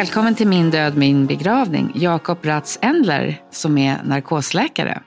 Välkommen 0.00 0.34
till 0.34 0.48
Min 0.48 0.70
död, 0.70 0.96
min 0.96 1.26
begravning, 1.26 1.92
Jakob 1.94 2.38
Ratz 2.42 2.78
Endler 2.82 3.42
som 3.50 3.78
är 3.78 4.02
narkosläkare. 4.02 5.02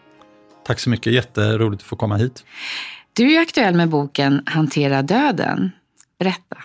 Tack 0.65 0.79
så 0.79 0.89
mycket, 0.89 1.13
jätteroligt 1.13 1.81
att 1.81 1.87
få 1.87 1.95
komma 1.95 2.15
hit. 2.15 2.45
Du 3.13 3.35
är 3.35 3.41
aktuell 3.41 3.75
med 3.75 3.89
boken 3.89 4.43
Hantera 4.45 5.01
döden. 5.01 5.71
Berätta. 6.19 6.57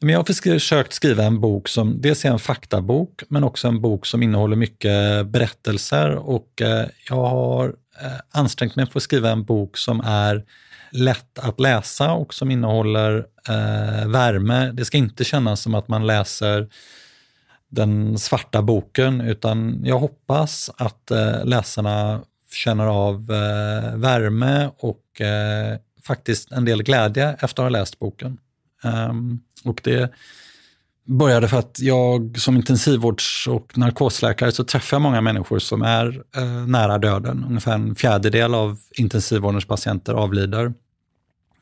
Men 0.00 0.08
jag 0.08 0.18
har 0.18 0.52
försökt 0.52 0.92
skriva 0.92 1.24
en 1.24 1.40
bok 1.40 1.68
som 1.68 2.00
dels 2.00 2.24
är 2.24 2.30
en 2.30 2.38
faktabok, 2.38 3.22
men 3.28 3.44
också 3.44 3.68
en 3.68 3.80
bok 3.80 4.06
som 4.06 4.22
innehåller 4.22 4.56
mycket 4.56 5.26
berättelser. 5.26 6.10
Och 6.10 6.62
eh, 6.62 6.86
jag 7.08 7.24
har 7.24 7.68
eh, 8.02 8.40
ansträngt 8.40 8.76
mig 8.76 8.86
för 8.86 8.98
att 8.98 9.02
skriva 9.02 9.30
en 9.30 9.44
bok 9.44 9.76
som 9.76 10.00
är 10.00 10.44
lätt 10.90 11.38
att 11.38 11.60
läsa 11.60 12.12
och 12.12 12.34
som 12.34 12.50
innehåller 12.50 13.16
eh, 13.48 14.08
värme. 14.08 14.72
Det 14.72 14.84
ska 14.84 14.98
inte 14.98 15.24
kännas 15.24 15.60
som 15.60 15.74
att 15.74 15.88
man 15.88 16.06
läser 16.06 16.68
den 17.72 18.18
svarta 18.18 18.62
boken, 18.62 19.20
utan 19.20 19.80
jag 19.84 19.98
hoppas 19.98 20.70
att 20.76 21.10
eh, 21.10 21.44
läsarna 21.44 22.20
känner 22.52 22.86
av 22.86 23.30
eh, 23.30 23.96
värme 23.96 24.70
och 24.78 25.20
eh, 25.20 25.78
faktiskt 26.06 26.52
en 26.52 26.64
del 26.64 26.82
glädje 26.82 27.36
efter 27.40 27.62
att 27.62 27.64
ha 27.64 27.68
läst 27.68 27.98
boken. 27.98 28.38
Um, 28.84 29.40
och 29.64 29.80
det 29.84 30.12
började 31.04 31.48
för 31.48 31.58
att 31.58 31.78
jag 31.80 32.38
som 32.38 32.56
intensivvårds 32.56 33.48
och 33.48 33.78
narkosläkare 33.78 34.52
så 34.52 34.64
träffar 34.64 34.94
jag 34.94 35.02
många 35.02 35.20
människor 35.20 35.58
som 35.58 35.82
är 35.82 36.22
eh, 36.36 36.66
nära 36.66 36.98
döden. 36.98 37.44
Ungefär 37.48 37.74
en 37.74 37.94
fjärdedel 37.94 38.54
av 38.54 38.78
intensivvårdens 38.98 39.64
patienter 39.64 40.14
avlider. 40.14 40.72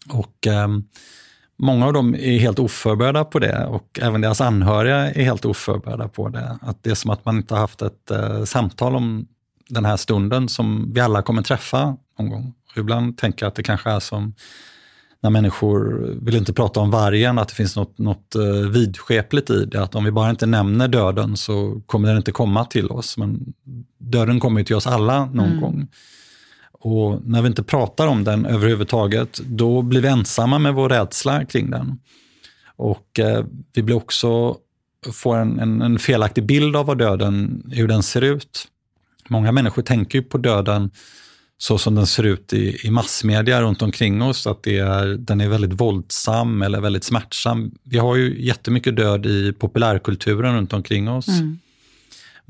Och 0.09 0.47
ehm, 0.47 0.85
Många 1.63 1.87
av 1.87 1.93
dem 1.93 2.15
är 2.15 2.39
helt 2.39 2.59
oförberedda 2.59 3.25
på 3.25 3.39
det 3.39 3.67
och 3.67 3.99
även 4.03 4.21
deras 4.21 4.41
anhöriga 4.41 4.97
är 4.97 5.25
helt 5.25 5.45
oförberedda 5.45 6.09
på 6.09 6.29
det. 6.29 6.59
Att 6.63 6.83
det 6.83 6.91
är 6.91 6.95
som 6.95 7.11
att 7.11 7.25
man 7.25 7.37
inte 7.37 7.55
har 7.55 7.61
haft 7.61 7.83
ett 7.83 8.11
eh, 8.11 8.45
samtal 8.45 8.97
om 8.97 9.27
den 9.69 9.85
här 9.85 9.97
stunden 9.97 10.49
som 10.49 10.93
vi 10.93 11.01
alla 11.01 11.23
kommer 11.23 11.43
träffa 11.43 11.97
någon 12.19 12.31
gång. 12.31 12.55
Och 12.73 12.79
ibland 12.79 13.19
tänker 13.19 13.45
jag 13.45 13.49
att 13.49 13.55
det 13.55 13.63
kanske 13.63 13.91
är 13.91 14.01
som 14.01 14.35
när 15.23 15.31
människor 15.31 16.09
vill 16.23 16.37
inte 16.37 16.53
prata 16.53 16.81
om 16.81 16.91
vargen, 16.91 17.39
att 17.39 17.49
det 17.49 17.55
finns 17.55 17.77
något, 17.77 17.99
något 17.99 18.35
eh, 18.35 18.69
vidskepligt 18.71 19.51
i 19.51 19.65
det. 19.65 19.83
Att 19.83 19.95
om 19.95 20.05
vi 20.05 20.11
bara 20.11 20.31
inte 20.31 20.47
nämner 20.47 20.89
döden 20.89 21.37
så 21.37 21.83
kommer 21.87 22.09
den 22.09 22.17
inte 22.17 22.33
komma 22.33 22.65
till 22.65 22.91
oss. 22.91 23.17
Men 23.17 23.53
döden 23.99 24.41
kommer 24.41 24.61
ju 24.61 24.65
till 24.65 24.77
oss 24.77 24.87
alla 24.87 25.25
någon 25.25 25.49
mm. 25.49 25.61
gång. 25.61 25.89
Och 26.81 27.21
när 27.25 27.43
vi 27.43 27.49
inte 27.49 27.63
pratar 27.63 28.07
om 28.07 28.25
den 28.25 28.47
överhuvudtaget, 28.47 29.41
då 29.45 29.83
blir 29.83 30.01
vi 30.01 30.09
ensamma 30.09 30.59
med 30.59 30.75
vår 30.75 30.89
rädsla 30.89 31.45
kring 31.45 31.71
den. 31.71 31.99
Och 32.77 33.19
eh, 33.19 33.45
vi 33.75 33.83
blir 33.83 33.97
också, 33.97 34.57
får 35.13 35.37
en, 35.37 35.61
en, 35.61 35.83
en, 35.83 35.99
felaktig 35.99 36.47
bild 36.47 36.77
av 36.77 36.87
vad 36.87 36.99
döden, 36.99 37.63
hur 37.73 37.89
den 37.89 38.03
ser 38.03 38.23
ut. 38.23 38.69
Många 39.29 39.53
människor 39.53 39.83
tänker 39.83 40.19
ju 40.19 40.25
på 40.25 40.39
döden 40.39 40.91
så 41.59 41.79
som 41.79 41.95
den 41.95 42.07
ser 42.07 42.23
ut 42.23 42.53
i, 42.53 42.87
i 42.87 42.91
massmedia 42.91 43.63
runt 43.63 43.83
omkring 43.83 44.23
oss, 44.23 44.47
att 44.47 44.63
det 44.63 44.79
är, 44.79 45.07
den 45.07 45.41
är 45.41 45.49
väldigt 45.49 45.81
våldsam 45.81 46.63
eller 46.63 46.81
väldigt 46.81 47.05
smärtsam. 47.05 47.75
Vi 47.83 47.99
har 47.99 48.17
ju 48.17 48.45
jättemycket 48.45 48.97
död 48.97 49.27
i 49.27 49.53
populärkulturen 49.53 50.55
runt 50.55 50.73
omkring 50.73 51.09
oss. 51.09 51.29
Mm. 51.29 51.59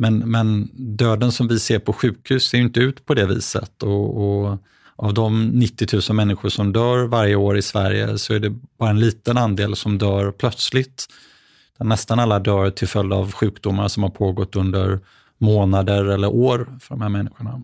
Men, 0.01 0.19
men 0.19 0.71
döden 0.73 1.33
som 1.33 1.49
vi 1.49 1.59
ser 1.59 1.79
på 1.79 1.93
sjukhus 1.93 2.49
ser 2.49 2.59
inte 2.59 2.81
ut 2.81 3.07
på 3.07 3.15
det 3.15 3.27
viset. 3.27 3.83
Och, 3.83 4.17
och, 4.17 4.59
av 4.97 5.15
de 5.15 5.49
90 5.49 5.89
000 6.09 6.17
människor 6.17 6.49
som 6.49 6.73
dör 6.73 7.07
varje 7.07 7.37
år 7.37 7.59
i 7.59 7.63
Sverige 7.63 8.19
så 8.19 8.35
är 8.35 8.39
det 8.39 8.51
bara 8.79 8.91
en 8.91 9.01
liten 9.01 9.39
andel 9.39 9.77
som 9.77 9.99
dör 9.99 10.31
plötsligt. 10.31 11.07
Nästan 11.79 12.19
alla 12.19 12.39
dör 12.39 12.71
till 12.71 12.89
följd 12.89 13.13
av 13.13 13.33
sjukdomar 13.33 13.89
som 13.89 14.03
har 14.03 14.11
pågått 14.11 14.57
under 14.57 15.01
månader 15.39 16.05
eller 16.05 16.29
år 16.29 16.79
för 16.81 16.95
de 16.95 17.03
här 17.03 17.09
människorna. 17.09 17.63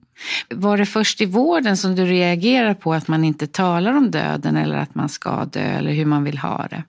Var 0.51 0.77
det 0.77 0.87
först 0.87 1.21
i 1.21 1.27
vården 1.27 1.77
som 1.77 1.95
du 1.95 2.05
reagerar 2.05 2.75
på 2.75 2.95
att 2.95 3.09
man 3.09 3.25
inte 3.25 3.47
talar 3.47 3.93
om 3.97 4.11
döden 4.11 4.57
eller 4.57 4.77
att 4.77 4.95
man 4.95 5.09
ska 5.09 5.45
dö 5.45 5.61
eller 5.61 5.93
hur 5.93 6.05
man 6.05 6.25
vill 6.25 6.39
ha 6.39 6.67
det? 6.71 6.85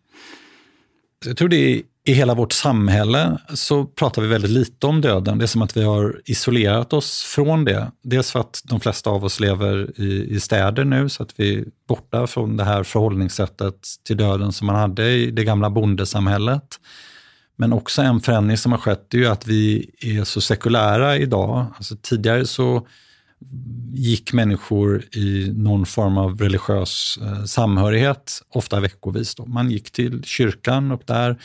Jag 1.26 1.38
tror 1.38 1.50
det 1.50 1.84
i 2.08 2.14
hela 2.14 2.36
vårt 2.36 2.54
samhälle 2.54 3.38
så 3.54 3.86
pratar 3.86 4.22
vi 4.22 4.28
väldigt 4.28 4.52
lite 4.52 4.88
om 4.88 5.02
döden. 5.02 5.38
Det 5.38 5.46
är 5.46 5.48
som 5.48 5.62
att 5.62 5.78
vi 5.78 5.84
har 5.84 6.22
isolerat 6.26 6.94
oss 6.94 7.24
från 7.24 7.66
det. 7.66 7.92
Dels 8.04 8.32
för 8.32 8.40
att 8.40 8.62
de 8.64 8.80
flesta 8.80 9.10
av 9.10 9.26
oss 9.26 9.40
lever 9.40 10.02
i, 10.02 10.36
i 10.36 10.40
städer 10.40 10.86
nu, 10.86 11.10
så 11.10 11.24
att 11.24 11.34
vi 11.36 11.56
är 11.56 11.66
borta 11.88 12.28
från 12.28 12.58
det 12.58 12.64
här 12.64 12.84
förhållningssättet 12.84 13.76
till 14.06 14.18
döden 14.18 14.52
som 14.52 14.68
man 14.68 14.76
hade 14.76 15.12
i 15.12 15.32
det 15.32 15.44
gamla 15.44 15.70
bondesamhället. 15.70 16.80
Men 17.56 17.74
också 17.74 18.02
en 18.02 18.20
förändring 18.20 18.58
som 18.58 18.72
har 18.72 18.80
skett 18.80 19.14
är 19.14 19.18
ju 19.18 19.28
att 19.28 19.48
vi 19.48 19.92
är 20.00 20.24
så 20.24 20.42
sekulära 20.42 21.18
idag. 21.18 21.66
Alltså 21.78 21.96
tidigare 22.02 22.46
så 22.46 22.88
gick 23.94 24.34
människor 24.34 25.04
i 25.16 25.52
någon 25.56 25.86
form 25.86 26.18
av 26.18 26.40
religiös 26.40 27.20
eh, 27.22 27.44
samhörighet, 27.44 28.42
ofta 28.50 28.80
veckovis. 28.80 29.36
Då. 29.36 29.46
Man 29.46 29.72
gick 29.72 29.92
till 29.92 30.24
kyrkan 30.24 30.92
och 30.92 31.02
där 31.06 31.38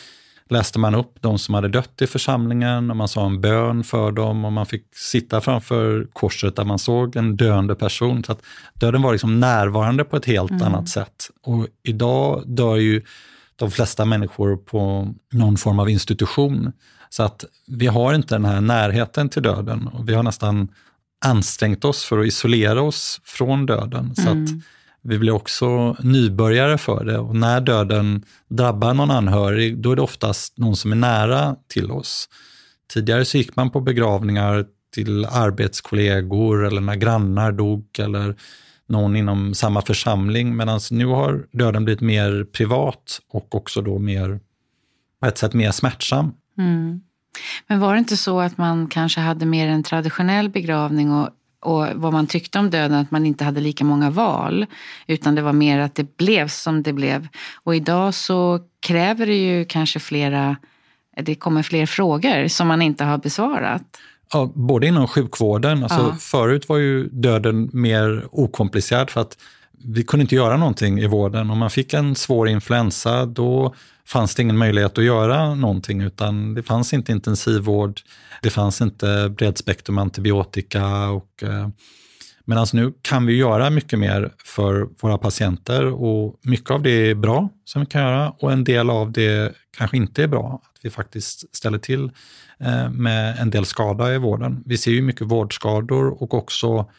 läste 0.53 0.79
man 0.79 0.95
upp 0.95 1.15
de 1.21 1.39
som 1.39 1.55
hade 1.55 1.69
dött 1.69 2.03
i 2.03 2.07
församlingen 2.07 2.91
och 2.91 2.97
man 2.97 3.09
sa 3.09 3.27
en 3.27 3.41
bön 3.41 3.85
för 3.85 4.13
dem 4.13 4.45
och 4.45 4.53
man 4.53 4.67
fick 4.67 4.97
sitta 4.97 5.41
framför 5.41 6.07
korset 6.13 6.57
där 6.57 6.65
man 6.65 6.79
såg 6.79 7.17
en 7.17 7.37
döende 7.37 7.75
person. 7.75 8.25
Så 8.25 8.33
att 8.33 8.43
döden 8.75 9.03
var 9.03 9.13
liksom 9.13 9.41
närvarande 9.41 10.05
på 10.05 10.17
ett 10.17 10.25
helt 10.25 10.51
mm. 10.51 10.63
annat 10.63 10.89
sätt. 10.89 11.31
Och 11.43 11.67
idag 11.83 12.43
dör 12.47 12.77
ju 12.77 13.03
de 13.57 13.71
flesta 13.71 14.05
människor 14.05 14.57
på 14.57 15.15
någon 15.33 15.57
form 15.57 15.79
av 15.79 15.91
institution. 15.91 16.73
Så 17.11 17.23
att 17.23 17.45
vi 17.67 17.87
har 17.87 18.15
inte 18.15 18.35
den 18.35 18.45
här 18.45 18.61
närheten 18.61 19.29
till 19.29 19.43
döden 19.43 19.87
och 19.87 20.09
vi 20.09 20.15
har 20.15 20.23
nästan 20.23 20.69
ansträngt 21.25 21.85
oss 21.85 22.05
för 22.05 22.19
att 22.19 22.27
isolera 22.27 22.83
oss 22.83 23.21
från 23.25 23.67
döden. 23.67 24.15
Så 24.15 24.29
mm. 24.29 24.45
att 24.45 24.51
vi 25.03 25.19
blir 25.19 25.33
också 25.33 25.97
nybörjare 26.01 26.79
för 26.79 27.05
det 27.05 27.19
och 27.19 27.37
när 27.37 27.61
döden 27.61 28.25
drabbar 28.49 28.95
någon 28.95 29.11
anhörig, 29.11 29.79
då 29.79 29.93
är 29.93 29.97
det 29.97 30.03
oftast 30.03 30.59
någon 30.59 30.77
som 30.77 30.93
är 30.93 30.97
nära 30.97 31.57
till 31.69 31.91
oss. 31.91 32.29
Tidigare 32.93 33.25
så 33.25 33.39
gick 33.39 33.57
man 33.57 33.71
på 33.71 33.81
begravningar 33.81 34.67
till 34.95 35.25
arbetskollegor 35.25 36.67
eller 36.67 36.81
när 36.81 36.97
grannar 36.97 37.53
dog 37.53 37.87
eller 37.99 38.37
någon 38.87 39.17
inom 39.17 39.55
samma 39.55 39.83
församling, 39.83 40.57
medan 40.57 40.81
nu 40.91 41.07
har 41.07 41.47
döden 41.53 41.85
blivit 41.85 42.01
mer 42.01 42.45
privat 42.45 43.21
och 43.29 43.55
också 43.55 43.83
då 43.83 43.99
mer, 43.99 44.41
på 45.21 45.27
ett 45.27 45.39
sätt 45.39 45.55
mer 45.55 45.71
smärtsam. 45.71 46.33
Mm. 46.59 47.01
Men 47.67 47.81
var 47.81 47.93
det 47.93 47.99
inte 47.99 48.17
så 48.17 48.41
att 48.41 48.59
man 48.59 48.87
kanske 48.87 49.21
hade 49.21 49.47
mer 49.47 49.69
en 49.69 49.83
traditionell 49.83 50.49
begravning 50.49 51.13
och 51.13 51.29
och 51.63 51.87
vad 51.95 52.13
man 52.13 52.27
tyckte 52.27 52.59
om 52.59 52.71
döden, 52.71 52.99
att 52.99 53.11
man 53.11 53.27
inte 53.27 53.45
hade 53.45 53.61
lika 53.61 53.85
många 53.85 54.11
val. 54.11 54.67
Utan 55.07 55.35
det 55.35 55.43
var 55.43 55.53
mer 55.53 55.79
att 55.79 55.95
det 55.95 56.17
blev 56.17 56.49
som 56.49 56.83
det 56.83 56.93
blev. 56.93 57.29
Och 57.65 57.77
idag 57.77 58.15
så 58.15 58.61
kräver 58.81 59.27
det 59.27 59.37
ju 59.37 59.65
kanske 59.65 60.01
flera, 60.01 60.57
det 61.17 61.35
kommer 61.35 61.63
fler 61.63 61.87
frågor 61.87 62.49
som 62.49 62.69
man 62.69 62.83
inte 62.83 63.05
har 63.05 63.19
besvarat. 63.19 63.83
Ja, 64.33 64.53
både 64.55 64.87
inom 64.87 65.09
sjukvården, 65.09 65.83
alltså 65.83 66.01
ja. 66.01 66.17
förut 66.21 66.69
var 66.69 66.77
ju 66.77 67.09
döden 67.09 67.71
mer 67.73 68.27
okomplicerad 68.31 69.11
för 69.11 69.21
att 69.21 69.37
vi 69.85 70.03
kunde 70.03 70.23
inte 70.23 70.35
göra 70.35 70.57
någonting 70.57 70.99
i 70.99 71.07
vården. 71.07 71.51
Om 71.51 71.59
man 71.59 71.71
fick 71.71 71.95
en 71.95 72.15
svår 72.15 72.49
influensa, 72.49 73.27
då 73.27 73.75
fanns 74.07 74.35
det 74.35 74.43
ingen 74.43 74.59
möjlighet 74.59 74.99
att 74.99 75.05
göra 75.05 75.55
någonting, 75.55 76.01
utan 76.01 76.55
det 76.55 76.63
fanns 76.63 76.93
inte 76.93 77.13
intensivvård, 77.13 78.01
det 78.43 78.51
fanns 78.51 78.81
inte 78.81 79.35
bredspektrum 79.37 79.99
antibiotika. 79.99 81.09
Och, 81.09 81.43
eh, 81.43 81.69
Medan 82.45 82.67
nu 82.73 82.93
kan 83.03 83.27
vi 83.27 83.37
göra 83.37 83.71
mycket 83.71 83.99
mer 83.99 84.31
för 84.45 84.89
våra 85.01 85.19
patienter 85.19 85.87
och 85.87 86.41
mycket 86.43 86.71
av 86.71 86.83
det 86.83 86.91
är 86.91 87.15
bra 87.15 87.49
som 87.65 87.81
vi 87.81 87.87
kan 87.87 88.03
göra 88.03 88.31
och 88.31 88.53
en 88.53 88.65
del 88.65 88.91
av 88.91 89.13
det 89.13 89.55
kanske 89.79 89.97
inte 89.97 90.23
är 90.23 90.29
bra. 90.29 90.63
vi 90.83 90.91
faktiskt 90.91 91.57
ställer 91.57 91.79
till 91.79 92.11
eh, 92.61 92.91
med 92.91 93.39
en 93.39 93.51
del 93.51 93.65
skada 93.65 94.15
i 94.15 94.19
vården. 94.19 94.63
Vi 94.67 94.79
ser 94.79 94.91
ju 94.91 95.03
mycket 95.03 95.27
vårdskador 95.27 96.23
och 96.23 96.35
också 96.35 96.91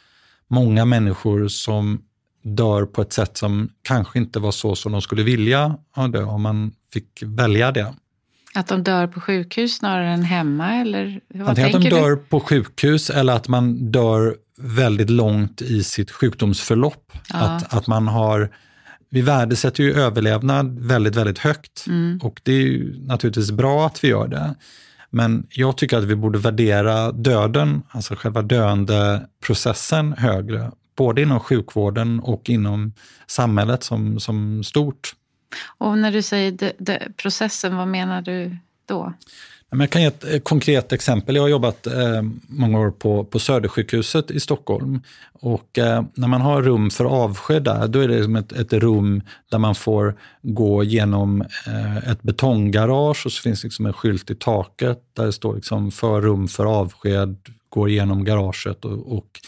många 0.48 0.86
människor 0.86 1.48
som 1.48 2.02
dör 2.44 2.86
på 2.86 3.02
ett 3.02 3.14
sätt 3.14 3.38
som 3.38 3.70
kanske 3.82 4.20
inte 4.20 4.40
var 4.40 4.52
så 4.52 4.76
som 4.76 4.92
de 4.92 5.02
skulle 5.02 5.24
vilja 5.24 5.78
dö 6.12 6.24
om 6.24 6.42
man 6.42 6.72
fick 6.94 7.24
välja 7.26 7.72
det. 7.72 7.94
Att 8.56 8.68
de 8.68 8.84
dör 8.84 9.08
på 9.08 9.22
sjukhus 9.22 9.78
snarare 9.78 10.10
än 10.10 10.24
hemma? 10.24 10.74
Eller 10.74 11.22
vad 11.34 11.50
Antingen 11.50 11.76
att 11.76 11.82
de 11.84 11.90
dör 11.90 12.10
du? 12.10 12.18
på 12.18 12.40
sjukhus 12.40 13.10
eller 13.10 13.34
att 13.34 13.48
man 13.48 13.92
dör 13.92 14.36
väldigt 14.58 15.10
långt 15.10 15.62
i 15.62 15.84
sitt 15.84 16.12
sjukdomsförlopp. 16.12 17.12
Ja. 17.30 17.40
Att, 17.40 17.74
att 17.74 17.88
man 17.88 18.08
har, 18.08 18.50
vi 19.10 19.22
värdesätter 19.22 19.84
ju 19.84 19.94
överlevnad 19.94 20.80
väldigt, 20.80 21.16
väldigt 21.16 21.40
högt 21.40 21.86
mm. 21.88 22.20
och 22.24 22.42
det 22.44 22.52
är 22.52 22.62
ju 22.62 23.06
naturligtvis 23.06 23.52
bra 23.52 23.86
att 23.86 24.04
vi 24.04 24.08
gör 24.08 24.28
det. 24.28 24.56
Men 25.10 25.48
jag 25.50 25.78
tycker 25.78 25.98
att 25.98 26.04
vi 26.04 26.16
borde 26.16 26.40
värdera 26.40 27.12
döden, 27.12 27.82
alltså 27.90 28.16
själva 28.16 28.42
döendeprocessen 28.42 30.14
högre, 30.14 30.72
både 30.96 31.22
inom 31.22 31.40
sjukvården 31.40 32.20
och 32.20 32.50
inom 32.50 32.94
samhället 33.28 33.84
som, 33.84 34.20
som 34.20 34.64
stort. 34.64 35.16
Och 35.78 35.98
när 35.98 36.12
du 36.12 36.22
säger 36.22 36.52
de, 36.52 36.72
de, 36.78 37.00
processen, 37.18 37.78
vad 37.78 37.88
menar 37.88 38.22
du 38.22 38.58
då? 38.86 39.14
Jag 39.80 39.90
kan 39.90 40.02
ge 40.02 40.08
ett 40.08 40.34
eh, 40.34 40.40
konkret 40.40 40.92
exempel. 40.92 41.36
Jag 41.36 41.44
har 41.44 41.50
jobbat 41.50 41.88
eh, 41.88 42.22
många 42.48 42.80
år 42.80 42.92
på, 42.92 43.24
på 43.24 43.40
Södersjukhuset 43.40 44.32
i 44.32 44.40
Stockholm. 44.40 45.02
Och 45.34 45.78
eh, 45.78 46.04
när 46.14 46.28
man 46.28 46.42
har 46.42 46.62
rum 46.62 46.90
för 46.90 47.06
avsked 47.06 47.64
där, 47.64 47.88
då 47.88 48.00
är 48.00 48.08
det 48.08 48.24
som 48.24 48.36
ett, 48.36 48.52
ett 48.52 48.74
rum 48.74 49.22
där 49.52 49.58
man 49.58 49.76
får 49.76 50.16
gå 50.42 50.84
genom 50.84 51.42
ett 52.08 52.22
betonggarage 52.22 53.26
och 53.26 53.32
så 53.32 53.42
finns 53.42 53.64
liksom 53.64 53.86
en 53.86 53.94
skylt 53.94 54.32
i 54.32 54.36
taket 54.36 55.00
där 55.14 55.26
det 55.26 55.34
står 55.34 55.56
liksom 55.56 55.92
för 55.92 56.22
rum 56.22 56.48
för 56.48 56.66
avsked, 56.66 57.38
går 57.70 57.90
igenom 57.90 58.24
garaget. 58.24 58.86
Och, 58.86 59.18
och 59.18 59.40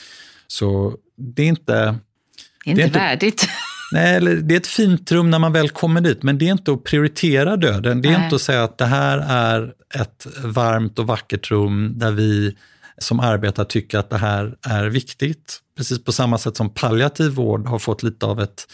så 0.48 0.98
det 1.17 1.41
är 1.41 1.47
inte... 1.47 1.73
Det 1.73 2.69
är 2.69 2.71
inte, 2.71 2.81
det 2.81 2.81
är 2.81 2.88
inte 2.88 3.00
värdigt. 3.00 3.50
Nej, 3.91 4.19
det 4.19 4.56
är 4.56 4.57
ett 4.57 4.67
fint 4.67 5.12
rum 5.12 5.29
när 5.29 5.39
man 5.39 5.53
väl 5.53 5.69
kommer 5.69 6.01
dit, 6.01 6.23
men 6.23 6.38
det 6.38 6.47
är 6.47 6.51
inte 6.51 6.71
att 6.71 6.83
prioritera 6.83 7.57
döden. 7.57 8.01
Det 8.01 8.09
är 8.09 8.17
Nej. 8.17 8.23
inte 8.23 8.35
att 8.35 8.41
säga 8.41 8.63
att 8.63 8.77
det 8.77 8.85
här 8.85 9.17
är 9.17 9.73
ett 9.95 10.27
varmt 10.44 11.00
och 11.00 11.07
vackert 11.07 11.51
rum 11.51 11.94
där 11.95 12.12
vi 12.12 12.56
som 12.97 13.19
arbetar 13.19 13.65
tycker 13.65 13.97
att 13.97 14.09
det 14.09 14.17
här 14.17 14.56
är 14.67 14.85
viktigt. 14.85 15.59
Precis 15.77 16.03
på 16.03 16.12
samma 16.12 16.38
sätt 16.38 16.57
som 16.57 16.69
palliativ 16.69 17.31
vård 17.31 17.67
har 17.67 17.79
fått 17.79 18.03
lite 18.03 18.25
av 18.25 18.41
ett, 18.41 18.67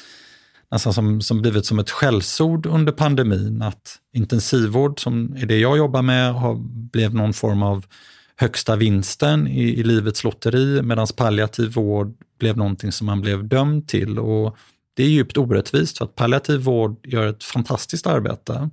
nästan 0.71 0.93
som, 0.93 1.21
som 1.21 1.41
blivit 1.41 1.65
som 1.65 1.79
ett 1.79 1.89
skällsord 1.89 2.65
under 2.65 2.91
pandemin. 2.91 3.61
Att 3.61 3.95
intensivvård, 4.13 4.99
som 4.99 5.35
är 5.37 5.45
det 5.45 5.57
jag 5.57 5.77
jobbar 5.77 6.01
med, 6.01 6.33
har, 6.33 6.55
blev 6.91 7.15
någon 7.15 7.33
form 7.33 7.63
av 7.63 7.85
högsta 8.41 8.75
vinsten 8.75 9.47
i, 9.47 9.79
i 9.79 9.83
livets 9.83 10.23
lotteri, 10.23 10.81
medan 10.81 11.07
palliativ 11.15 11.73
vård 11.73 12.13
blev 12.39 12.57
någonting 12.57 12.91
som 12.91 13.07
man 13.07 13.21
blev 13.21 13.47
dömd 13.47 13.87
till. 13.87 14.19
Och 14.19 14.57
det 14.93 15.03
är 15.03 15.07
djupt 15.07 15.37
orättvist 15.37 15.97
för 15.97 16.05
att 16.05 16.15
palliativ 16.15 16.59
vård 16.59 17.07
gör 17.07 17.27
ett 17.27 17.43
fantastiskt 17.43 18.07
arbete. 18.07 18.69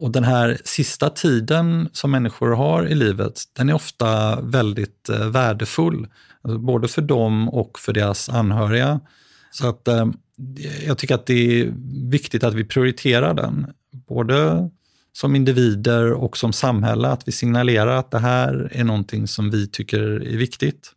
Och 0.00 0.10
den 0.10 0.24
här 0.24 0.58
sista 0.64 1.10
tiden 1.10 1.88
som 1.92 2.10
människor 2.10 2.50
har 2.50 2.86
i 2.86 2.94
livet, 2.94 3.42
den 3.52 3.68
är 3.68 3.74
ofta 3.74 4.40
väldigt 4.40 5.08
eh, 5.08 5.28
värdefull. 5.28 6.06
Alltså 6.42 6.58
både 6.58 6.88
för 6.88 7.02
dem 7.02 7.48
och 7.48 7.78
för 7.78 7.92
deras 7.92 8.28
anhöriga. 8.28 9.00
Så 9.50 9.68
att 9.68 9.88
eh, 9.88 10.06
jag 10.86 10.98
tycker 10.98 11.14
att 11.14 11.26
det 11.26 11.60
är 11.60 11.72
viktigt 12.10 12.44
att 12.44 12.54
vi 12.54 12.64
prioriterar 12.64 13.34
den. 13.34 13.66
Både 14.08 14.70
som 15.12 15.36
individer 15.36 16.12
och 16.12 16.36
som 16.36 16.52
samhälle, 16.52 17.08
att 17.08 17.28
vi 17.28 17.32
signalerar 17.32 17.96
att 17.96 18.10
det 18.10 18.18
här 18.18 18.68
är 18.72 18.84
någonting 18.84 19.28
som 19.28 19.50
vi 19.50 19.68
tycker 19.68 20.02
är 20.02 20.36
viktigt. 20.36 20.92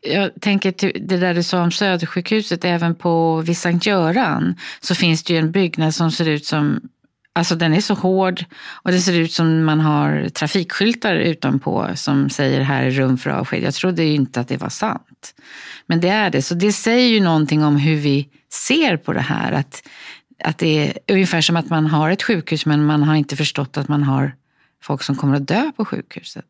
Jag 0.00 0.30
tänker 0.40 0.72
det 1.08 1.16
där 1.16 1.34
du 1.34 1.42
sa 1.42 1.62
om 1.62 1.72
Södersjukhuset, 1.72 2.64
även 2.64 2.94
på 2.94 3.40
vid 3.40 3.58
Sankt 3.58 3.86
Göran 3.86 4.54
så 4.80 4.94
finns 4.94 5.22
det 5.22 5.32
ju 5.32 5.38
en 5.38 5.52
byggnad 5.52 5.94
som 5.94 6.10
ser 6.10 6.28
ut 6.28 6.46
som 6.46 6.80
Alltså 7.32 7.54
den 7.54 7.74
är 7.74 7.80
så 7.80 7.94
hård 7.94 8.44
och 8.82 8.90
det 8.90 9.00
ser 9.00 9.18
ut 9.18 9.32
som 9.32 9.64
man 9.64 9.80
har 9.80 10.28
trafikskyltar 10.28 11.14
utanpå 11.14 11.88
som 11.94 12.30
säger 12.30 12.60
här 12.60 12.84
är 12.84 12.90
rum 12.90 13.18
för 13.18 13.30
avsked. 13.30 13.62
Jag 13.62 13.74
trodde 13.74 14.04
ju 14.04 14.14
inte 14.14 14.40
att 14.40 14.48
det 14.48 14.56
var 14.56 14.68
sant. 14.68 15.34
Men 15.86 16.00
det 16.00 16.08
är 16.08 16.30
det. 16.30 16.42
Så 16.42 16.54
det 16.54 16.72
säger 16.72 17.08
ju 17.08 17.20
någonting 17.20 17.64
om 17.64 17.76
hur 17.76 17.96
vi 17.96 18.28
ser 18.52 18.96
på 18.96 19.12
det 19.12 19.20
här. 19.20 19.52
Att, 19.52 19.82
att 20.44 20.58
det 20.58 20.88
är 20.88 20.98
ungefär 21.14 21.40
som 21.40 21.56
att 21.56 21.70
man 21.70 21.86
har 21.86 22.10
ett 22.10 22.22
sjukhus 22.22 22.66
men 22.66 22.84
man 22.84 23.02
har 23.02 23.14
inte 23.14 23.36
förstått 23.36 23.76
att 23.76 23.88
man 23.88 24.02
har 24.02 24.32
folk 24.82 25.02
som 25.02 25.16
kommer 25.16 25.36
att 25.36 25.48
dö 25.48 25.72
på 25.76 25.84
sjukhuset. 25.84 26.44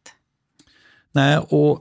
Nej, 1.13 1.39
och 1.39 1.81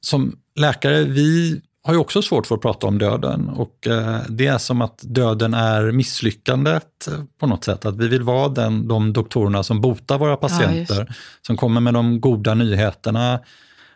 som 0.00 0.38
läkare, 0.54 1.04
vi 1.04 1.60
har 1.82 1.92
ju 1.94 1.98
också 2.00 2.22
svårt 2.22 2.46
för 2.46 2.54
att 2.54 2.60
prata 2.60 2.86
om 2.86 2.98
döden 2.98 3.48
och 3.48 3.86
eh, 3.86 4.20
det 4.28 4.46
är 4.46 4.58
som 4.58 4.80
att 4.80 5.00
döden 5.02 5.54
är 5.54 5.92
misslyckandet 5.92 7.08
på 7.38 7.46
något 7.46 7.64
sätt. 7.64 7.84
Att 7.86 7.96
vi 7.96 8.08
vill 8.08 8.22
vara 8.22 8.48
den, 8.48 8.88
de 8.88 9.12
doktorerna 9.12 9.62
som 9.62 9.80
botar 9.80 10.18
våra 10.18 10.36
patienter, 10.36 11.06
ja, 11.08 11.14
som 11.46 11.56
kommer 11.56 11.80
med 11.80 11.94
de 11.94 12.20
goda 12.20 12.54
nyheterna. 12.54 13.40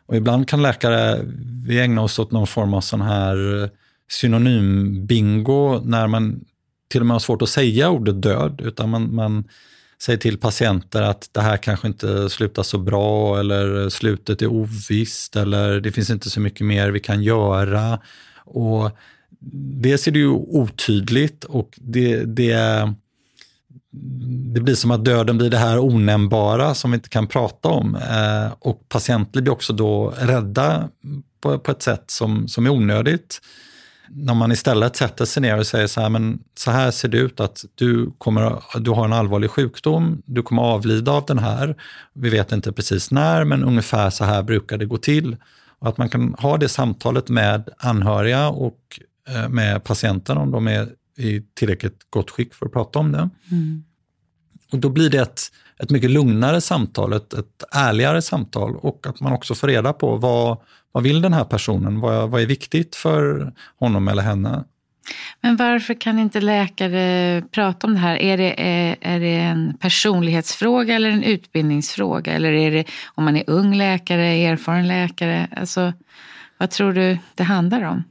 Och 0.07 0.17
ibland 0.17 0.49
kan 0.49 0.63
läkare, 0.63 1.21
vi 1.67 1.81
ägna 1.81 2.03
oss 2.03 2.19
åt 2.19 2.33
någon 2.33 2.47
form 2.47 2.75
av 2.75 2.81
sån 2.81 3.01
här 3.01 3.71
synonymbingo 4.11 5.81
när 5.85 6.07
man 6.07 6.45
till 6.89 7.01
och 7.01 7.07
med 7.07 7.15
har 7.15 7.21
svårt 7.21 7.43
att 7.43 7.49
säga 7.49 7.91
ordet 7.91 8.23
död, 8.23 8.61
utan 8.65 8.91
man, 8.91 9.15
man 9.15 9.45
säger 10.03 10.19
till 10.19 10.39
patienter 10.39 11.03
att 11.03 11.29
det 11.33 11.41
här 11.41 11.57
kanske 11.57 11.89
inte 11.89 12.31
slutar 12.31 12.63
så 12.63 12.79
bra 12.79 13.41
eller 13.41 13.89
slutet 13.89 14.43
är 14.43 14.47
ovisst 14.47 15.37
eller 15.37 15.81
det 15.81 15.93
finns 15.93 16.11
inte 16.11 16.31
så 16.31 16.41
mycket 16.41 16.67
mer 16.67 16.91
vi 16.91 17.01
kan 17.01 17.23
göra. 17.23 18.01
Och 18.45 18.91
dels 19.81 20.09
är 20.09 20.13
det 20.13 20.19
ju 20.19 20.29
otydligt 20.29 21.45
och 21.45 21.79
det, 21.81 22.25
det, 22.25 22.93
det 24.55 24.61
blir 24.61 24.75
som 24.75 24.91
att 24.91 25.05
döden 25.05 25.39
blir 25.39 25.51
det 25.51 25.59
här 25.59 25.79
onämnbara 25.79 26.75
som 26.75 26.91
vi 26.91 26.95
inte 26.95 27.09
kan 27.09 27.27
prata 27.27 27.69
om. 27.69 27.95
Eh, 27.97 28.53
och 28.59 28.89
patienter 28.89 29.43
blir 29.43 29.53
också 29.53 29.73
då 29.73 30.15
rädda 30.19 30.89
på, 31.41 31.59
på 31.59 31.71
ett 31.71 31.83
sätt 31.83 32.05
som, 32.07 32.49
som 32.49 32.67
är 32.67 32.71
onödigt 32.71 33.41
när 34.09 34.35
man 34.35 34.53
istället 34.53 34.97
sätter 34.97 35.25
sig 35.25 35.43
ner 35.43 35.59
och 35.59 35.67
säger 35.67 35.87
så 35.87 36.01
här, 36.01 36.09
men 36.09 36.39
så 36.59 36.71
här 36.71 36.91
ser 36.91 37.09
det 37.09 37.19
ut 37.19 37.41
att 37.41 37.65
du, 37.75 38.11
kommer, 38.19 38.63
du 38.81 38.91
har 38.91 39.05
en 39.05 39.13
allvarlig 39.13 39.51
sjukdom, 39.51 40.23
du 40.27 40.43
kommer 40.43 40.63
avlida 40.63 41.13
av 41.13 41.25
den 41.27 41.39
här. 41.39 41.77
Vi 42.13 42.31
vet 42.31 42.53
inte 42.53 42.73
precis 42.73 43.11
när, 43.11 43.45
men 43.45 43.65
ungefär 43.65 44.11
så 44.11 44.25
här 44.25 44.43
brukar 44.43 44.79
det 44.79 44.87
gå 44.87 44.97
till. 44.97 45.37
Och 45.79 45.89
att 45.89 45.99
man 45.99 46.09
kan 46.09 46.35
ha 46.39 46.57
det 46.57 46.69
samtalet 46.69 47.29
med 47.29 47.69
anhöriga 47.79 48.49
och 48.49 49.01
eh, 49.29 49.49
med 49.49 49.85
patienten 49.85 50.39
om 50.39 50.51
de 50.51 50.69
är 50.69 50.89
i 51.19 51.43
tillräckligt 51.55 51.99
gott 52.11 52.31
skick 52.31 52.55
för 52.55 52.67
att 52.67 52.73
prata 52.73 52.99
om 52.99 53.13
det. 53.13 53.29
Mm. 53.51 53.85
Och 54.73 54.79
då 54.79 54.89
blir 54.89 55.11
det 55.11 55.19
ett, 55.19 55.41
ett 55.83 55.91
mycket 55.91 56.11
lugnare 56.11 56.61
samtal, 56.61 57.13
ett, 57.13 57.33
ett 57.33 57.65
ärligare 57.73 58.23
samtal 58.23 58.77
och 58.77 59.07
att 59.07 59.21
man 59.21 59.33
också 59.33 59.55
får 59.55 59.69
reda 59.69 59.93
på 59.93 60.17
vad, 60.17 60.59
vad 60.93 61.03
vill 61.03 61.23
den 61.23 61.33
här 61.33 61.45
personen? 61.45 62.01
Vad, 62.01 62.31
vad 62.31 62.43
är 62.43 62.47
viktigt 62.47 62.97
för 62.97 63.53
honom 63.79 64.09
eller 64.09 64.23
henne? 64.23 64.65
Men 65.41 65.57
varför 65.57 65.95
kan 65.95 66.19
inte 66.19 66.41
läkare 66.41 67.43
prata 67.51 67.87
om 67.87 67.93
det 67.93 68.01
här? 68.01 68.17
Är 68.17 68.37
det, 68.37 68.55
är, 68.63 68.97
är 69.01 69.21
det 69.21 69.37
en 69.37 69.77
personlighetsfråga 69.81 70.95
eller 70.95 71.11
en 71.11 71.23
utbildningsfråga? 71.23 72.33
Eller 72.33 72.53
är 72.53 72.71
det 72.71 72.85
om 73.15 73.25
man 73.25 73.37
är 73.37 73.45
ung 73.47 73.75
läkare, 73.75 74.27
erfaren 74.27 74.89
läkare? 74.89 75.49
Alltså, 75.57 75.93
vad 76.59 76.71
tror 76.71 76.93
du 76.93 77.19
det 77.35 77.43
handlar 77.43 77.83
om? 77.83 78.05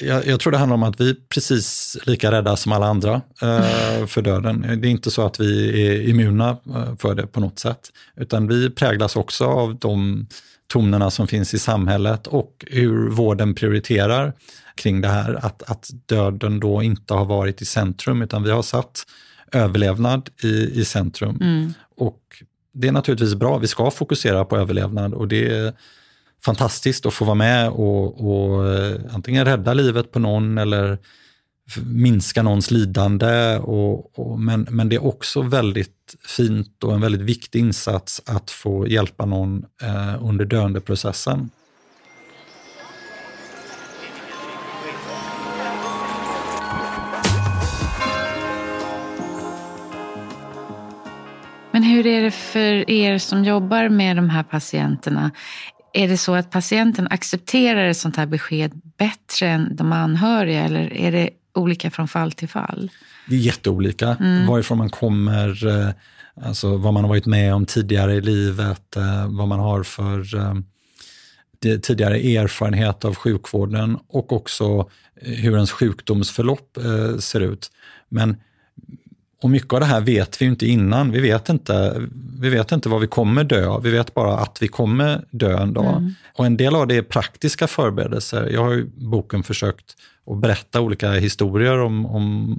Jag, 0.00 0.26
jag, 0.26 0.40
tror 0.40 0.52
det 0.52 0.58
handlar 0.58 0.74
om 0.74 0.82
att 0.82 1.00
vi 1.00 1.10
är 1.10 1.16
precis 1.28 1.96
lika 2.06 2.32
rädda 2.32 2.56
som 2.56 2.72
alla 2.72 2.86
andra 2.86 3.14
eh, 3.42 4.06
för 4.06 4.22
döden. 4.22 4.60
Det 4.80 4.88
är 4.88 4.90
inte 4.90 5.10
så 5.10 5.26
att 5.26 5.40
vi 5.40 5.82
är 5.86 6.08
immuna 6.08 6.50
eh, 6.50 6.96
för 6.98 7.14
det 7.14 7.26
på 7.26 7.40
något 7.40 7.58
sätt, 7.58 7.92
utan 8.16 8.48
vi 8.48 8.70
präglas 8.70 9.16
också 9.16 9.44
av 9.44 9.78
de 9.78 10.26
tonerna 10.66 11.10
som 11.10 11.26
finns 11.26 11.54
i 11.54 11.58
samhället 11.58 12.26
och 12.26 12.64
hur 12.66 13.10
vården 13.10 13.54
prioriterar 13.54 14.32
kring 14.74 15.00
det 15.00 15.08
här. 15.08 15.46
Att, 15.46 15.62
att 15.70 15.90
döden 16.06 16.60
då 16.60 16.82
inte 16.82 17.14
har 17.14 17.24
varit 17.24 17.62
i 17.62 17.64
centrum, 17.64 18.22
utan 18.22 18.42
vi 18.42 18.50
har 18.50 18.62
satt 18.62 19.02
överlevnad 19.52 20.30
i, 20.42 20.80
i 20.80 20.84
centrum. 20.84 21.38
Mm. 21.40 21.74
Och 21.96 22.20
det 22.72 22.88
är 22.88 22.92
naturligtvis 22.92 23.34
bra, 23.34 23.58
vi 23.58 23.66
ska 23.66 23.90
fokusera 23.90 24.44
på 24.44 24.56
överlevnad 24.56 25.14
och 25.14 25.28
det 25.28 25.56
är 25.56 25.72
fantastiskt 26.44 27.06
att 27.06 27.14
få 27.14 27.24
vara 27.24 27.34
med 27.34 27.68
och, 27.70 28.28
och 28.30 28.74
eh, 28.74 29.00
antingen 29.10 29.44
rädda 29.44 29.74
livet 29.74 30.12
på 30.12 30.18
någon 30.18 30.58
eller 30.58 30.98
minska 31.76 32.42
någons 32.42 32.70
lidande. 32.70 33.58
Och, 33.58 34.18
och, 34.18 34.40
men, 34.40 34.66
men 34.70 34.88
det 34.88 34.96
är 34.96 35.06
också 35.06 35.42
väldigt 35.42 36.16
fint 36.36 36.84
och 36.84 36.94
en 36.94 37.00
väldigt 37.00 37.20
viktig 37.20 37.58
insats 37.58 38.22
att 38.26 38.50
få 38.50 38.88
hjälpa 38.88 39.26
någon 39.26 39.64
eh, 39.82 40.24
under 40.24 40.44
döendeprocessen. 40.44 41.50
Men 51.70 51.82
hur 51.82 52.06
är 52.06 52.22
det 52.22 52.30
för 52.30 52.90
er 52.90 53.18
som 53.18 53.44
jobbar 53.44 53.88
med 53.88 54.16
de 54.16 54.30
här 54.30 54.42
patienterna? 54.42 55.30
Är 55.92 56.08
det 56.08 56.16
så 56.16 56.34
att 56.34 56.50
patienten 56.50 57.08
accepterar 57.10 57.88
ett 57.88 57.96
sånt 57.96 58.16
här 58.16 58.26
besked 58.26 58.72
bättre 58.98 59.48
än 59.48 59.76
de 59.76 59.92
anhöriga 59.92 60.64
eller 60.64 60.92
är 60.92 61.12
det 61.12 61.30
olika 61.54 61.90
från 61.90 62.08
fall 62.08 62.32
till 62.32 62.48
fall? 62.48 62.90
Det 63.28 63.34
är 63.34 63.38
jätteolika. 63.38 64.16
Mm. 64.20 64.46
Varifrån 64.46 64.78
man 64.78 64.90
kommer, 64.90 65.66
eh, 65.66 65.90
alltså 66.46 66.76
vad 66.76 66.94
man 66.94 67.04
har 67.04 67.08
varit 67.08 67.26
med 67.26 67.54
om 67.54 67.66
tidigare 67.66 68.14
i 68.14 68.20
livet, 68.20 68.96
eh, 68.96 69.28
vad 69.28 69.48
man 69.48 69.58
har 69.60 69.82
för 69.82 70.36
eh, 70.36 70.54
tidigare 71.78 72.16
erfarenhet 72.16 73.04
av 73.04 73.14
sjukvården 73.14 73.98
och 74.08 74.32
också 74.32 74.90
hur 75.14 75.54
ens 75.54 75.72
sjukdomsförlopp 75.72 76.78
ser 77.18 77.40
ut. 77.40 77.70
Men 78.08 78.36
och 79.42 79.50
mycket 79.50 79.72
av 79.72 79.80
det 79.80 79.86
här 79.86 80.00
vet 80.00 80.42
vi 80.42 80.46
inte 80.46 80.66
innan. 80.66 81.10
Vi 81.10 81.20
vet 81.20 81.48
inte, 81.48 82.02
vi 82.40 82.48
vet 82.48 82.72
inte 82.72 82.88
vad 82.88 83.00
vi 83.00 83.06
kommer 83.06 83.44
dö 83.44 83.66
av. 83.66 83.82
Vi 83.82 83.90
vet 83.90 84.14
bara 84.14 84.38
att 84.38 84.62
vi 84.62 84.68
kommer 84.68 85.24
dö 85.30 85.62
en 85.62 85.72
dag. 85.72 85.96
Mm. 85.96 86.14
Och 86.34 86.46
en 86.46 86.56
del 86.56 86.74
av 86.74 86.86
det 86.86 86.96
är 86.96 87.02
praktiska 87.02 87.66
förberedelser. 87.66 88.50
Jag 88.52 88.64
har 88.64 88.74
i 88.74 88.84
boken 88.96 89.42
försökt 89.42 89.96
att 90.30 90.38
berätta 90.38 90.80
olika 90.80 91.10
historier 91.12 91.78
om, 91.78 92.06
om, 92.06 92.56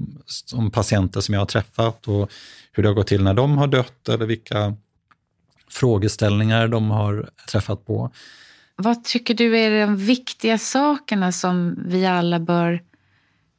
om 0.53 0.71
patienter 0.71 1.21
som 1.21 1.33
jag 1.33 1.41
har 1.41 1.45
träffat 1.45 2.07
och 2.07 2.31
hur 2.71 2.83
det 2.83 2.89
har 2.89 2.93
gått 2.93 3.07
till 3.07 3.23
när 3.23 3.33
de 3.33 3.57
har 3.57 3.67
dött 3.67 4.09
eller 4.09 4.25
vilka 4.25 4.75
frågeställningar 5.69 6.67
de 6.67 6.91
har 6.91 7.29
träffat 7.47 7.85
på. 7.85 8.11
Vad 8.75 9.03
tycker 9.03 9.33
du 9.33 9.57
är 9.57 9.81
de 9.81 9.97
viktiga 9.97 10.57
sakerna 10.57 11.31
som 11.31 11.83
vi 11.85 12.05
alla 12.05 12.39
bör 12.39 12.81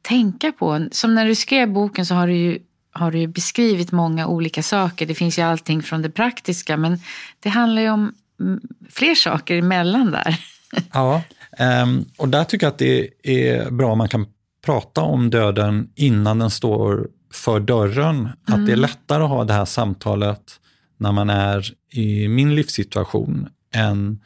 tänka 0.01 0.51
på? 0.51 0.87
Som 0.91 1.15
när 1.15 1.25
du 1.25 1.35
skrev 1.35 1.73
boken 1.73 2.05
så 2.05 2.15
har 2.15 2.27
du 2.27 2.33
ju 2.33 2.59
har 2.91 3.11
du 3.11 3.27
beskrivit 3.27 3.91
många 3.91 4.27
olika 4.27 4.63
saker. 4.63 5.05
Det 5.05 5.15
finns 5.15 5.39
ju 5.39 5.41
allting 5.41 5.83
från 5.83 6.01
det 6.01 6.09
praktiska 6.09 6.77
men 6.77 6.99
det 7.39 7.49
handlar 7.49 7.81
ju 7.81 7.89
om 7.89 8.13
mm, 8.39 8.61
fler 8.89 9.15
saker 9.15 9.55
emellan 9.55 10.11
där. 10.11 10.37
Ja, 10.93 11.23
ehm, 11.57 12.05
och 12.17 12.29
där 12.29 12.43
tycker 12.43 12.65
jag 12.65 12.71
att 12.71 12.77
det 12.77 13.09
är 13.23 13.71
bra 13.71 13.91
om 13.91 13.97
man 13.97 14.09
kan 14.09 14.25
prata 14.65 15.01
om 15.01 15.29
döden 15.29 15.89
innan 15.95 16.39
den 16.39 16.49
står 16.49 17.07
för 17.33 17.59
dörren. 17.59 18.15
Mm. 18.15 18.29
Att 18.45 18.65
det 18.65 18.71
är 18.71 18.77
mm. 18.77 18.79
lättare 18.79 19.23
att 19.23 19.29
ha 19.29 19.43
det 19.43 19.53
här 19.53 19.65
samtalet 19.65 20.59
när 20.97 21.11
man 21.11 21.29
är 21.29 21.73
i 21.91 22.27
min 22.27 22.55
livssituation 22.55 23.49
än 23.73 24.19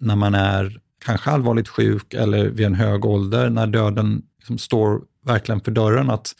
när 0.00 0.16
man 0.16 0.34
är 0.34 0.80
kanske 1.04 1.30
allvarligt 1.30 1.68
sjuk 1.68 2.14
eller 2.14 2.48
vid 2.48 2.66
en 2.66 2.74
hög 2.74 3.04
ålder, 3.04 3.50
när 3.50 3.66
döden 3.66 4.22
liksom 4.38 4.58
står 4.58 5.00
verkligen 5.24 5.60
för 5.60 5.70
dörren. 5.70 6.10
Att 6.10 6.34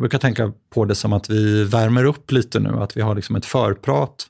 jag 0.00 0.02
brukar 0.02 0.18
tänka 0.18 0.52
på 0.74 0.84
det 0.84 0.94
som 0.94 1.12
att 1.12 1.30
vi 1.30 1.64
värmer 1.64 2.04
upp 2.04 2.32
lite 2.32 2.60
nu, 2.60 2.68
att 2.68 2.96
vi 2.96 3.00
har 3.00 3.14
liksom 3.14 3.36
ett 3.36 3.46
förprat. 3.46 4.26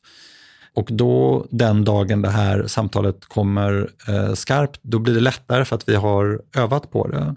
Och 0.74 0.88
då 0.90 1.46
den 1.50 1.84
dagen 1.84 2.22
det 2.22 2.30
här 2.30 2.66
samtalet 2.66 3.24
kommer 3.24 3.90
eh, 4.08 4.34
skarpt, 4.34 4.80
då 4.82 4.98
blir 4.98 5.14
det 5.14 5.20
lättare 5.20 5.64
för 5.64 5.76
att 5.76 5.88
vi 5.88 5.94
har 5.94 6.42
övat 6.56 6.90
på 6.90 7.08
det. 7.08 7.34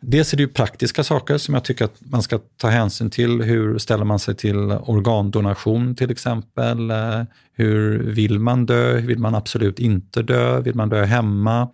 Dels 0.00 0.32
är 0.32 0.36
det 0.36 0.42
ju 0.42 0.48
praktiska 0.48 1.04
saker 1.04 1.38
som 1.38 1.54
jag 1.54 1.64
tycker 1.64 1.84
att 1.84 2.00
man 2.00 2.22
ska 2.22 2.38
ta 2.56 2.68
hänsyn 2.68 3.10
till. 3.10 3.42
Hur 3.42 3.78
ställer 3.78 4.04
man 4.04 4.18
sig 4.18 4.34
till 4.34 4.58
organdonation 4.72 5.94
till 5.94 6.10
exempel? 6.10 6.90
Eh, 6.90 7.22
hur 7.52 7.98
vill 7.98 8.38
man 8.38 8.66
dö? 8.66 8.98
Hur 8.98 9.06
vill 9.06 9.18
man 9.18 9.34
absolut 9.34 9.78
inte 9.78 10.22
dö? 10.22 10.60
Vill 10.60 10.74
man 10.74 10.88
dö 10.88 11.04
hemma? 11.04 11.68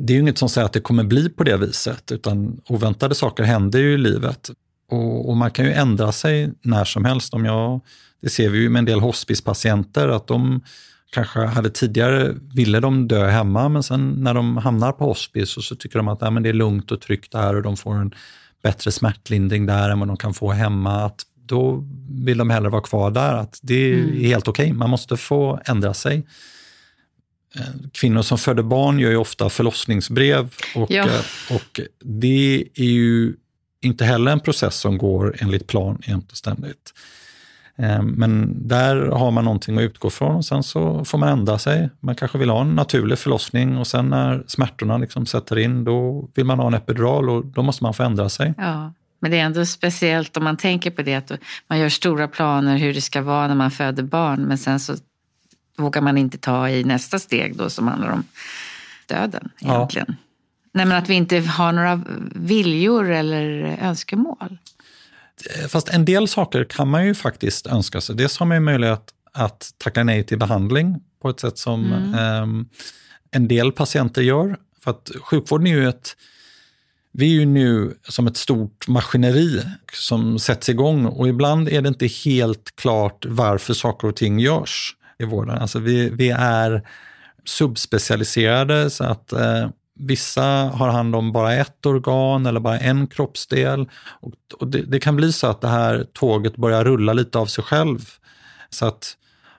Det 0.00 0.12
är 0.12 0.14
ju 0.14 0.20
inget 0.20 0.38
som 0.38 0.48
säger 0.48 0.64
att 0.64 0.72
det 0.72 0.80
kommer 0.80 1.04
bli 1.04 1.28
på 1.28 1.44
det 1.44 1.56
viset, 1.56 2.12
utan 2.12 2.60
oväntade 2.68 3.14
saker 3.14 3.42
händer 3.42 3.78
ju 3.78 3.94
i 3.94 3.98
livet. 3.98 4.50
Och, 4.90 5.28
och, 5.28 5.36
man 5.36 5.50
kan 5.50 5.64
ju 5.64 5.72
ändra 5.72 6.12
sig 6.12 6.52
när 6.62 6.84
som 6.84 7.04
helst. 7.04 7.34
Om 7.34 7.44
jag, 7.44 7.80
det 8.22 8.28
ser 8.28 8.48
vi 8.48 8.58
ju 8.58 8.68
med 8.68 8.78
en 8.78 8.84
del 8.84 9.00
hospicepatienter, 9.00 10.08
att 10.08 10.26
de 10.26 10.60
kanske 11.10 11.40
hade 11.40 11.70
tidigare, 11.70 12.34
ville 12.54 12.80
de 12.80 13.08
dö 13.08 13.26
hemma, 13.26 13.68
men 13.68 13.82
sen 13.82 14.10
när 14.10 14.34
de 14.34 14.56
hamnar 14.56 14.92
på 14.92 15.04
hospice 15.04 15.50
så, 15.50 15.62
så 15.62 15.74
tycker 15.74 15.98
de 15.98 16.08
att 16.08 16.20
nej, 16.20 16.30
men 16.30 16.42
det 16.42 16.48
är 16.48 16.52
lugnt 16.52 16.90
och 16.90 17.00
tryggt 17.00 17.32
där 17.32 17.56
och 17.56 17.62
de 17.62 17.76
får 17.76 17.94
en 17.94 18.12
bättre 18.62 18.92
smärtlindring 18.92 19.66
där 19.66 19.90
än 19.90 19.98
vad 19.98 20.08
de 20.08 20.16
kan 20.16 20.34
få 20.34 20.50
hemma. 20.50 21.04
Att 21.04 21.22
då 21.46 21.84
vill 22.10 22.38
de 22.38 22.50
hellre 22.50 22.68
vara 22.68 22.82
kvar 22.82 23.10
där. 23.10 23.34
Att 23.34 23.58
det 23.62 23.74
är 23.74 23.98
mm. 23.98 24.24
helt 24.24 24.48
okej, 24.48 24.66
okay. 24.66 24.78
man 24.78 24.90
måste 24.90 25.16
få 25.16 25.60
ändra 25.64 25.94
sig. 25.94 26.26
Eh, 27.56 27.62
kvinnor 27.92 28.22
som 28.22 28.38
föder 28.38 28.62
barn 28.62 28.98
gör 28.98 29.10
ju 29.10 29.16
ofta 29.16 29.50
förlossningsbrev 29.50 30.54
och, 30.74 30.90
ja. 30.90 31.04
Eh, 31.04 31.54
och 31.54 31.80
det 32.04 32.64
är 32.74 32.84
ju 32.84 33.34
inte 33.80 34.04
heller 34.04 34.32
en 34.32 34.40
process 34.40 34.74
som 34.74 34.98
går 34.98 35.36
enligt 35.38 35.66
plan 35.66 36.02
jämt 36.06 36.30
och 36.30 36.36
ständigt. 36.36 36.94
Eh, 37.76 38.02
men 38.02 38.54
där 38.68 38.96
har 38.96 39.30
man 39.30 39.44
någonting 39.44 39.78
att 39.78 39.82
utgå 39.82 40.10
från 40.10 40.36
och 40.36 40.44
sen 40.44 40.62
så 40.62 41.04
får 41.04 41.18
man 41.18 41.28
ändra 41.28 41.58
sig. 41.58 41.90
Man 42.00 42.14
kanske 42.14 42.38
vill 42.38 42.50
ha 42.50 42.60
en 42.60 42.74
naturlig 42.74 43.18
förlossning 43.18 43.76
och 43.76 43.86
sen 43.86 44.08
när 44.08 44.44
smärtorna 44.46 44.98
liksom 44.98 45.26
sätter 45.26 45.58
in, 45.58 45.84
då 45.84 46.28
vill 46.34 46.44
man 46.44 46.58
ha 46.58 46.66
en 46.66 46.74
epidural 46.74 47.30
och 47.30 47.46
då 47.46 47.62
måste 47.62 47.84
man 47.84 47.94
få 47.94 48.02
ändra 48.02 48.28
sig. 48.28 48.54
Ja. 48.58 48.92
Men 49.20 49.30
det 49.30 49.38
är 49.38 49.44
ändå 49.44 49.66
speciellt 49.66 50.36
om 50.36 50.44
man 50.44 50.56
tänker 50.56 50.90
på 50.90 51.02
det 51.02 51.14
att 51.14 51.32
man 51.66 51.78
gör 51.78 51.88
stora 51.88 52.28
planer 52.28 52.76
hur 52.76 52.94
det 52.94 53.00
ska 53.00 53.22
vara 53.22 53.48
när 53.48 53.54
man 53.54 53.70
föder 53.70 54.02
barn 54.02 54.42
men 54.42 54.58
sen 54.58 54.80
så 54.80 54.94
vågar 55.78 56.02
man 56.02 56.18
inte 56.18 56.38
ta 56.38 56.68
i 56.68 56.84
nästa 56.84 57.18
steg 57.18 57.56
då 57.56 57.70
som 57.70 57.88
handlar 57.88 58.08
om 58.08 58.24
döden 59.06 59.48
egentligen. 59.60 60.06
Ja. 60.08 60.14
Nej, 60.72 60.86
men 60.86 60.96
att 60.96 61.08
vi 61.08 61.14
inte 61.14 61.38
har 61.38 61.72
några 61.72 62.02
viljor 62.34 63.10
eller 63.10 63.78
önskemål. 63.82 64.58
Fast 65.68 65.88
en 65.88 66.04
del 66.04 66.28
saker 66.28 66.64
kan 66.64 66.88
man 66.88 67.06
ju 67.06 67.14
faktiskt 67.14 67.66
önska 67.66 68.00
sig. 68.00 68.16
Dels 68.16 68.38
har 68.38 68.46
man 68.46 68.56
ju 68.56 68.60
möjlighet 68.60 69.10
att 69.32 69.70
tacka 69.78 70.04
nej 70.04 70.24
till 70.24 70.38
behandling 70.38 71.00
på 71.22 71.28
ett 71.30 71.40
sätt 71.40 71.58
som 71.58 71.92
mm. 71.92 72.14
eh, 72.14 72.66
en 73.30 73.48
del 73.48 73.72
patienter 73.72 74.22
gör. 74.22 74.56
För 74.84 74.90
att 74.90 75.10
sjukvården 75.22 75.66
är 75.66 75.70
ju 75.70 75.88
ett 75.88 76.16
vi 77.12 77.26
är 77.36 77.40
ju 77.40 77.46
nu 77.46 77.94
som 78.08 78.26
ett 78.26 78.36
stort 78.36 78.88
maskineri 78.88 79.62
som 79.92 80.38
sätts 80.38 80.68
igång 80.68 81.06
och 81.06 81.28
ibland 81.28 81.68
är 81.68 81.82
det 81.82 81.88
inte 81.88 82.06
helt 82.06 82.76
klart 82.76 83.26
varför 83.28 83.74
saker 83.74 84.08
och 84.08 84.16
ting 84.16 84.38
görs 84.38 84.96
i 85.18 85.24
vården. 85.24 85.58
Alltså 85.58 85.78
vi, 85.78 86.10
vi 86.10 86.30
är 86.30 86.82
subspecialiserade 87.44 88.90
så 88.90 89.04
att 89.04 89.32
eh, 89.32 89.68
vissa 89.98 90.42
har 90.74 90.88
hand 90.88 91.16
om 91.16 91.32
bara 91.32 91.54
ett 91.54 91.86
organ 91.86 92.46
eller 92.46 92.60
bara 92.60 92.78
en 92.78 93.06
kroppsdel. 93.06 93.88
Och, 94.20 94.32
och 94.58 94.68
det, 94.68 94.82
det, 94.82 95.00
kan 95.00 95.16
bli 95.16 95.32
så 95.32 95.46
att 95.46 95.60
det 95.60 95.68
här 95.68 96.06
tåget 96.12 96.56
börjar 96.56 96.84
rulla 96.84 97.12
lite 97.12 97.38
av 97.38 97.46
sig 97.46 97.64
själv. 97.64 97.98
Så 98.70 98.86
att 98.86 99.16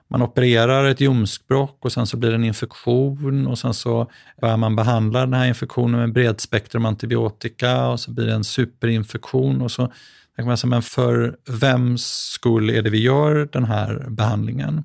man 0.08 0.22
opererar 0.22 0.84
ett 0.84 1.00
ljumskbråck 1.00 1.84
och 1.84 1.92
sen 1.92 2.06
så 2.06 2.16
blir 2.16 2.30
det 2.30 2.34
en 2.34 2.44
infektion 2.44 3.46
och 3.46 3.58
sen 3.58 3.74
så 3.74 4.10
börjar 4.40 4.56
man 4.56 4.76
behandla 4.76 5.20
den 5.20 5.34
här 5.34 5.46
infektionen 5.46 6.00
med 6.00 6.12
bredspektrum 6.12 6.86
antibiotika 6.86 7.86
och 7.86 8.00
så 8.00 8.10
blir 8.10 8.26
det 8.26 8.32
en 8.32 8.44
superinfektion 8.44 9.62
och 9.62 9.70
så 9.70 9.92
tänker 10.36 10.46
man 10.46 10.56
sig, 10.56 10.70
men 10.70 10.82
för 10.82 11.36
vems 11.46 12.04
skull 12.04 12.70
är 12.70 12.82
det 12.82 12.90
vi 12.90 13.02
gör 13.02 13.48
den 13.52 13.64
här 13.64 14.06
behandlingen? 14.08 14.84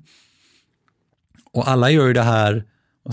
Och 1.56 1.68
alla 1.68 1.90
gör 1.90 2.06
ju 2.06 2.12
det 2.12 2.22
här 2.22 2.64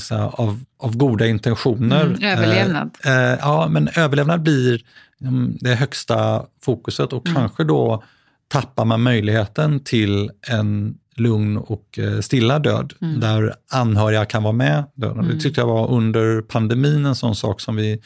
säga, 0.01 0.27
av, 0.27 0.59
av 0.77 0.97
goda 0.97 1.27
intentioner. 1.27 2.05
Mm, 2.05 2.23
överlevnad. 2.23 2.97
Eh, 3.05 3.31
eh, 3.31 3.37
ja, 3.41 3.67
men 3.69 3.89
överlevnad 3.95 4.41
blir 4.41 4.81
um, 5.21 5.57
det 5.61 5.75
högsta 5.75 6.45
fokuset 6.61 7.13
och 7.13 7.27
mm. 7.27 7.35
kanske 7.35 7.63
då 7.63 8.03
tappar 8.47 8.85
man 8.85 9.01
möjligheten 9.01 9.79
till 9.79 10.31
en 10.47 10.97
lugn 11.15 11.57
och 11.57 11.99
eh, 11.99 12.19
stilla 12.19 12.59
död, 12.59 12.93
mm. 13.01 13.19
där 13.19 13.53
anhöriga 13.71 14.25
kan 14.25 14.43
vara 14.43 14.53
med. 14.53 14.83
Döden. 14.95 15.17
Det 15.17 15.23
mm. 15.23 15.39
tyckte 15.39 15.61
jag 15.61 15.67
var 15.67 15.91
under 15.91 16.41
pandemin 16.41 17.05
en 17.05 17.15
sån 17.15 17.35
sak 17.35 17.61
som 17.61 17.75
vi 17.75 18.01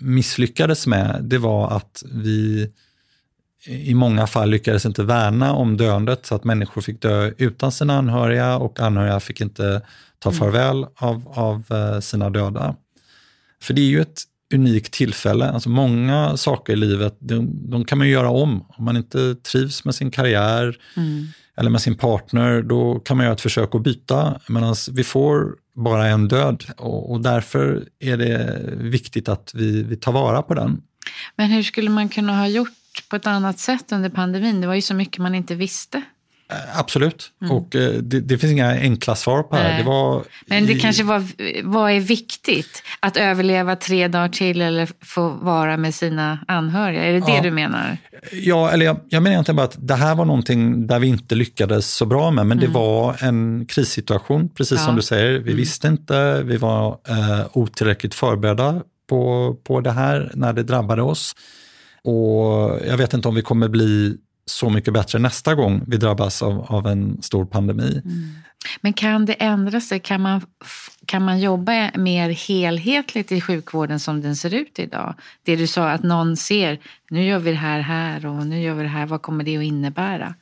misslyckades 0.00 0.86
med. 0.86 1.20
Det 1.22 1.38
var 1.38 1.76
att 1.76 2.02
vi 2.12 2.70
i 3.66 3.94
många 3.94 4.26
fall 4.26 4.50
lyckades 4.50 4.86
inte 4.86 5.02
värna 5.02 5.52
om 5.52 5.76
döendet 5.76 6.26
så 6.26 6.34
att 6.34 6.44
människor 6.44 6.82
fick 6.82 7.02
dö 7.02 7.30
utan 7.38 7.72
sina 7.72 7.98
anhöriga 7.98 8.56
och 8.56 8.80
anhöriga 8.80 9.20
fick 9.20 9.40
inte 9.40 9.82
ta 10.18 10.28
mm. 10.30 10.38
farväl 10.38 10.86
av, 10.96 11.28
av 11.34 11.64
eh, 11.70 12.00
sina 12.00 12.30
döda. 12.30 12.76
För 13.62 13.74
det 13.74 13.80
är 13.80 13.86
ju 13.86 14.00
ett 14.00 14.22
unikt 14.54 14.92
tillfälle. 14.92 15.50
Alltså 15.50 15.68
många 15.68 16.36
saker 16.36 16.72
i 16.72 16.76
livet, 16.76 17.16
de, 17.20 17.70
de 17.70 17.84
kan 17.84 17.98
man 17.98 18.08
göra 18.08 18.30
om. 18.30 18.66
Om 18.68 18.84
man 18.84 18.96
inte 18.96 19.34
trivs 19.34 19.84
med 19.84 19.94
sin 19.94 20.10
karriär 20.10 20.76
mm. 20.96 21.26
eller 21.56 21.70
med 21.70 21.80
sin 21.80 21.96
partner, 21.96 22.62
då 22.62 23.00
kan 23.00 23.16
man 23.16 23.24
göra 23.24 23.34
ett 23.34 23.40
försök 23.40 23.74
att 23.74 23.82
byta. 23.82 24.40
Medan 24.48 24.74
vi 24.92 25.04
får 25.04 25.56
bara 25.74 26.06
en 26.06 26.28
död 26.28 26.64
och, 26.76 27.12
och 27.12 27.20
därför 27.20 27.88
är 28.00 28.16
det 28.16 28.60
viktigt 28.76 29.28
att 29.28 29.52
vi, 29.54 29.82
vi 29.82 29.96
tar 29.96 30.12
vara 30.12 30.42
på 30.42 30.54
den. 30.54 30.82
Men 31.36 31.50
hur 31.50 31.62
skulle 31.62 31.90
man 31.90 32.08
kunna 32.08 32.36
ha 32.36 32.48
gjort 32.48 32.68
på 33.08 33.16
ett 33.16 33.26
annat 33.26 33.58
sätt 33.58 33.92
under 33.92 34.10
pandemin? 34.10 34.60
Det 34.60 34.66
var 34.66 34.74
ju 34.74 34.82
så 34.82 34.94
mycket 34.94 35.18
man 35.18 35.34
inte 35.34 35.54
visste. 35.54 36.02
Eh, 36.50 36.78
absolut, 36.78 37.32
mm. 37.42 37.56
och 37.56 37.76
eh, 37.76 37.92
det, 37.92 38.20
det, 38.20 38.38
finns 38.38 38.52
inga 38.52 38.70
enkla 38.70 39.16
svar 39.16 39.42
på 39.42 39.56
det 39.56 39.62
här. 39.62 39.78
Det 39.78 39.84
var 39.84 40.24
Men 40.46 40.66
det 40.66 40.72
i... 40.72 40.80
kanske 40.80 41.02
var, 41.04 41.24
vad 41.62 41.90
är 41.90 42.00
viktigt? 42.00 42.82
Att 43.00 43.16
överleva 43.16 43.76
tre 43.76 44.08
dagar 44.08 44.28
till 44.28 44.60
eller 44.60 44.88
få 45.00 45.28
vara 45.28 45.76
med 45.76 45.94
sina 45.94 46.38
anhöriga? 46.48 47.04
Är 47.04 47.12
det 47.12 47.18
ja. 47.18 47.34
det 47.34 47.40
du 47.40 47.50
menar? 47.50 47.98
Ja, 48.32 48.70
eller 48.70 48.86
jag, 48.86 49.00
jag 49.08 49.22
menar 49.22 49.32
egentligen 49.32 49.56
bara 49.56 49.66
att 49.66 49.88
det 49.88 49.94
här 49.94 50.14
var 50.14 50.24
någonting 50.24 50.86
där 50.86 50.98
vi 50.98 51.06
inte 51.06 51.34
lyckades 51.34 51.94
så 51.94 52.06
bra 52.06 52.30
med, 52.30 52.46
men 52.46 52.58
mm. 52.58 52.72
det 52.72 52.78
var 52.78 53.16
en 53.24 53.66
krissituation, 53.66 54.48
precis 54.48 54.78
ja. 54.78 54.84
som 54.84 54.96
du 54.96 55.02
säger. 55.02 55.32
Vi 55.32 55.38
mm. 55.38 55.56
visste 55.56 55.88
inte, 55.88 56.42
vi 56.42 56.56
var 56.56 56.98
eh, 57.08 57.46
otillräckligt 57.52 58.14
förberedda 58.14 58.82
på, 59.08 59.56
på 59.64 59.80
det 59.80 59.92
här 59.92 60.32
när 60.34 60.52
det 60.52 60.62
drabbade 60.62 61.02
oss. 61.02 61.34
Och 62.04 62.80
jag 62.86 62.96
vet 62.96 63.14
inte 63.14 63.28
om 63.28 63.34
vi 63.34 63.42
kommer 63.42 63.68
bli 63.68 64.16
så 64.46 64.70
mycket 64.70 64.94
bättre 64.94 65.18
nästa 65.18 65.54
gång 65.54 65.84
vi 65.86 65.96
drabbas 65.96 66.42
av, 66.42 66.66
av 66.68 66.86
en 66.86 67.22
stor 67.22 67.44
pandemi. 67.44 68.02
Mm. 68.04 68.32
Men 68.80 68.92
kan 68.92 69.26
det 69.26 69.32
ändra 69.32 69.80
sig? 69.80 70.00
Kan 70.00 70.20
man, 70.20 70.40
kan 71.06 71.24
man 71.24 71.40
jobba 71.40 71.90
mer 71.94 72.30
helhetligt 72.30 73.32
i 73.32 73.40
sjukvården 73.40 74.00
som 74.00 74.22
den 74.22 74.36
ser 74.36 74.54
ut 74.54 74.78
idag? 74.78 75.14
Det 75.42 75.56
du 75.56 75.66
sa, 75.66 75.90
att 75.90 76.02
någon 76.02 76.36
ser, 76.36 76.78
nu 77.10 77.24
gör 77.24 77.38
vi 77.38 77.50
det 77.50 77.56
här 77.56 77.80
här 77.80 78.26
och 78.26 78.46
nu 78.46 78.62
gör 78.62 78.74
vi 78.74 78.82
det 78.82 78.88
här, 78.88 79.06
vad 79.06 79.22
kommer 79.22 79.44
det 79.44 79.56
att 79.56 79.64
innebära? 79.64 80.34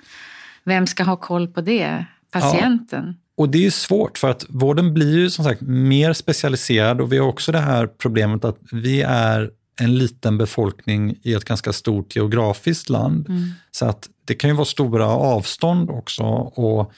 Vem 0.64 0.87
ska 0.87 1.04
ha 1.04 1.16
koll 1.16 1.49
på 1.49 1.61
det? 1.61 2.04
Patienten? 2.31 3.04
Ja. 3.07 3.14
Och 3.35 3.49
det 3.49 3.66
är 3.66 3.71
svårt 3.71 4.19
för 4.19 4.31
att 4.31 4.47
vården 4.49 4.95
blir 4.95 5.19
ju 5.19 5.31
som 5.31 5.45
sagt 5.45 5.61
mer 5.61 6.12
specialiserad 6.12 7.00
och 7.00 7.12
vi 7.12 7.19
har 7.19 7.28
också 7.28 7.52
det 7.52 7.59
här 7.59 7.87
problemet 7.87 8.45
att 8.45 8.59
vi 8.73 9.02
är 9.02 9.50
en 9.81 9.99
liten 9.99 10.38
befolkning 10.38 11.14
i 11.23 11.35
ett 11.35 11.45
ganska 11.45 11.73
stort 11.73 12.17
geografiskt 12.17 12.88
land. 12.88 13.29
Mm. 13.29 13.50
Så 13.71 13.87
att 13.87 14.09
det 14.25 14.35
kan 14.35 14.50
ju 14.50 14.57
vara 14.57 14.64
stora 14.64 15.07
avstånd 15.07 15.91
också. 15.91 16.23
Och 16.23 16.93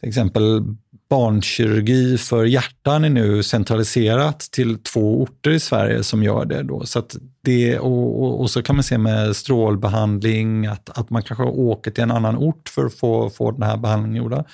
till 0.00 0.08
exempel 0.08 0.62
barnkirurgi 1.10 2.18
för 2.18 2.44
hjärtan 2.44 3.04
är 3.04 3.10
nu 3.10 3.42
centraliserat 3.42 4.40
till 4.40 4.78
två 4.78 5.22
orter 5.22 5.50
i 5.50 5.60
Sverige 5.60 6.02
som 6.02 6.22
gör 6.22 6.44
det. 6.44 6.62
Då. 6.62 6.86
Så 6.86 7.02
det 7.42 7.78
och, 7.78 8.22
och, 8.22 8.40
och, 8.40 8.50
så 8.50 8.62
kan 8.62 8.76
man 8.76 8.82
se 8.82 8.98
med 8.98 9.36
strålbehandling, 9.36 10.66
att, 10.66 10.98
att 10.98 11.10
man 11.10 11.22
kanske 11.22 11.44
åker 11.44 11.90
till 11.90 12.02
en 12.02 12.10
annan 12.10 12.36
ort 12.36 12.68
för 12.68 12.86
att 12.86 12.94
få, 12.94 13.30
få 13.30 13.50
den 13.50 13.62
här 13.62 13.76
behandlingen 13.76 14.22
gjorda. 14.22 14.44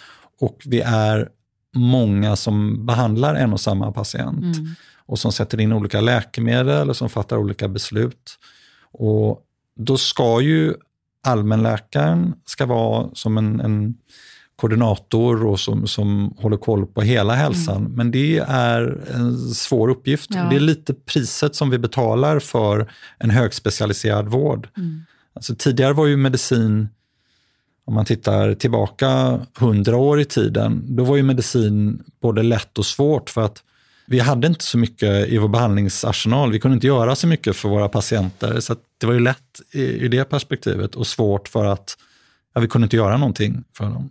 Och 0.40 0.62
vi 0.66 0.80
är 0.80 1.28
många 1.76 2.37
som 2.37 2.87
behandlar 2.87 3.35
en 3.35 3.52
och 3.52 3.61
samma 3.61 3.92
patient. 3.92 4.56
Mm 4.56 4.75
och 5.08 5.18
som 5.18 5.32
sätter 5.32 5.60
in 5.60 5.72
olika 5.72 6.00
läkemedel 6.00 6.90
och 6.90 6.96
som 6.96 7.08
fattar 7.08 7.36
olika 7.36 7.68
beslut. 7.68 8.38
Och 8.92 9.42
då 9.76 9.96
ska 9.96 10.40
ju 10.40 10.74
allmänläkaren 11.22 12.34
ska 12.44 12.66
vara 12.66 13.08
som 13.12 13.38
en, 13.38 13.60
en 13.60 13.94
koordinator 14.56 15.46
och 15.46 15.60
som, 15.60 15.86
som 15.86 16.34
håller 16.38 16.56
koll 16.56 16.86
på 16.86 17.02
hela 17.02 17.34
hälsan. 17.34 17.76
Mm. 17.76 17.92
Men 17.92 18.10
det 18.10 18.38
är 18.48 19.04
en 19.14 19.38
svår 19.38 19.88
uppgift. 19.88 20.30
Ja. 20.34 20.46
Det 20.50 20.56
är 20.56 20.60
lite 20.60 20.94
priset 20.94 21.54
som 21.54 21.70
vi 21.70 21.78
betalar 21.78 22.38
för 22.38 22.92
en 23.18 23.30
högspecialiserad 23.30 24.28
vård. 24.28 24.68
Mm. 24.76 25.02
Alltså, 25.34 25.54
tidigare 25.54 25.92
var 25.92 26.06
ju 26.06 26.16
medicin, 26.16 26.88
om 27.84 27.94
man 27.94 28.04
tittar 28.04 28.54
tillbaka 28.54 29.40
hundra 29.58 29.96
år 29.96 30.20
i 30.20 30.24
tiden, 30.24 30.82
då 30.96 31.04
var 31.04 31.16
ju 31.16 31.22
medicin 31.22 32.02
både 32.22 32.42
lätt 32.42 32.78
och 32.78 32.86
svårt 32.86 33.30
för 33.30 33.42
att 33.42 33.62
vi 34.10 34.20
hade 34.20 34.46
inte 34.46 34.64
så 34.64 34.78
mycket 34.78 35.28
i 35.28 35.38
vår 35.38 35.48
behandlingsarsenal. 35.48 36.52
Vi 36.52 36.60
kunde 36.60 36.74
inte 36.74 36.86
göra 36.86 37.14
så 37.14 37.26
mycket 37.26 37.56
för 37.56 37.68
våra 37.68 37.88
patienter. 37.88 38.60
Så 38.60 38.76
det 38.98 39.06
var 39.06 39.14
ju 39.14 39.20
lätt 39.20 39.60
i, 39.72 39.82
i 39.82 40.08
det 40.08 40.24
perspektivet 40.24 40.94
och 40.94 41.06
svårt 41.06 41.48
för 41.48 41.64
att 41.64 41.96
ja, 42.54 42.60
vi 42.60 42.68
kunde 42.68 42.84
inte 42.84 42.96
göra 42.96 43.16
någonting 43.16 43.64
för 43.76 43.84
dem. 43.84 44.10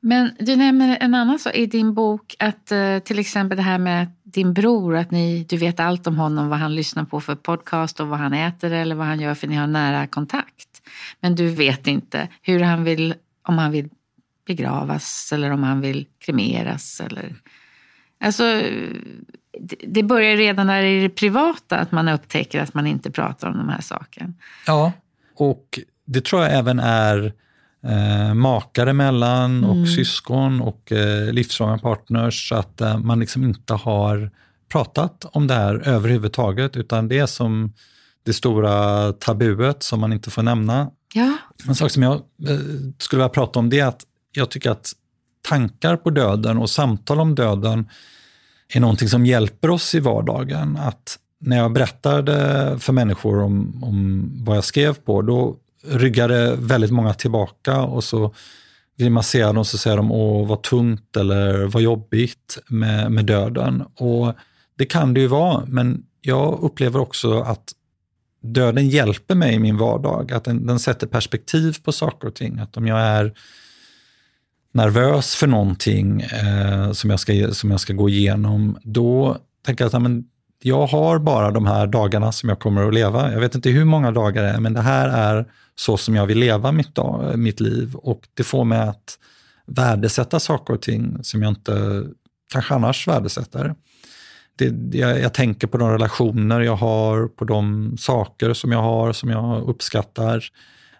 Men 0.00 0.36
du 0.38 0.56
nämner 0.56 0.98
en 1.00 1.14
annan 1.14 1.38
sak 1.38 1.54
i 1.54 1.66
din 1.66 1.94
bok, 1.94 2.36
att 2.38 2.72
eh, 2.72 2.98
till 2.98 3.18
exempel 3.18 3.56
det 3.56 3.62
här 3.62 3.78
med 3.78 4.06
din 4.22 4.52
bror, 4.54 4.96
att 4.96 5.10
ni, 5.10 5.46
du 5.48 5.56
vet 5.56 5.80
allt 5.80 6.06
om 6.06 6.16
honom, 6.16 6.48
vad 6.48 6.58
han 6.58 6.74
lyssnar 6.74 7.04
på 7.04 7.20
för 7.20 7.34
podcast 7.34 8.00
och 8.00 8.08
vad 8.08 8.18
han 8.18 8.32
äter 8.32 8.72
eller 8.72 8.94
vad 8.94 9.06
han 9.06 9.20
gör 9.20 9.34
för 9.34 9.46
ni 9.46 9.54
har 9.54 9.66
nära 9.66 10.06
kontakt. 10.06 10.82
Men 11.20 11.34
du 11.34 11.48
vet 11.48 11.86
inte 11.86 12.28
hur 12.42 12.60
han 12.60 12.84
vill, 12.84 13.14
om 13.42 13.58
han 13.58 13.70
vill 13.70 13.88
begravas 14.46 15.30
eller 15.32 15.50
om 15.50 15.62
han 15.62 15.80
vill 15.80 16.06
kremeras 16.18 17.00
eller 17.00 17.34
Alltså, 18.20 18.62
det 19.86 20.02
börjar 20.02 20.36
redan 20.36 20.66
när 20.66 20.82
det 20.82 20.88
är 20.88 21.02
det 21.02 21.08
privata 21.08 21.78
att 21.78 21.92
man 21.92 22.08
upptäcker 22.08 22.60
att 22.60 22.74
man 22.74 22.86
inte 22.86 23.10
pratar 23.10 23.48
om 23.48 23.56
de 23.56 23.68
här 23.68 23.80
sakerna. 23.80 24.32
Ja, 24.66 24.92
och 25.34 25.78
det 26.04 26.24
tror 26.24 26.42
jag 26.42 26.52
även 26.52 26.78
är 26.78 27.32
eh, 27.84 28.34
makar 28.34 28.86
emellan 28.86 29.64
och 29.64 29.76
mm. 29.76 29.86
syskon 29.86 30.60
och 30.60 30.92
eh, 30.92 31.32
livslånga 31.32 31.78
partners, 31.78 32.52
att 32.52 32.80
eh, 32.80 32.98
man 32.98 33.20
liksom 33.20 33.44
inte 33.44 33.74
har 33.74 34.30
pratat 34.68 35.24
om 35.32 35.46
det 35.46 35.54
här 35.54 35.88
överhuvudtaget, 35.88 36.76
utan 36.76 37.08
det 37.08 37.18
är 37.18 37.26
som 37.26 37.72
det 38.22 38.32
stora 38.32 39.12
tabuet 39.12 39.82
som 39.82 40.00
man 40.00 40.12
inte 40.12 40.30
får 40.30 40.42
nämna. 40.42 40.90
Ja. 41.14 41.36
En 41.68 41.74
sak 41.74 41.90
som 41.90 42.02
jag 42.02 42.14
eh, 42.14 42.58
skulle 42.98 43.20
vilja 43.20 43.28
prata 43.28 43.58
om 43.58 43.70
det 43.70 43.80
är 43.80 43.86
att 43.86 44.02
jag 44.32 44.50
tycker 44.50 44.70
att 44.70 44.92
tankar 45.48 45.96
på 45.96 46.10
döden 46.10 46.58
och 46.58 46.70
samtal 46.70 47.20
om 47.20 47.34
döden 47.34 47.88
är 48.68 48.80
någonting 48.80 49.08
som 49.08 49.26
hjälper 49.26 49.70
oss 49.70 49.94
i 49.94 50.00
vardagen. 50.00 50.76
Att 50.76 51.18
när 51.38 51.56
jag 51.56 51.72
berättade 51.72 52.76
för 52.78 52.92
människor 52.92 53.42
om, 53.42 53.84
om 53.84 54.30
vad 54.44 54.56
jag 54.56 54.64
skrev 54.64 54.94
på, 54.94 55.22
då 55.22 55.56
ryggade 55.86 56.56
väldigt 56.56 56.90
många 56.90 57.14
tillbaka 57.14 57.80
och 57.80 58.04
så 58.04 58.34
vill 58.96 59.10
man 59.10 59.22
se 59.22 59.44
dem 59.44 59.64
så 59.64 59.78
säger 59.78 59.96
de 59.96 60.12
åh 60.12 60.48
vad 60.48 60.62
tungt 60.62 61.16
eller 61.16 61.64
vad 61.64 61.82
jobbigt 61.82 62.58
med, 62.68 63.12
med 63.12 63.24
döden. 63.24 63.84
Och 63.94 64.32
det 64.78 64.84
kan 64.84 65.14
det 65.14 65.20
ju 65.20 65.26
vara, 65.26 65.64
men 65.66 66.02
jag 66.20 66.58
upplever 66.62 67.00
också 67.00 67.40
att 67.40 67.72
döden 68.42 68.88
hjälper 68.88 69.34
mig 69.34 69.54
i 69.54 69.58
min 69.58 69.78
vardag. 69.78 70.32
Att 70.32 70.44
den, 70.44 70.66
den 70.66 70.78
sätter 70.78 71.06
perspektiv 71.06 71.76
på 71.82 71.92
saker 71.92 72.28
och 72.28 72.34
ting. 72.34 72.58
Att 72.58 72.76
om 72.76 72.86
jag 72.86 73.00
är 73.00 73.34
nervös 74.74 75.34
för 75.34 75.46
någonting 75.46 76.20
eh, 76.20 76.92
som, 76.92 77.10
jag 77.10 77.20
ska, 77.20 77.50
som 77.52 77.70
jag 77.70 77.80
ska 77.80 77.92
gå 77.92 78.08
igenom, 78.08 78.78
då 78.82 79.36
tänker 79.66 79.84
jag 79.84 79.94
att 79.94 80.02
men, 80.02 80.24
jag 80.62 80.86
har 80.86 81.18
bara 81.18 81.50
de 81.50 81.66
här 81.66 81.86
dagarna 81.86 82.32
som 82.32 82.48
jag 82.48 82.58
kommer 82.58 82.88
att 82.88 82.94
leva. 82.94 83.32
Jag 83.32 83.40
vet 83.40 83.54
inte 83.54 83.70
hur 83.70 83.84
många 83.84 84.10
dagar 84.10 84.42
det 84.42 84.48
är, 84.48 84.60
men 84.60 84.72
det 84.72 84.80
här 84.80 85.08
är 85.08 85.46
så 85.74 85.96
som 85.96 86.16
jag 86.16 86.26
vill 86.26 86.38
leva 86.38 86.72
mitt, 86.72 86.94
dag, 86.94 87.30
eh, 87.30 87.36
mitt 87.36 87.60
liv. 87.60 87.94
Och 87.94 88.28
det 88.34 88.42
får 88.42 88.64
mig 88.64 88.78
att 88.78 89.18
värdesätta 89.66 90.40
saker 90.40 90.74
och 90.74 90.82
ting 90.82 91.24
som 91.24 91.42
jag 91.42 91.50
inte 91.50 92.04
kanske 92.52 92.74
annars 92.74 93.08
värdesätter. 93.08 93.74
Det, 94.56 94.98
jag, 94.98 95.20
jag, 95.20 95.34
tänker 95.34 95.66
på 95.66 95.78
de 95.78 95.90
relationer 95.90 96.60
jag 96.60 96.76
har, 96.76 97.28
på 97.28 97.44
de 97.44 97.96
saker 97.98 98.52
som 98.52 98.72
jag 98.72 98.82
har, 98.82 99.12
som 99.12 99.30
jag 99.30 99.68
uppskattar. 99.68 100.44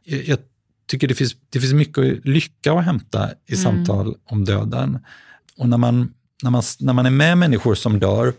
Jag, 0.05 0.25
jag 0.25 0.39
tycker 0.87 1.09
det 1.09 1.15
finns, 1.15 1.37
det 1.51 1.61
finns 1.61 1.73
mycket 1.73 2.25
lycka 2.27 2.73
att 2.73 2.85
hämta 2.85 3.31
i 3.31 3.55
mm. 3.55 3.63
samtal 3.63 4.15
om 4.25 4.45
döden. 4.45 4.99
Och 5.59 5.69
när 5.69 5.79
man, 5.79 6.13
när, 6.43 6.51
man, 6.51 6.63
när 6.81 6.93
man 6.93 7.07
är 7.07 7.11
med 7.11 7.39
människor 7.39 7.75
som 7.75 7.99
dör 8.01 8.33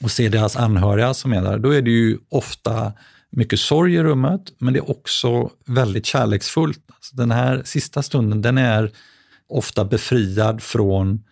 och 0.00 0.10
ser 0.10 0.30
deras 0.30 0.56
anhöriga 0.56 1.14
som 1.14 1.32
är 1.32 1.42
där, 1.42 1.58
då 1.58 1.70
är 1.70 1.82
det 1.82 1.90
ju 1.90 2.18
ofta 2.28 2.92
mycket 3.30 3.60
sorg 3.60 3.94
i 3.94 4.02
rummet, 4.02 4.40
men 4.58 4.74
det 4.74 4.78
är 4.78 4.90
också 4.90 5.50
väldigt 5.66 6.06
kärleksfullt. 6.06 6.80
Alltså 6.88 7.16
den 7.16 7.30
här 7.30 7.62
sista 7.64 8.02
stunden, 8.02 8.42
den 8.42 8.58
är 8.58 8.92
ofta 9.48 9.84
befriad 9.84 10.62
från 10.62 11.24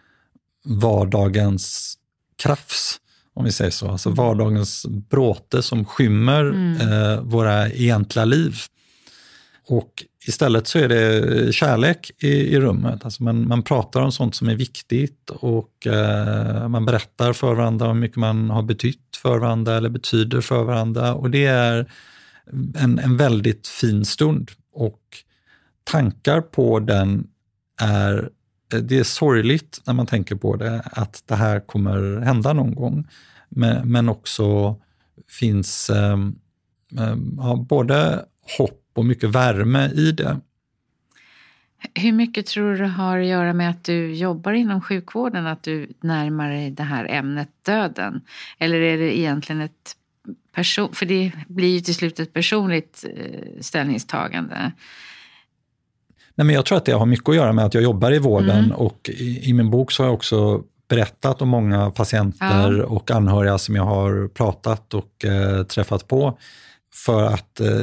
vardagens 0.65 1.99
krafs, 2.43 3.01
om 3.35 3.45
vi 3.45 3.53
säger 3.53 3.71
så. 3.71 3.91
Alltså 3.91 4.11
vardagens 4.11 4.87
bråte 4.89 5.63
som 5.63 5.85
skymmer 5.85 6.45
mm. 6.45 6.93
eh, 6.93 7.21
våra 7.21 7.69
egentliga 7.69 8.25
liv. 8.25 8.57
Och 9.73 10.05
istället 10.27 10.67
så 10.67 10.79
är 10.79 10.89
det 10.89 11.53
kärlek 11.55 12.11
i, 12.19 12.29
i 12.29 12.61
rummet. 12.61 13.05
Alltså 13.05 13.23
man, 13.23 13.49
man 13.49 13.63
pratar 13.63 14.01
om 14.01 14.13
sånt 14.13 14.35
som 14.35 14.49
är 14.49 14.55
viktigt 14.55 15.31
och 15.31 15.87
eh, 15.87 16.69
man 16.69 16.85
berättar 16.85 17.33
för 17.33 17.55
varandra 17.55 17.87
hur 17.87 17.95
mycket 17.95 18.17
man 18.17 18.51
har 18.51 18.63
betytt 18.63 19.17
för 19.17 19.39
varandra 19.39 19.77
eller 19.77 19.89
betyder 19.89 20.41
för 20.41 20.63
varandra. 20.63 21.15
Och 21.15 21.31
det 21.31 21.45
är 21.45 21.93
en, 22.75 22.99
en 22.99 23.17
väldigt 23.17 23.69
fin 23.69 24.05
stund. 24.05 24.51
Och 24.73 25.01
tankar 25.85 26.41
på 26.41 26.81
den 26.81 27.27
är 27.81 28.31
eh, 28.75 28.79
det 28.81 28.99
är 28.99 29.05
sorgligt 29.05 29.81
när 29.87 29.95
man 29.95 30.07
tänker 30.07 30.35
på 30.35 30.57
det, 30.57 30.83
att 30.85 31.23
det 31.27 31.37
här 31.37 31.61
kommer 31.61 32.21
hända 32.21 32.53
någon 32.53 32.75
gång. 32.75 33.09
Men, 33.49 33.93
men 33.93 34.09
också 34.09 34.77
finns 35.29 35.91
eh, 35.91 36.19
eh, 36.99 37.57
både 37.57 38.25
hopp 38.59 38.82
och 38.93 39.05
mycket 39.05 39.31
värme 39.31 39.89
i 39.89 40.13
det. 40.13 40.41
Hur 41.95 42.13
mycket 42.13 42.47
tror 42.47 42.75
du 42.75 42.85
har 42.85 43.19
att 43.19 43.27
göra 43.27 43.53
med 43.53 43.71
att 43.71 43.85
du 43.85 44.15
jobbar 44.15 44.53
inom 44.53 44.81
sjukvården, 44.81 45.47
att 45.47 45.63
du 45.63 45.89
närmar 46.01 46.51
dig 46.51 46.71
det 46.71 46.83
här 46.83 47.07
ämnet 47.11 47.49
döden? 47.67 48.21
Eller 48.59 48.81
är 48.81 48.99
det 48.99 49.19
egentligen 49.19 49.61
ett 49.61 49.97
person, 50.55 50.95
för 50.95 51.07
det 51.07 51.33
blir 51.49 51.69
ju 51.69 51.81
till 51.81 51.95
slut 51.95 52.21
ett 52.21 52.33
personligt 52.33 53.05
eh, 53.17 53.61
ställningstagande. 53.61 54.73
Nej, 56.35 56.45
men 56.45 56.55
jag 56.55 56.67
tror 56.67 56.79
att 56.79 56.85
det 56.85 56.93
har 56.93 57.07
mycket 57.07 57.29
att 57.29 57.37
göra 57.37 57.53
med 57.53 57.65
att 57.65 57.75
jag 57.75 57.83
jobbar 57.83 58.13
i 58.13 58.19
vården 58.19 58.65
mm. 58.65 58.73
och 58.73 59.11
i, 59.13 59.49
i, 59.51 59.53
min 59.53 59.71
bok 59.71 59.93
så 59.93 60.03
har 60.03 60.09
jag 60.09 60.15
också 60.15 60.63
berättat 60.89 61.43
om 61.43 61.49
många 61.49 61.91
patienter 61.91 62.73
ja. 62.79 62.85
och 62.85 63.11
anhöriga 63.11 63.59
som 63.59 63.77
jag 63.77 63.85
har 63.85 64.29
pratat 64.29 64.95
och 64.95 65.25
eh, 65.25 65.63
träffat 65.63 66.09
på. 66.09 66.39
För 66.95 67.23
att 67.23 67.61
eh, 67.61 67.81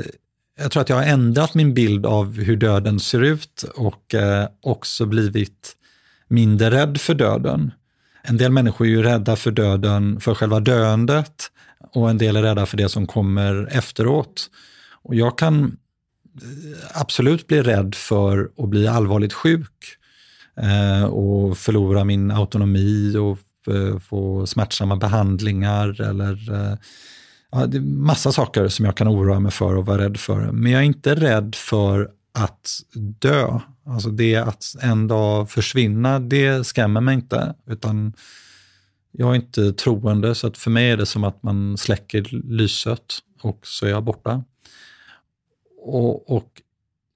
jag 0.62 0.72
tror 0.72 0.82
att 0.82 0.90
jag 0.90 0.96
har 0.96 1.04
ändrat 1.04 1.54
min 1.54 1.74
bild 1.74 2.06
av 2.06 2.34
hur 2.34 2.58
döden 2.58 3.00
ser 3.00 3.22
ut 3.22 3.64
och 3.76 4.16
eh, 4.16 4.48
också 4.62 5.06
blivit 5.06 5.76
mindre 6.28 6.72
rädd 6.72 7.02
för 7.02 7.14
döden. 7.14 7.72
En 8.24 8.38
del 8.38 8.52
människor 8.52 8.88
är 8.88 8.90
ju 8.90 9.04
rädda 9.04 9.36
för 9.36 9.52
döden, 9.52 10.20
för 10.20 10.36
själva 10.36 10.60
döendet 10.60 11.52
och 11.92 12.10
en 12.10 12.18
del 12.18 12.36
är 12.36 12.42
rädda 12.42 12.66
för 12.66 12.78
det 12.78 12.90
som 12.90 13.08
kommer 13.08 13.68
efteråt. 13.72 14.50
Och 15.04 15.16
jag 15.16 15.38
kan 15.38 15.64
eh, 15.64 17.02
absolut 17.02 17.48
bli 17.48 17.62
rädd 17.62 17.96
för 17.96 18.52
att 18.58 18.70
bli 18.70 18.88
allvarligt 18.88 19.34
sjuk 19.34 19.98
eh, 20.62 21.04
och 21.04 21.58
förlora 21.58 22.04
min 22.04 22.32
autonomi 22.32 23.18
och 23.18 23.74
eh, 23.74 24.00
få 24.00 24.46
smärtsamma 24.46 24.96
behandlingar 24.96 26.02
eller 26.02 26.54
eh, 26.54 26.78
ja, 27.52 27.66
det 27.66 27.78
är 27.78 27.82
massa 27.82 28.32
saker 28.32 28.68
som 28.68 28.86
jag 28.86 28.98
kan 28.98 29.08
oroa 29.08 29.40
mig 29.40 29.52
för 29.52 29.76
och 29.76 29.86
vara 29.86 30.02
rädd 30.02 30.18
för. 30.18 30.52
Men 30.52 30.72
jag 30.72 30.82
är 30.82 30.86
inte 30.86 31.16
rädd 31.16 31.56
för 31.56 32.12
att 32.34 32.80
dö. 32.96 33.60
Alltså 33.86 34.10
det 34.10 34.36
att 34.36 34.64
en 34.82 35.08
dag 35.08 35.50
försvinna, 35.50 36.20
det 36.20 36.68
skrämmer 36.68 37.02
mig 37.02 37.16
inte. 37.16 37.56
Utan 37.68 38.14
jag 39.12 39.32
är 39.32 39.36
inte 39.36 39.74
troende, 39.74 40.36
så 40.36 40.48
att 40.48 40.58
för 40.58 40.72
mig 40.72 40.92
är 40.92 40.98
det 40.98 41.06
som 41.06 41.24
att 41.24 41.44
man 41.44 41.78
släcker 41.78 42.28
lyset 42.32 43.20
och 43.42 43.60
så 43.64 43.86
är 43.86 43.90
jag 43.90 44.04
borta. 44.04 44.44
Och, 45.82 46.32
och 46.32 46.62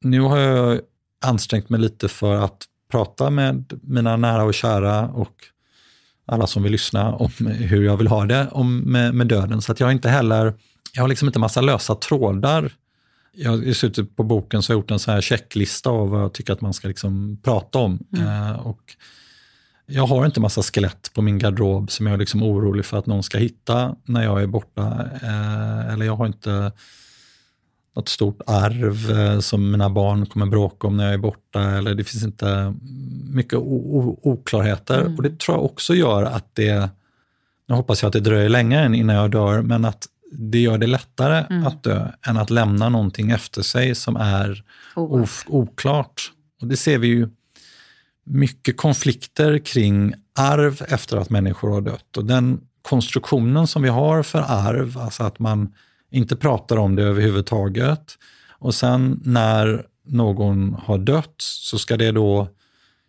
nu 0.01 0.21
har 0.21 0.37
jag 0.37 0.81
ansträngt 1.25 1.69
mig 1.69 1.79
lite 1.79 2.07
för 2.07 2.35
att 2.35 2.65
prata 2.91 3.29
med 3.29 3.79
mina 3.83 4.17
nära 4.17 4.43
och 4.43 4.53
kära 4.53 5.07
och 5.07 5.35
alla 6.25 6.47
som 6.47 6.63
vill 6.63 6.71
lyssna 6.71 7.15
om 7.15 7.31
hur 7.47 7.83
jag 7.83 7.97
vill 7.97 8.07
ha 8.07 8.25
det 8.25 8.47
om, 8.51 8.77
med, 8.77 9.13
med 9.13 9.27
döden. 9.27 9.61
Så 9.61 9.71
att 9.71 9.79
jag 9.79 9.87
har 9.87 9.91
inte 9.91 10.09
heller, 10.09 10.53
jag 10.93 11.03
har 11.03 11.07
liksom 11.07 11.27
inte 11.27 11.39
massa 11.39 11.61
lösa 11.61 11.95
trådar. 11.95 12.71
Jag, 13.35 13.63
I 13.63 13.73
slutet 13.73 14.15
på 14.15 14.23
boken 14.23 14.63
så 14.63 14.73
har 14.73 14.75
jag 14.75 14.81
gjort 14.81 14.91
en 14.91 14.99
så 14.99 15.11
här 15.11 15.21
checklista 15.21 15.89
av 15.89 16.09
vad 16.09 16.21
jag 16.21 16.33
tycker 16.33 16.53
att 16.53 16.61
man 16.61 16.73
ska 16.73 16.87
liksom 16.87 17.37
prata 17.43 17.79
om. 17.79 17.99
Mm. 18.17 18.27
Eh, 18.27 18.59
och 18.59 18.95
jag 19.85 20.07
har 20.07 20.25
inte 20.25 20.39
massa 20.39 20.61
skelett 20.61 21.11
på 21.13 21.21
min 21.21 21.39
garderob 21.39 21.91
som 21.91 22.07
jag 22.07 22.13
är 22.13 22.17
liksom 22.17 22.43
orolig 22.43 22.85
för 22.85 22.97
att 22.97 23.05
någon 23.05 23.23
ska 23.23 23.37
hitta 23.37 23.95
när 24.05 24.23
jag 24.23 24.41
är 24.41 24.47
borta. 24.47 25.09
Eh, 25.21 25.93
eller 25.93 26.05
jag 26.05 26.15
har 26.15 26.25
inte 26.25 26.71
något 27.95 28.09
stort 28.09 28.41
arv 28.47 29.11
eh, 29.11 29.39
som 29.39 29.71
mina 29.71 29.89
barn 29.89 30.25
kommer 30.25 30.45
bråka 30.45 30.87
om 30.87 30.97
när 30.97 31.03
jag 31.03 31.13
är 31.13 31.17
borta. 31.17 31.61
Eller 31.61 31.95
det 31.95 32.03
finns 32.03 32.23
inte 32.23 32.73
mycket 33.29 33.59
oklarheter. 33.59 35.01
Mm. 35.01 35.15
Och 35.15 35.23
det 35.23 35.39
tror 35.39 35.57
jag 35.57 35.65
också 35.65 35.95
gör 35.95 36.23
att 36.23 36.55
det, 36.55 36.89
nu 37.67 37.75
hoppas 37.75 38.01
jag 38.01 38.07
att 38.07 38.13
det 38.13 38.19
dröjer 38.19 38.49
länge 38.49 38.95
innan 38.95 39.15
jag 39.15 39.31
dör, 39.31 39.61
men 39.61 39.85
att 39.85 40.07
det 40.31 40.59
gör 40.59 40.77
det 40.77 40.87
lättare 40.87 41.45
mm. 41.49 41.67
att 41.67 41.83
dö 41.83 42.07
än 42.27 42.37
att 42.37 42.49
lämna 42.49 42.89
någonting 42.89 43.31
efter 43.31 43.61
sig 43.61 43.95
som 43.95 44.15
är 44.15 44.63
oklart. 45.47 46.31
Och 46.61 46.67
det 46.67 46.77
ser 46.77 46.97
vi 46.97 47.07
ju 47.07 47.29
mycket 48.25 48.77
konflikter 48.77 49.57
kring 49.59 50.13
arv 50.35 50.81
efter 50.87 51.17
att 51.17 51.29
människor 51.29 51.69
har 51.69 51.81
dött. 51.81 52.17
Och 52.17 52.25
den 52.25 52.61
konstruktionen 52.81 53.67
som 53.67 53.81
vi 53.81 53.89
har 53.89 54.23
för 54.23 54.41
arv, 54.47 54.97
alltså 54.97 55.23
att 55.23 55.39
man 55.39 55.73
inte 56.13 56.35
pratar 56.35 56.77
om 56.77 56.95
det 56.95 57.03
överhuvudtaget. 57.03 58.17
Och 58.49 58.75
sen 58.75 59.21
när 59.23 59.85
någon 60.05 60.73
har 60.73 60.97
dött 60.97 61.35
så 61.37 61.77
ska 61.77 61.97
det 61.97 62.11
då, 62.11 62.47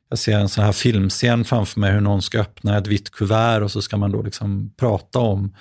jag 0.09 0.19
ser 0.19 0.39
en 0.39 0.49
sån 0.49 0.65
här 0.65 0.73
filmscen 0.73 1.45
framför 1.45 1.81
mig 1.81 1.93
hur 1.93 2.01
någon 2.01 2.23
ska 2.23 2.41
öppna 2.41 2.79
ett 2.79 2.87
vitt 2.87 3.11
kuvert 3.11 3.63
och 3.63 3.71
så 3.71 3.83
ska 3.83 3.97
man 3.97 4.13
då 4.13 4.23
liksom 4.23 4.71
prata 4.77 5.19
om 5.19 5.55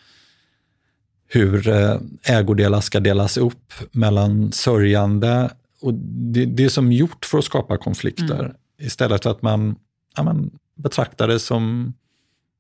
hur 1.28 1.70
eh, 1.70 1.98
ägodelar 2.24 2.82
ska 2.82 3.00
delas 3.00 3.38
upp 3.38 3.74
mellan 3.92 4.52
sörjande. 4.52 5.52
Och 5.82 5.94
det, 6.34 6.46
det 6.46 6.64
är 6.66 6.70
som 6.70 6.92
gjort 6.92 7.26
för 7.26 7.38
att 7.38 7.46
skapa 7.46 7.78
konflikter. 7.78 8.40
Mm. 8.40 8.56
Istället 8.82 9.24
för 9.24 9.30
att 9.30 9.42
man, 9.42 9.76
ja, 10.16 10.24
man 10.24 10.52
betraktar 10.76 11.28
det 11.28 11.40
som 11.40 11.94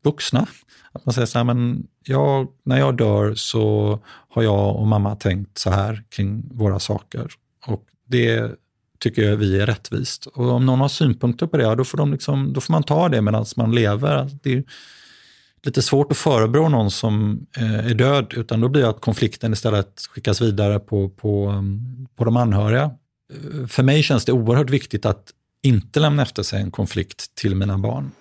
vuxna. 0.03 0.47
Att 0.91 1.05
man 1.05 1.13
säger 1.13 1.25
så 1.25 1.37
här, 1.37 1.45
men 1.45 1.87
jag, 2.03 2.47
när 2.63 2.79
jag 2.79 2.97
dör 2.97 3.35
så 3.35 3.99
har 4.29 4.43
jag 4.43 4.75
och 4.75 4.87
mamma 4.87 5.15
tänkt 5.15 5.57
så 5.57 5.69
här 5.69 6.03
kring 6.09 6.43
våra 6.51 6.79
saker. 6.79 7.31
Och 7.67 7.85
det 8.07 8.51
tycker 8.99 9.35
vi 9.35 9.59
är 9.59 9.65
rättvist. 9.65 10.25
Och 10.25 10.49
om 10.49 10.65
någon 10.65 10.79
har 10.79 10.87
synpunkter 10.87 11.47
på 11.47 11.57
det, 11.57 11.75
då 11.75 11.83
får, 11.83 11.97
de 11.97 12.11
liksom, 12.11 12.53
då 12.53 12.61
får 12.61 12.71
man 12.71 12.83
ta 12.83 13.09
det 13.09 13.21
medan 13.21 13.45
man 13.55 13.75
lever. 13.75 14.15
Alltså, 14.15 14.37
det 14.43 14.53
är 14.53 14.63
lite 15.63 15.81
svårt 15.81 16.11
att 16.11 16.17
förebrå 16.17 16.69
någon 16.69 16.91
som 16.91 17.45
eh, 17.57 17.87
är 17.87 17.93
död, 17.93 18.33
utan 18.35 18.61
då 18.61 18.69
blir 18.69 18.81
det 18.81 18.89
att 18.89 19.01
konflikten 19.01 19.53
istället 19.53 20.01
skickas 20.09 20.41
vidare 20.41 20.79
på, 20.79 21.09
på, 21.09 21.45
mm, 21.45 22.07
på 22.15 22.25
de 22.25 22.37
anhöriga. 22.37 22.91
Eh, 23.33 23.67
för 23.67 23.83
mig 23.83 24.03
känns 24.03 24.25
det 24.25 24.31
oerhört 24.31 24.69
viktigt 24.69 25.05
att 25.05 25.31
inte 25.63 25.99
lämna 25.99 26.21
efter 26.21 26.43
sig 26.43 26.61
en 26.61 26.71
konflikt 26.71 27.35
till 27.35 27.55
mina 27.55 27.77
barn. 27.77 28.11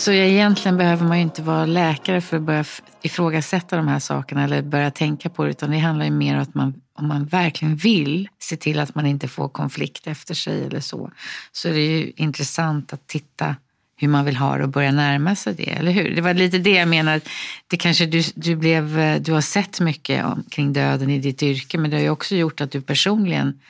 Så 0.00 0.12
egentligen 0.12 0.76
behöver 0.76 1.06
man 1.06 1.16
ju 1.16 1.22
inte 1.22 1.42
vara 1.42 1.66
läkare 1.66 2.20
för 2.20 2.36
att 2.36 2.42
börja 2.42 2.64
ifrågasätta 3.02 3.76
de 3.76 3.88
här 3.88 3.98
sakerna 3.98 4.44
eller 4.44 4.62
börja 4.62 4.90
tänka 4.90 5.28
på 5.28 5.44
det, 5.44 5.50
utan 5.50 5.70
det 5.70 5.78
handlar 5.78 6.04
ju 6.04 6.10
mer 6.10 6.34
om 6.34 6.42
att 6.42 6.54
man, 6.54 6.74
om 6.92 7.08
man 7.08 7.26
verkligen 7.26 7.76
vill 7.76 8.28
se 8.38 8.56
till 8.56 8.80
att 8.80 8.94
man 8.94 9.06
inte 9.06 9.28
får 9.28 9.48
konflikt 9.48 10.06
efter 10.06 10.34
sig 10.34 10.64
eller 10.64 10.80
så, 10.80 11.10
så 11.52 11.68
är 11.68 11.72
det 11.72 11.80
ju 11.80 12.12
intressant 12.16 12.92
att 12.92 13.06
titta 13.06 13.56
hur 13.96 14.08
man 14.08 14.24
vill 14.24 14.36
ha 14.36 14.56
det 14.56 14.64
och 14.64 14.68
börja 14.68 14.92
närma 14.92 15.36
sig 15.36 15.54
det, 15.54 15.70
eller 15.70 15.92
hur? 15.92 16.16
Det 16.16 16.22
var 16.22 16.34
lite 16.34 16.58
det 16.58 16.74
jag 16.74 16.88
menar, 16.88 17.20
det 17.66 17.76
kanske 17.76 18.06
du, 18.06 18.22
du, 18.34 18.56
blev, 18.56 18.98
eh, 18.98 19.20
du 19.20 19.32
har 19.32 19.40
sett 19.40 19.80
mycket 19.80 20.24
om, 20.24 20.44
kring 20.50 20.72
döden 20.72 21.10
i 21.10 21.18
ditt 21.18 21.42
yrke, 21.42 21.78
men 21.78 21.90
det 21.90 21.96
har 21.96 22.02
ju 22.02 22.10
också 22.10 22.36
gjort 22.36 22.60
att 22.60 22.70
du 22.70 22.80
personligen 22.80 23.60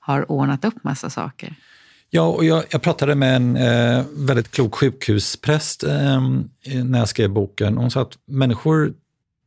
har 0.00 0.30
ordnat 0.30 0.64
upp 0.64 0.84
massa 0.84 1.10
saker. 1.10 1.54
Ja, 2.14 2.22
och 2.22 2.44
jag, 2.44 2.64
jag 2.70 2.82
pratade 2.82 3.14
med 3.14 3.36
en 3.36 3.56
eh, 3.56 4.04
väldigt 4.16 4.50
klok 4.50 4.74
sjukhuspräst 4.74 5.82
eh, 5.82 6.20
när 6.84 6.98
jag 6.98 7.08
skrev 7.08 7.30
boken. 7.30 7.76
Hon 7.76 7.90
sa 7.90 8.00
att 8.00 8.18
människor 8.26 8.92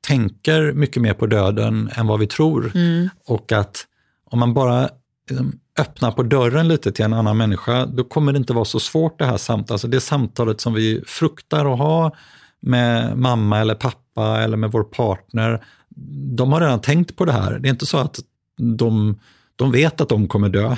tänker 0.08 0.74
mycket 0.74 1.02
mer 1.02 1.14
på 1.14 1.28
döden 1.28 1.90
än 1.96 2.08
vad 2.08 2.20
vi 2.20 2.28
tror. 2.28 2.72
Mm. 2.76 3.10
Och 3.26 3.52
att 3.52 3.86
om 4.32 4.40
man 4.40 4.54
bara 4.54 4.90
liksom, 5.30 5.60
öppnar 5.80 6.12
på 6.12 6.24
dörren 6.24 6.68
lite 6.68 6.92
till 6.92 7.06
en 7.06 7.14
annan 7.14 7.38
människa, 7.38 7.86
då 7.86 8.04
kommer 8.04 8.34
det 8.34 8.38
inte 8.38 8.54
vara 8.54 8.66
så 8.66 8.80
svårt 8.80 9.20
det 9.20 9.26
här 9.26 9.38
samtalet. 9.38 9.72
Alltså 9.72 9.88
det 9.88 10.02
samtalet 10.02 10.62
som 10.62 10.74
vi 10.74 11.04
fruktar 11.08 11.74
att 11.74 11.80
ha 11.80 12.16
med 12.60 13.18
mamma 13.18 13.60
eller 13.60 13.76
pappa 13.76 14.42
eller 14.42 14.58
med 14.58 14.72
vår 14.72 14.84
partner, 14.84 15.66
de 16.36 16.52
har 16.52 16.62
redan 16.62 16.82
tänkt 16.82 17.16
på 17.16 17.26
det 17.26 17.32
här. 17.32 17.60
Det 17.60 17.68
är 17.68 17.72
inte 17.72 17.86
så 17.86 17.98
att 17.98 18.20
de, 18.58 19.20
de 19.56 19.72
vet 19.72 20.02
att 20.02 20.10
de 20.10 20.28
kommer 20.28 20.50
dö. 20.50 20.76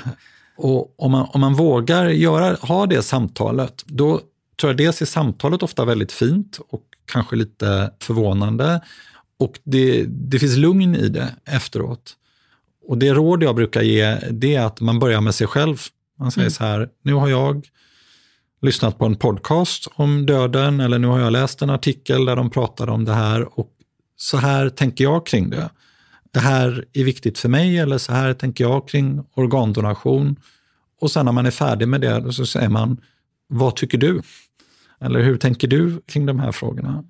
Och 0.57 0.99
om 0.99 1.11
man, 1.11 1.27
om 1.33 1.41
man 1.41 1.53
vågar 1.53 2.09
göra, 2.09 2.57
ha 2.61 2.85
det 2.85 3.01
samtalet, 3.01 3.83
då 3.85 4.21
tror 4.59 4.69
jag 4.69 4.77
dels 4.77 5.01
är 5.01 5.05
samtalet 5.05 5.63
ofta 5.63 5.85
väldigt 5.85 6.11
fint 6.11 6.59
och 6.69 6.83
kanske 7.05 7.35
lite 7.35 7.91
förvånande. 7.99 8.81
Och 9.39 9.59
det, 9.63 10.05
det 10.07 10.39
finns 10.39 10.57
lugn 10.57 10.95
i 10.95 11.09
det 11.09 11.35
efteråt. 11.45 12.13
Och 12.87 12.97
det 12.97 13.13
råd 13.13 13.43
jag 13.43 13.55
brukar 13.55 13.81
ge, 13.81 14.15
det 14.31 14.55
är 14.55 14.65
att 14.65 14.81
man 14.81 14.99
börjar 14.99 15.21
med 15.21 15.35
sig 15.35 15.47
själv. 15.47 15.81
Man 16.19 16.31
säger 16.31 16.45
mm. 16.45 16.51
så 16.51 16.63
här, 16.63 16.89
nu 17.03 17.13
har 17.13 17.27
jag 17.27 17.67
lyssnat 18.61 18.97
på 18.97 19.05
en 19.05 19.15
podcast 19.15 19.87
om 19.95 20.25
döden 20.25 20.79
eller 20.79 20.99
nu 20.99 21.07
har 21.07 21.19
jag 21.19 21.33
läst 21.33 21.61
en 21.61 21.69
artikel 21.69 22.25
där 22.25 22.35
de 22.35 22.49
pratar 22.49 22.89
om 22.89 23.05
det 23.05 23.13
här 23.13 23.59
och 23.59 23.69
så 24.17 24.37
här 24.37 24.69
tänker 24.69 25.03
jag 25.03 25.25
kring 25.25 25.49
det 25.49 25.69
det 26.31 26.39
här 26.39 26.85
är 26.93 27.03
viktigt 27.03 27.39
för 27.39 27.49
mig 27.49 27.77
eller 27.77 27.97
så 27.97 28.13
här 28.13 28.33
tänker 28.33 28.63
jag 28.63 28.87
kring 28.87 29.23
organdonation. 29.33 30.35
Och 31.01 31.11
sen 31.11 31.25
när 31.25 31.31
man 31.31 31.45
är 31.45 31.51
färdig 31.51 31.87
med 31.87 32.01
det 32.01 32.33
så 32.33 32.45
säger 32.45 32.69
man, 32.69 33.01
vad 33.47 33.75
tycker 33.75 33.97
du? 33.97 34.21
Eller 35.01 35.21
hur 35.21 35.37
tänker 35.37 35.67
du 35.67 36.01
kring 36.07 36.25
de 36.25 36.39
här 36.39 36.51
frågorna? 36.51 37.03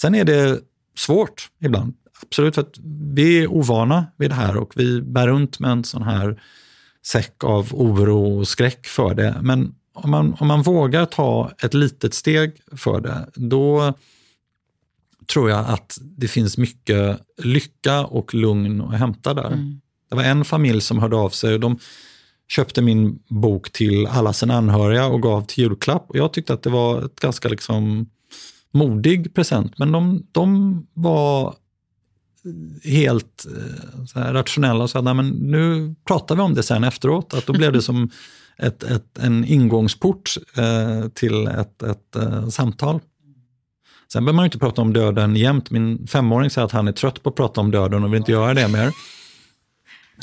Sen 0.00 0.14
är 0.14 0.24
det 0.24 0.60
svårt 0.98 1.48
ibland, 1.60 1.94
absolut, 2.22 2.54
för 2.54 2.62
att 2.62 2.74
vi 3.14 3.42
är 3.42 3.52
ovana 3.52 4.06
vid 4.16 4.30
det 4.30 4.34
här 4.34 4.56
och 4.56 4.72
vi 4.76 5.02
bär 5.02 5.28
runt 5.28 5.58
med 5.58 5.70
en 5.70 5.84
sån 5.84 6.02
här 6.02 6.42
säck 7.06 7.44
av 7.44 7.68
oro 7.72 8.38
och 8.38 8.48
skräck 8.48 8.86
för 8.86 9.14
det. 9.14 9.36
Men 9.42 9.74
om 9.92 10.10
man, 10.10 10.36
om 10.40 10.46
man 10.46 10.62
vågar 10.62 11.06
ta 11.06 11.52
ett 11.62 11.74
litet 11.74 12.14
steg 12.14 12.52
för 12.76 13.00
det, 13.00 13.28
då 13.34 13.94
tror 15.32 15.50
jag 15.50 15.66
att 15.68 15.98
det 16.02 16.28
finns 16.28 16.58
mycket 16.58 17.20
lycka 17.42 18.04
och 18.04 18.34
lugn 18.34 18.80
att 18.80 18.98
hämta 18.98 19.34
där. 19.34 19.46
Mm. 19.46 19.80
Det 20.10 20.16
var 20.16 20.22
en 20.22 20.44
familj 20.44 20.80
som 20.80 20.98
hörde 20.98 21.16
av 21.16 21.30
sig 21.30 21.54
och 21.54 21.60
de 21.60 21.78
köpte 22.48 22.82
min 22.82 23.18
bok 23.28 23.72
till 23.72 24.06
alla 24.06 24.32
sina 24.32 24.54
anhöriga 24.54 25.06
och 25.06 25.22
gav 25.22 25.46
till 25.46 25.64
julklapp. 25.64 26.10
Och 26.10 26.16
jag 26.16 26.32
tyckte 26.32 26.52
att 26.52 26.62
det 26.62 26.70
var 26.70 27.04
ett 27.04 27.20
ganska 27.20 27.48
liksom 27.48 28.10
modig 28.72 29.34
present, 29.34 29.78
men 29.78 29.92
de, 29.92 30.26
de 30.32 30.86
var 30.94 31.54
helt 32.84 33.46
eh, 34.14 34.20
rationella 34.20 34.84
och 34.84 34.90
sa 34.90 34.98
att 34.98 35.24
nu 35.24 35.94
pratar 36.04 36.36
vi 36.36 36.42
om 36.42 36.54
det 36.54 36.62
sen 36.62 36.84
efteråt. 36.84 37.34
Att 37.34 37.46
då 37.46 37.52
blev 37.52 37.72
det 37.72 37.82
som 37.90 38.10
ett, 38.58 38.82
ett, 38.82 39.18
en 39.18 39.44
ingångsport 39.44 40.34
eh, 40.56 41.08
till 41.08 41.46
ett, 41.46 41.82
ett 41.82 42.16
eh, 42.16 42.48
samtal. 42.48 43.00
Sen 44.12 44.24
behöver 44.24 44.36
man 44.36 44.44
inte 44.44 44.58
prata 44.58 44.82
om 44.82 44.92
döden 44.92 45.36
jämt. 45.36 45.70
Min 45.70 46.06
femåring 46.06 46.50
säger 46.50 46.66
att 46.66 46.72
han 46.72 46.88
är 46.88 46.92
trött 46.92 47.22
på 47.22 47.28
att 47.28 47.36
prata 47.36 47.60
om 47.60 47.70
döden 47.70 48.04
och 48.04 48.12
vill 48.12 48.18
inte 48.18 48.32
göra 48.32 48.54
det 48.54 48.68
mer. 48.68 48.92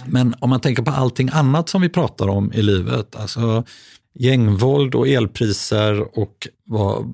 Men 0.06 0.36
om 0.40 0.50
man 0.50 0.60
tänker 0.60 0.84
på 0.84 0.92
allting 0.92 1.30
annat 1.34 1.70
som 1.70 1.82
vi 1.82 1.90
pratar 1.90 2.28
om 2.28 2.54
i 2.54 2.62
livet, 2.62 3.16
alltså 3.16 3.64
gängvåld 4.14 4.96
och 4.96 5.08
elpriser 5.08 6.20
och 6.20 6.48
vad, 6.64 7.06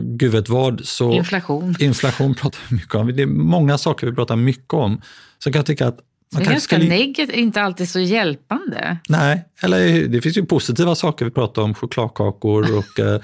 gud 0.00 0.32
vet 0.32 0.48
vad. 0.48 0.84
Så 0.84 1.12
inflation. 1.12 1.74
Inflation 1.80 2.34
pratar 2.34 2.58
vi 2.68 2.76
mycket 2.76 2.94
om. 2.94 3.16
Det 3.16 3.22
är 3.22 3.26
många 3.26 3.78
saker 3.78 4.06
vi 4.06 4.12
pratar 4.12 4.36
mycket 4.36 4.74
om. 4.74 5.00
Så 5.38 5.52
kan 5.52 5.58
jag 5.58 5.66
tycka 5.66 5.86
att 5.86 5.98
man 6.32 6.42
det 6.42 6.48
är 6.48 6.52
ganska 6.52 6.76
skulle... 6.76 6.88
negativt, 6.88 7.36
inte 7.36 7.62
alltid 7.62 7.88
så 7.88 8.00
hjälpande. 8.00 8.98
Nej, 9.08 9.44
eller 9.62 10.08
det 10.08 10.20
finns 10.20 10.36
ju 10.36 10.46
positiva 10.46 10.94
saker 10.94 11.24
vi 11.24 11.30
pratar 11.30 11.62
om, 11.62 11.74
chokladkakor 11.74 12.78
och 12.78 13.00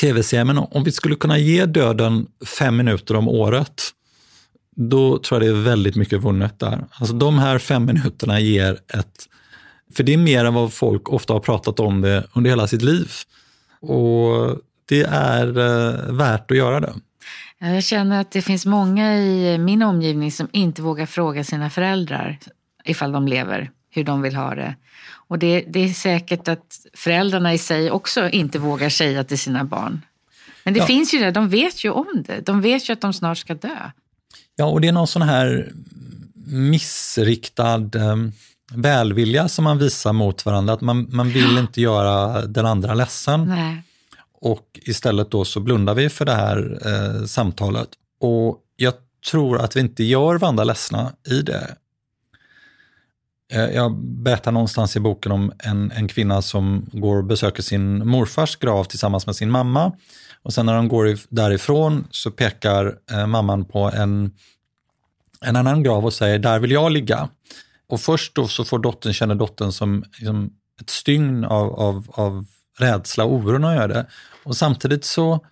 tv-serier. 0.00 0.44
Men 0.44 0.58
om 0.58 0.84
vi 0.84 0.92
skulle 0.92 1.16
kunna 1.16 1.38
ge 1.38 1.66
döden 1.66 2.26
fem 2.58 2.76
minuter 2.76 3.16
om 3.16 3.28
året, 3.28 3.82
då 4.76 5.18
tror 5.18 5.42
jag 5.42 5.52
det 5.52 5.58
är 5.58 5.62
väldigt 5.62 5.96
mycket 5.96 6.22
vunnet 6.22 6.58
där. 6.58 6.84
Alltså 6.90 7.14
de 7.14 7.38
här 7.38 7.58
fem 7.58 7.84
minuterna 7.84 8.40
ger 8.40 8.72
ett... 8.72 9.28
För 9.94 10.02
det 10.02 10.12
är 10.12 10.18
mer 10.18 10.44
än 10.44 10.54
vad 10.54 10.72
folk 10.72 11.08
ofta 11.08 11.32
har 11.32 11.40
pratat 11.40 11.80
om 11.80 12.00
det 12.00 12.26
under 12.32 12.50
hela 12.50 12.66
sitt 12.66 12.82
liv. 12.82 13.10
Och 13.80 14.58
det 14.88 15.02
är 15.08 15.46
eh, 15.58 16.12
värt 16.12 16.50
att 16.50 16.56
göra 16.56 16.80
det. 16.80 16.92
Jag 17.58 17.84
känner 17.84 18.20
att 18.20 18.30
det 18.30 18.42
finns 18.42 18.66
många 18.66 19.16
i 19.16 19.58
min 19.58 19.82
omgivning 19.82 20.32
som 20.32 20.48
inte 20.52 20.82
vågar 20.82 21.06
fråga 21.06 21.44
sina 21.44 21.70
föräldrar 21.70 22.38
ifall 22.84 23.12
de 23.12 23.28
lever, 23.28 23.70
hur 23.90 24.04
de 24.04 24.22
vill 24.22 24.34
ha 24.34 24.54
det. 24.54 24.74
Och 25.32 25.38
det, 25.38 25.64
det 25.68 25.80
är 25.80 25.92
säkert 25.92 26.48
att 26.48 26.86
föräldrarna 26.94 27.54
i 27.54 27.58
sig 27.58 27.90
också 27.90 28.28
inte 28.28 28.58
vågar 28.58 28.88
säga 28.88 29.24
till 29.24 29.38
sina 29.38 29.64
barn. 29.64 30.02
Men 30.64 30.74
det 30.74 30.80
ja. 30.80 30.86
finns 30.86 31.14
ju 31.14 31.18
det, 31.18 31.30
de 31.30 31.48
vet 31.48 31.84
ju 31.84 31.90
om 31.90 32.24
det. 32.26 32.40
De 32.46 32.60
vet 32.60 32.88
ju 32.88 32.92
att 32.92 33.00
de 33.00 33.12
snart 33.12 33.38
ska 33.38 33.54
dö. 33.54 33.76
Ja, 34.56 34.64
och 34.64 34.80
det 34.80 34.88
är 34.88 34.92
någon 34.92 35.06
sån 35.06 35.22
här 35.22 35.72
missriktad 36.46 37.90
eh, 37.94 38.16
välvilja 38.74 39.48
som 39.48 39.64
man 39.64 39.78
visar 39.78 40.12
mot 40.12 40.46
varandra. 40.46 40.74
Att 40.74 40.80
man, 40.80 41.08
man 41.10 41.30
vill 41.30 41.58
inte 41.58 41.80
göra 41.80 42.46
den 42.46 42.66
andra 42.66 42.94
ledsen. 42.94 43.48
Nej. 43.48 43.82
Och 44.40 44.80
istället 44.82 45.30
då 45.30 45.44
så 45.44 45.60
blundar 45.60 45.94
vi 45.94 46.08
för 46.08 46.24
det 46.24 46.34
här 46.34 46.78
eh, 46.86 47.26
samtalet. 47.26 47.88
Och 48.20 48.58
jag 48.76 48.94
tror 49.30 49.60
att 49.60 49.76
vi 49.76 49.80
inte 49.80 50.04
gör 50.04 50.38
varandra 50.38 50.64
ledsna 50.64 51.12
i 51.30 51.42
det. 51.42 51.76
Eh, 53.52 53.64
jag 53.64 53.96
berättar 53.96 54.52
någonstans 54.52 54.96
i 54.96 55.00
boken 55.00 55.32
om 55.32 55.52
en, 55.58 55.92
en 55.92 56.08
kvinna 56.08 56.42
som 56.42 56.86
går 56.92 57.16
och 57.16 57.24
besöker 57.24 57.62
sin 57.62 58.08
morfars 58.08 58.56
grav 58.56 58.84
tillsammans 58.84 59.26
med 59.26 59.36
sin 59.36 59.50
mamma. 59.50 59.92
Och 60.42 60.52
sen 60.52 60.66
när 60.66 60.74
de 60.74 60.88
går 60.88 61.18
därifrån 61.28 62.08
så 62.10 62.30
pekar 62.30 62.98
eh, 63.10 63.26
mamman 63.26 63.64
på 63.64 63.78
en, 63.78 64.32
en 65.40 65.56
annan 65.56 65.82
grav 65.82 66.04
och 66.04 66.12
säger 66.12 66.38
där 66.38 66.58
vill 66.58 66.70
jag 66.70 66.92
ligga. 66.92 67.28
Och 67.88 68.00
först 68.00 68.34
då 68.34 68.48
så 68.48 68.64
får 68.64 68.78
dottern, 68.78 69.12
känner 69.12 69.34
dottern 69.34 69.72
som 69.72 70.04
liksom 70.12 70.50
ett 70.80 70.90
stygn 70.90 71.44
av, 71.44 71.74
av, 71.74 72.06
av 72.08 72.46
rädsla 72.78 73.24
och 73.24 73.32
oro 73.34 73.58
när 73.58 73.68
hon 73.68 73.76
gör 73.76 73.88
det. 73.88 74.06
Och 74.44 74.56
samtidigt 74.56 75.04
så 75.04 75.46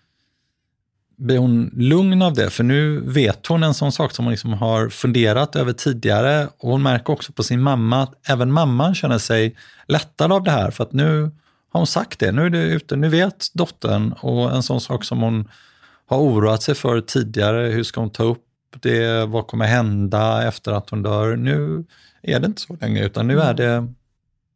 blir 1.20 1.38
hon 1.38 1.70
lugn 1.76 2.22
av 2.22 2.35
det, 2.35 2.50
för 2.50 2.64
nu 2.64 3.00
vet 3.00 3.46
hon 3.46 3.62
en 3.62 3.74
sån 3.74 3.92
sak 3.92 4.12
som 4.12 4.24
hon 4.24 4.33
liksom 4.33 4.52
har 4.52 4.88
funderat 4.88 5.56
över 5.56 5.72
tidigare. 5.72 6.48
Och 6.59 6.70
hon 6.70 6.83
märker 6.83 7.12
också 7.12 7.33
på 7.33 7.42
sin 7.42 7.61
mamma 7.61 8.02
att 8.02 8.28
även 8.28 8.52
mamman 8.52 8.94
känner 8.94 9.18
sig 9.18 9.56
lättad 9.87 10.33
av 10.33 10.42
det 10.42 10.50
här, 10.50 10.70
för 10.70 10.85
att 10.85 10.92
nu 10.92 11.22
har 11.72 11.80
hon 11.80 11.87
sagt 11.87 12.18
det. 12.18 12.33
Nu 12.33 12.46
är 12.46 12.50
det 12.50 12.62
ute, 12.62 12.96
nu 12.96 13.09
vet 13.09 13.46
dottern. 13.54 14.12
Och 14.12 14.54
en 14.54 14.62
sån 14.62 14.80
sak 14.80 15.04
som 15.04 15.20
hon 15.20 15.48
har 16.06 16.18
oroat 16.18 16.62
sig 16.62 16.74
för 16.74 17.00
tidigare, 17.00 17.66
hur 17.66 17.83
ska 17.83 18.00
hon 18.00 18.11
ta 18.11 18.24
upp 18.24 18.46
det, 18.80 19.26
vad 19.26 19.46
kommer 19.46 19.66
hända 19.66 20.48
efter 20.48 20.72
att 20.72 20.90
hon 20.90 21.02
dör? 21.02 21.37
Nu 21.37 21.85
är 22.22 22.40
det 22.40 22.46
inte 22.46 22.61
så 22.61 22.76
länge, 22.80 23.04
utan 23.04 23.26
nu 23.26 23.40
är 23.40 23.54
det, 23.54 23.92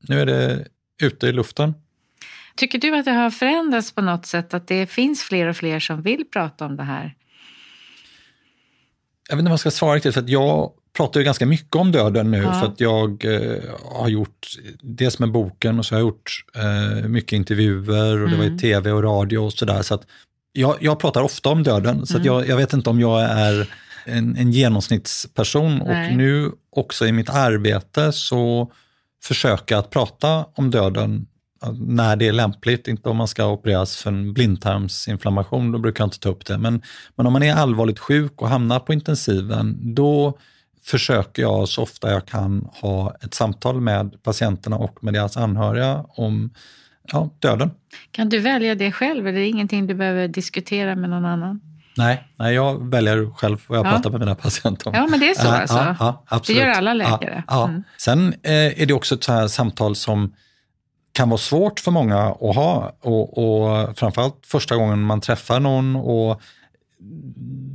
nu 0.09 0.21
är 0.21 0.27
det 0.27 0.67
ute 1.03 1.27
i 1.27 1.33
luften. 1.33 1.75
Tycker 2.57 2.79
du 2.79 2.97
att 2.97 3.05
det 3.05 3.11
har 3.11 3.31
förändrats 3.31 3.93
på 3.93 4.03
något 4.03 4.27
sätt? 4.27 4.55
Att 4.55 4.69
det 4.69 4.87
finns 4.87 5.23
fler 5.23 5.47
och 5.47 5.57
fler 5.57 5.81
som 5.81 6.03
vill 6.03 6.25
prata 6.33 6.67
om 6.67 6.77
det 6.77 6.83
här? 6.83 7.15
Jag 9.29 9.37
vet 9.37 9.41
inte 9.41 9.49
vad 9.49 9.53
jag 9.53 9.61
ska 9.61 9.71
svara 9.71 9.97
riktigt, 9.97 10.15
för 10.15 10.21
att 10.21 10.29
jag 10.29 10.73
pratar 10.97 11.21
ju 11.21 11.25
ganska 11.25 11.47
mycket 11.47 11.77
om 11.77 11.93
döden 11.93 12.31
nu, 12.31 12.43
ja. 12.43 12.53
för 12.53 12.67
att 12.67 12.81
jag 12.81 13.25
eh, 13.25 13.63
har 13.99 14.09
gjort, 14.09 14.47
dels 14.83 15.19
med 15.19 15.33
boken, 15.33 15.79
och 15.79 15.87
så 15.87 15.95
har 15.95 16.01
jag 16.01 16.07
gjort 16.07 16.45
eh, 16.55 17.09
mycket 17.09 17.33
intervjuer, 17.33 18.13
och 18.13 18.29
mm. 18.29 18.31
det 18.31 18.37
var 18.37 18.45
i 18.45 18.47
mm. 18.47 18.59
tv 18.59 18.93
och 18.93 19.03
radio 19.03 19.39
och 19.39 19.53
sådär. 19.53 19.83
Så 19.83 19.95
att 19.95 20.07
jag, 20.53 20.77
jag 20.81 20.99
pratar 20.99 21.23
ofta 21.23 21.49
om 21.49 21.63
döden, 21.63 22.07
så 22.07 22.15
mm. 22.15 22.27
jag, 22.27 22.49
jag, 22.49 22.57
vet 22.57 22.73
inte 22.73 22.91
om 22.91 23.01
jag 23.01 23.23
är 23.23 23.69
en, 24.05 24.37
en 24.37 24.53
genomsnittsperson. 24.53 25.79
Nej. 25.79 26.11
Och 26.11 26.17
nu 26.17 26.53
också 26.71 27.07
i 27.07 27.13
mitt 27.13 27.31
arbete 27.31 28.13
så 28.13 28.73
försöker 29.25 29.75
jag 29.75 29.85
att 29.85 29.91
prata 29.91 30.47
om 30.55 30.71
döden 30.71 31.27
när 31.73 32.17
det 32.17 32.29
är 32.29 32.33
lämpligt, 32.33 32.89
inte 32.89 33.09
om 33.09 33.17
man 33.17 33.29
ska 33.29 33.47
opereras 33.47 33.97
för 33.97 34.11
en 34.11 34.33
blindtarmsinflammation, 34.33 35.73
då 35.73 35.79
brukar 35.79 36.03
jag 36.03 36.07
inte 36.07 36.21
ta 36.21 36.29
upp 36.29 36.47
det. 36.47 36.59
Men, 36.59 36.83
men 37.17 37.27
om 37.27 37.33
man 37.33 37.43
är 37.43 37.55
allvarligt 37.55 37.99
sjuk 37.99 38.43
och 38.43 38.49
hamnar 38.49 38.81
på 38.81 38.93
intensiven, 38.93 39.95
då 39.95 40.39
försöker 40.83 41.43
jag 41.43 41.69
så 41.69 41.83
ofta 41.83 42.11
jag 42.11 42.27
kan 42.27 42.69
ha 42.81 43.17
ett 43.21 43.35
samtal 43.35 43.81
med 43.81 44.23
patienterna 44.23 44.77
och 44.77 45.05
med 45.05 45.15
deras 45.15 45.37
anhöriga 45.37 46.05
om 46.09 46.51
ja, 47.13 47.31
döden. 47.39 47.71
Kan 48.11 48.29
du 48.29 48.39
välja 48.39 48.75
det 48.75 48.93
själv? 48.93 49.27
Eller 49.27 49.39
är 49.39 49.43
det 49.43 49.49
ingenting 49.49 49.87
du 49.87 49.95
behöver 49.95 50.29
diskutera 50.29 50.97
med 50.97 51.11
någon 51.11 51.25
annan? 51.25 51.61
Nej, 51.97 52.29
nej 52.37 52.55
jag 52.55 52.91
väljer 52.91 53.31
själv 53.35 53.59
vad 53.67 53.79
jag 53.79 53.87
ja. 53.87 53.91
pratar 53.91 54.11
med 54.11 54.21
mina 54.21 54.35
patienter 54.35 54.89
om. 54.89 54.95
Ja, 54.95 55.07
men 55.11 55.21
det 55.21 55.31
är 55.31 55.35
så 55.35 55.47
äh, 55.47 55.61
alltså? 55.61 55.77
Ja, 55.77 55.97
ja, 55.99 56.25
absolut. 56.29 56.61
Det 56.61 56.67
gör 56.67 56.75
alla 56.75 56.95
läkare? 56.95 57.45
Ja, 57.47 57.69
mm. 57.69 57.83
Sen 57.99 58.35
eh, 58.43 58.83
är 58.83 58.87
det 58.87 58.95
också 58.95 59.15
ett 59.15 59.51
samtal 59.51 59.97
som 59.97 60.35
kan 61.15 61.29
vara 61.29 61.39
svårt 61.39 61.81
för 61.81 61.91
många 61.91 62.19
att 62.19 62.55
ha 62.55 62.93
och, 63.01 63.39
och 63.39 63.99
framförallt 63.99 64.47
första 64.47 64.77
gången 64.77 65.03
man 65.03 65.21
träffar 65.21 65.61
någon. 65.61 65.97
och 65.97 66.41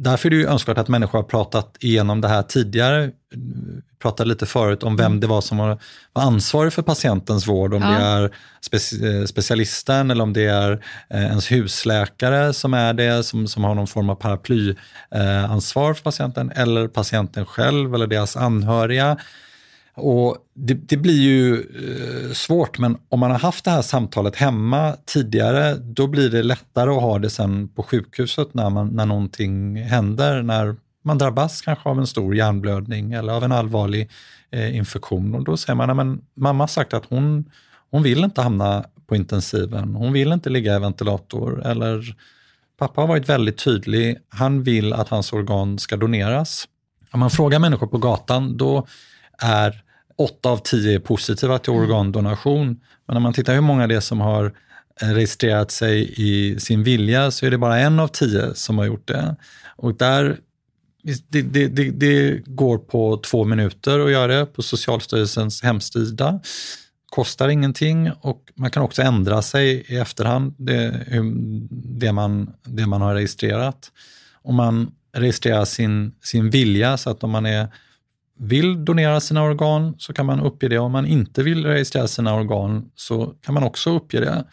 Därför 0.02 0.28
är 0.28 0.30
det 0.30 0.36
ju 0.36 0.48
önskvärt 0.48 0.78
att 0.78 0.88
människor 0.88 1.20
har 1.20 1.24
pratat 1.24 1.78
igenom 1.80 2.22
det 2.22 2.28
här 2.28 2.44
tidigare. 2.44 3.12
Vi 3.32 3.82
pratade 4.02 4.30
lite 4.30 4.46
förut 4.46 4.84
om 4.84 4.96
vem 4.96 5.06
mm. 5.06 5.20
det 5.20 5.28
var 5.28 5.42
som 5.42 5.58
var, 5.58 5.78
var 6.14 6.24
ansvarig 6.24 6.74
för 6.74 6.82
patientens 6.82 7.48
vård. 7.48 7.74
Om 7.74 7.82
ja. 7.82 7.90
det 7.90 7.96
är 7.96 8.32
speci 8.62 9.28
specialisten 9.28 10.12
eller 10.12 10.24
om 10.24 10.34
det 10.34 10.46
är 10.46 10.72
eh, 11.10 11.24
ens 11.24 11.52
husläkare 11.52 12.54
som 12.54 12.74
är 12.74 12.94
det, 12.94 13.24
som, 13.24 13.48
som 13.48 13.64
har 13.64 13.76
någon 13.76 13.88
form 13.88 14.10
av 14.10 14.16
paraplyansvar 14.16 15.90
eh, 15.90 15.94
för 15.94 16.04
patienten. 16.04 16.52
Eller 16.56 16.88
patienten 16.88 17.46
själv 17.46 17.96
eller 17.96 18.08
deras 18.08 18.38
anhöriga. 18.38 19.18
Och 20.00 20.38
det, 20.56 20.74
det, 20.74 20.98
blir 20.98 21.22
ju 21.22 21.56
eh, 21.56 22.34
svårt, 22.34 22.78
men 22.80 22.98
om 23.10 23.20
man 23.20 23.32
har 23.32 23.40
haft 23.40 23.66
det 23.66 23.72
här 23.72 23.82
samtalet 23.82 24.36
hemma 24.36 24.96
tidigare, 25.06 25.76
då 25.76 26.08
blir 26.08 26.30
det 26.30 26.44
lättare 26.44 26.90
att 26.90 27.02
ha 27.02 27.20
det 27.20 27.30
sen 27.30 27.68
på 27.68 27.84
sjukhuset 27.84 28.54
när, 28.54 28.70
man, 28.70 28.88
när 28.88 29.06
någonting 29.06 29.84
händer, 29.84 30.42
när 30.42 30.76
man 31.04 31.18
drabbas 31.18 31.62
kanske 31.62 31.90
av 31.90 32.00
en 32.00 32.08
stor 32.08 32.36
hjärnblödning 32.36 33.14
eller 33.14 33.34
av 33.34 33.44
en 33.44 33.52
allvarlig 33.52 34.10
eh, 34.52 34.76
infektion. 34.76 35.36
Och 35.36 35.44
då 35.44 35.58
säger 35.58 35.76
man, 35.76 35.96
men 35.96 36.22
mamma 36.36 36.64
har 36.64 36.68
sagt 36.68 36.94
att 36.94 37.06
hon, 37.06 37.52
hon 37.92 38.04
vill 38.04 38.24
inte 38.24 38.42
hamna 38.42 38.86
på 39.08 39.16
intensiven, 39.16 39.96
hon 39.96 40.14
vill 40.14 40.32
inte 40.32 40.50
ligga 40.50 40.76
i 40.76 40.80
ventilator. 40.80 41.66
Eller 41.66 42.16
pappa 42.80 43.02
har 43.02 43.08
varit 43.08 43.30
väldigt 43.30 43.58
tydlig, 43.58 44.18
han 44.30 44.64
vill 44.64 44.94
att 44.94 45.10
hans 45.10 45.34
organ 45.34 45.80
ska 45.80 45.98
doneras. 45.98 46.68
Om 47.12 47.20
man 47.20 47.30
frågar 47.30 47.60
människor 47.60 47.88
på 47.88 47.98
gatan, 47.98 48.58
då 48.58 48.88
är 49.38 49.84
åtta 50.20 50.50
av 50.50 50.58
tio 50.58 50.96
är 50.96 51.00
positiva 51.00 51.60
till 51.60 51.74
mm. 51.74 51.84
organdonation. 51.84 52.68
Men 53.08 53.14
när 53.14 53.20
man 53.20 53.34
tittar 53.34 53.54
hur 53.54 53.62
många 53.62 53.88
det 53.88 53.96
är 53.96 54.00
som 54.00 54.22
har 54.22 54.54
eh, 55.02 55.08
registrerat 55.08 55.72
sig 55.72 56.14
i 56.18 56.60
sin 56.60 56.84
vilja 56.84 57.32
så 57.32 57.46
är 57.46 57.52
det 57.52 57.58
bara 57.58 57.80
en 57.80 58.00
av 58.00 58.08
tio 58.08 58.56
som 58.56 58.78
har 58.78 58.86
gjort 58.86 59.08
det. 59.08 59.36
Och 59.76 59.96
där, 59.96 60.38
det, 61.04 61.42
det, 61.42 61.68
det, 61.68 61.90
det 61.92 62.46
går 62.46 62.78
på 62.78 63.18
två 63.18 63.46
minuter 63.46 64.00
att 64.00 64.12
göra 64.12 64.40
det 64.40 64.46
på 64.46 64.62
Socialstyrelsens 64.62 65.64
hemsida. 65.64 66.40
Kostar 67.10 67.50
ingenting 67.50 68.12
och 68.22 68.44
man 68.56 68.72
kan 68.72 68.84
också 68.84 69.02
ändra 69.02 69.42
sig 69.42 69.86
i 69.88 69.98
efterhand, 69.98 70.56
det, 70.58 71.06
det, 71.72 72.12
man, 72.12 72.54
det 72.64 72.88
man 72.88 73.02
har 73.02 73.16
registrerat. 73.16 73.92
Om 74.42 74.56
man 74.56 74.92
registrerar 75.14 75.66
sin, 75.66 76.12
sin 76.24 76.50
vilja 76.50 76.98
så 76.98 77.10
att 77.10 77.24
om 77.24 77.32
man 77.32 77.46
är 77.46 77.68
vill 78.40 78.86
donera 78.86 79.20
sina 79.20 79.44
organ 79.44 79.96
så 79.98 80.14
kan 80.14 80.26
man 80.26 80.40
uppge 80.40 80.68
det. 80.68 80.80
Om 80.80 80.92
man 80.92 81.06
inte 81.06 81.44
vill 81.44 81.66
registrera 81.66 82.08
sina 82.08 82.36
organ 82.36 82.92
så 82.96 83.34
kan 83.42 83.54
man 83.54 83.64
också 83.64 83.96
uppge 83.96 84.20
det. 84.20 84.46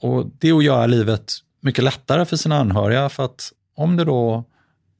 Och 0.00 0.26
Det 0.38 0.48
är 0.48 0.56
att 0.56 0.64
göra 0.64 0.86
livet 0.86 1.32
mycket 1.60 1.84
lättare 1.84 2.24
för 2.24 2.36
sina 2.36 2.56
anhöriga 2.60 3.08
för 3.08 3.24
att 3.24 3.52
om 3.76 3.96
det 3.96 4.04
då 4.04 4.44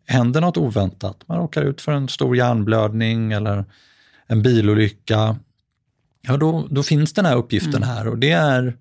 händer 0.07 0.41
något 0.41 0.57
oväntat, 0.57 1.25
man 1.27 1.39
råkar 1.39 1.63
ut 1.63 1.81
för 1.81 1.93
en 1.93 2.09
stor 2.09 2.37
hjärnblödning 2.37 3.33
eller 3.33 3.65
en 4.27 4.43
bilolycka, 4.43 5.37
ja 6.21 6.37
då, 6.37 6.67
då 6.71 6.83
finns 6.83 7.13
den 7.13 7.27
här 7.27 7.37
uppgiften 7.37 7.83
mm. 7.83 7.89
här 7.89 8.09
och 8.09 8.19
det 8.19 8.31
är, 8.31 8.77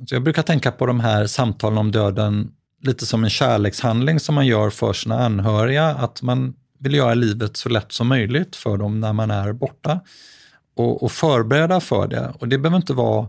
alltså 0.00 0.14
jag 0.14 0.22
brukar 0.22 0.42
tänka 0.42 0.70
på 0.70 0.86
de 0.86 1.00
här 1.00 1.26
samtalen 1.26 1.78
om 1.78 1.92
döden 1.92 2.52
lite 2.82 3.06
som 3.06 3.24
en 3.24 3.30
kärlekshandling 3.30 4.20
som 4.20 4.34
man 4.34 4.46
gör 4.46 4.70
för 4.70 4.92
sina 4.92 5.24
anhöriga, 5.24 5.86
att 5.86 6.22
man 6.22 6.54
vill 6.78 6.94
göra 6.94 7.14
livet 7.14 7.56
så 7.56 7.68
lätt 7.68 7.92
som 7.92 8.08
möjligt 8.08 8.56
för 8.56 8.76
dem 8.76 9.00
när 9.00 9.12
man 9.12 9.30
är 9.30 9.52
borta 9.52 10.00
och, 10.76 11.02
och 11.02 11.12
förbereda 11.12 11.80
för 11.80 12.08
det. 12.08 12.32
Och 12.38 12.48
det 12.48 12.58
behöver 12.58 12.76
inte 12.76 12.92
vara 12.92 13.28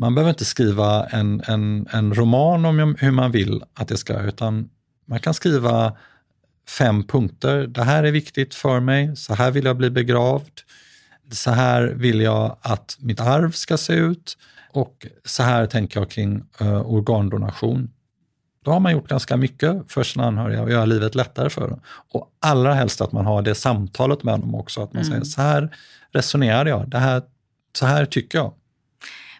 man 0.00 0.14
behöver 0.14 0.30
inte 0.30 0.44
skriva 0.44 1.06
en, 1.06 1.42
en, 1.46 1.86
en 1.90 2.14
roman 2.14 2.64
om 2.64 2.96
hur 2.98 3.10
man 3.10 3.32
vill 3.32 3.62
att 3.74 3.88
det 3.88 3.96
ska, 3.96 4.20
utan 4.20 4.68
man 5.06 5.20
kan 5.20 5.34
skriva 5.34 5.96
fem 6.78 7.04
punkter. 7.04 7.66
Det 7.66 7.82
här 7.82 8.04
är 8.04 8.12
viktigt 8.12 8.54
för 8.54 8.80
mig, 8.80 9.16
så 9.16 9.34
här 9.34 9.50
vill 9.50 9.64
jag 9.64 9.76
bli 9.76 9.90
begravd, 9.90 10.60
så 11.32 11.50
här 11.50 11.82
vill 11.82 12.20
jag 12.20 12.56
att 12.60 12.96
mitt 13.00 13.20
arv 13.20 13.50
ska 13.50 13.76
se 13.76 13.92
ut 13.92 14.38
och 14.72 15.06
så 15.24 15.42
här 15.42 15.66
tänker 15.66 16.00
jag 16.00 16.10
kring 16.10 16.42
uh, 16.62 16.92
organdonation. 16.92 17.90
Då 18.64 18.70
har 18.70 18.80
man 18.80 18.92
gjort 18.92 19.08
ganska 19.08 19.36
mycket 19.36 19.92
för 19.92 20.02
sina 20.02 20.26
anhöriga 20.26 20.62
och 20.62 20.70
göra 20.70 20.84
livet 20.84 21.14
lättare 21.14 21.50
för 21.50 21.68
dem. 21.68 21.80
Och 22.12 22.30
allra 22.40 22.74
helst 22.74 23.00
att 23.00 23.12
man 23.12 23.26
har 23.26 23.42
det 23.42 23.54
samtalet 23.54 24.22
med 24.22 24.40
dem 24.40 24.54
också, 24.54 24.82
att 24.82 24.92
man 24.92 25.02
mm. 25.02 25.12
säger 25.12 25.24
så 25.24 25.42
här 25.42 25.76
resonerar 26.12 26.66
jag, 26.66 26.88
det 26.88 26.98
här, 26.98 27.22
så 27.72 27.86
här 27.86 28.06
tycker 28.06 28.38
jag. 28.38 28.52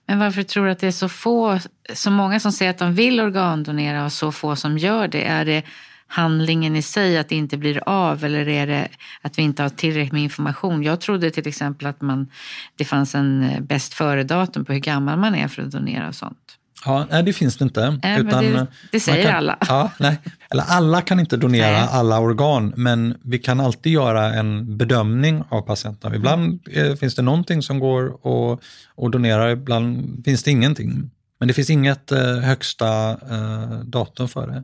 Men 0.06 0.18
varför 0.18 0.42
tror 0.42 0.64
du 0.64 0.70
att 0.70 0.78
det 0.78 0.86
är 0.86 0.92
så 0.92 1.08
få, 1.08 1.58
så 1.94 2.10
många 2.10 2.40
som 2.40 2.52
säger 2.52 2.70
att 2.70 2.78
de 2.78 2.94
vill 2.94 3.20
organdonera 3.20 4.04
och 4.04 4.12
så 4.12 4.32
få 4.32 4.56
som 4.56 4.78
gör 4.78 5.08
det? 5.08 5.24
Är 5.24 5.44
det 5.44 5.62
handlingen 6.06 6.76
i 6.76 6.82
sig, 6.82 7.18
att 7.18 7.28
det 7.28 7.36
inte 7.36 7.56
blir 7.56 7.88
av 7.88 8.24
eller 8.24 8.48
är 8.48 8.66
det 8.66 8.88
att 9.22 9.38
vi 9.38 9.42
inte 9.42 9.62
har 9.62 9.70
tillräckligt 9.70 10.12
med 10.12 10.22
information? 10.22 10.82
Jag 10.82 11.00
trodde 11.00 11.30
till 11.30 11.48
exempel 11.48 11.86
att 11.86 12.00
man, 12.00 12.30
det 12.76 12.84
fanns 12.84 13.14
en 13.14 13.42
eh, 13.42 13.60
bäst 13.60 13.94
före-datum 13.94 14.64
på 14.64 14.72
hur 14.72 14.80
gammal 14.80 15.18
man 15.18 15.34
är 15.34 15.48
för 15.48 15.62
att 15.62 15.70
donera 15.70 16.08
och 16.08 16.14
sånt. 16.14 16.56
Ja, 16.84 17.06
nej, 17.10 17.22
det 17.22 17.32
finns 17.32 17.56
det 17.56 17.64
inte. 17.64 17.98
Äh, 18.02 18.20
utan 18.20 18.44
det, 18.44 18.66
det 18.92 19.00
säger 19.00 19.22
kan, 19.22 19.34
alla. 19.34 19.58
Ja, 19.68 19.90
nej. 19.98 20.18
Eller 20.50 20.64
alla 20.68 21.00
kan 21.00 21.20
inte 21.20 21.36
donera 21.36 21.72
nej. 21.72 21.88
alla 21.90 22.18
organ, 22.18 22.72
men 22.76 23.18
vi 23.22 23.38
kan 23.38 23.60
alltid 23.60 23.92
göra 23.92 24.34
en 24.34 24.76
bedömning 24.76 25.44
av 25.48 25.62
patienterna. 25.62 26.16
Ibland 26.16 26.60
mm. 26.72 26.96
finns 26.96 27.14
det 27.14 27.22
någonting 27.22 27.62
som 27.62 27.78
går 27.78 28.06
att, 28.06 28.60
att 29.04 29.12
donera, 29.12 29.50
ibland 29.52 30.22
finns 30.24 30.42
det 30.42 30.50
ingenting. 30.50 31.10
Men 31.38 31.48
det 31.48 31.54
finns 31.54 31.70
inget 31.70 32.12
eh, 32.12 32.36
högsta 32.36 33.10
eh, 33.10 33.78
datum 33.84 34.28
för 34.28 34.46
det. 34.46 34.62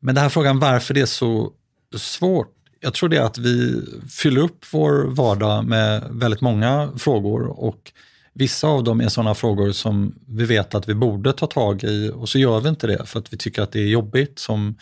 Men 0.00 0.14
den 0.14 0.22
här 0.22 0.28
frågan 0.28 0.58
varför 0.58 0.94
det 0.94 1.00
är 1.00 1.06
så 1.06 1.52
svårt, 1.96 2.52
jag 2.80 2.94
tror 2.94 3.08
det 3.08 3.16
är 3.16 3.22
att 3.22 3.38
vi 3.38 3.82
fyller 4.10 4.40
upp 4.40 4.64
vår 4.72 5.06
vardag 5.06 5.64
med 5.64 6.04
väldigt 6.10 6.40
många 6.40 6.90
frågor 6.96 7.46
och 7.46 7.92
Vissa 8.38 8.68
av 8.68 8.84
dem 8.84 9.00
är 9.00 9.08
sådana 9.08 9.34
frågor 9.34 9.72
som 9.72 10.14
vi 10.28 10.44
vet 10.44 10.74
att 10.74 10.88
vi 10.88 10.94
borde 10.94 11.32
ta 11.32 11.46
tag 11.46 11.84
i 11.84 12.10
och 12.14 12.28
så 12.28 12.38
gör 12.38 12.60
vi 12.60 12.68
inte 12.68 12.86
det 12.86 13.06
för 13.06 13.18
att 13.18 13.32
vi 13.32 13.36
tycker 13.36 13.62
att 13.62 13.72
det 13.72 13.80
är 13.80 13.86
jobbigt. 13.86 14.38
Som 14.38 14.78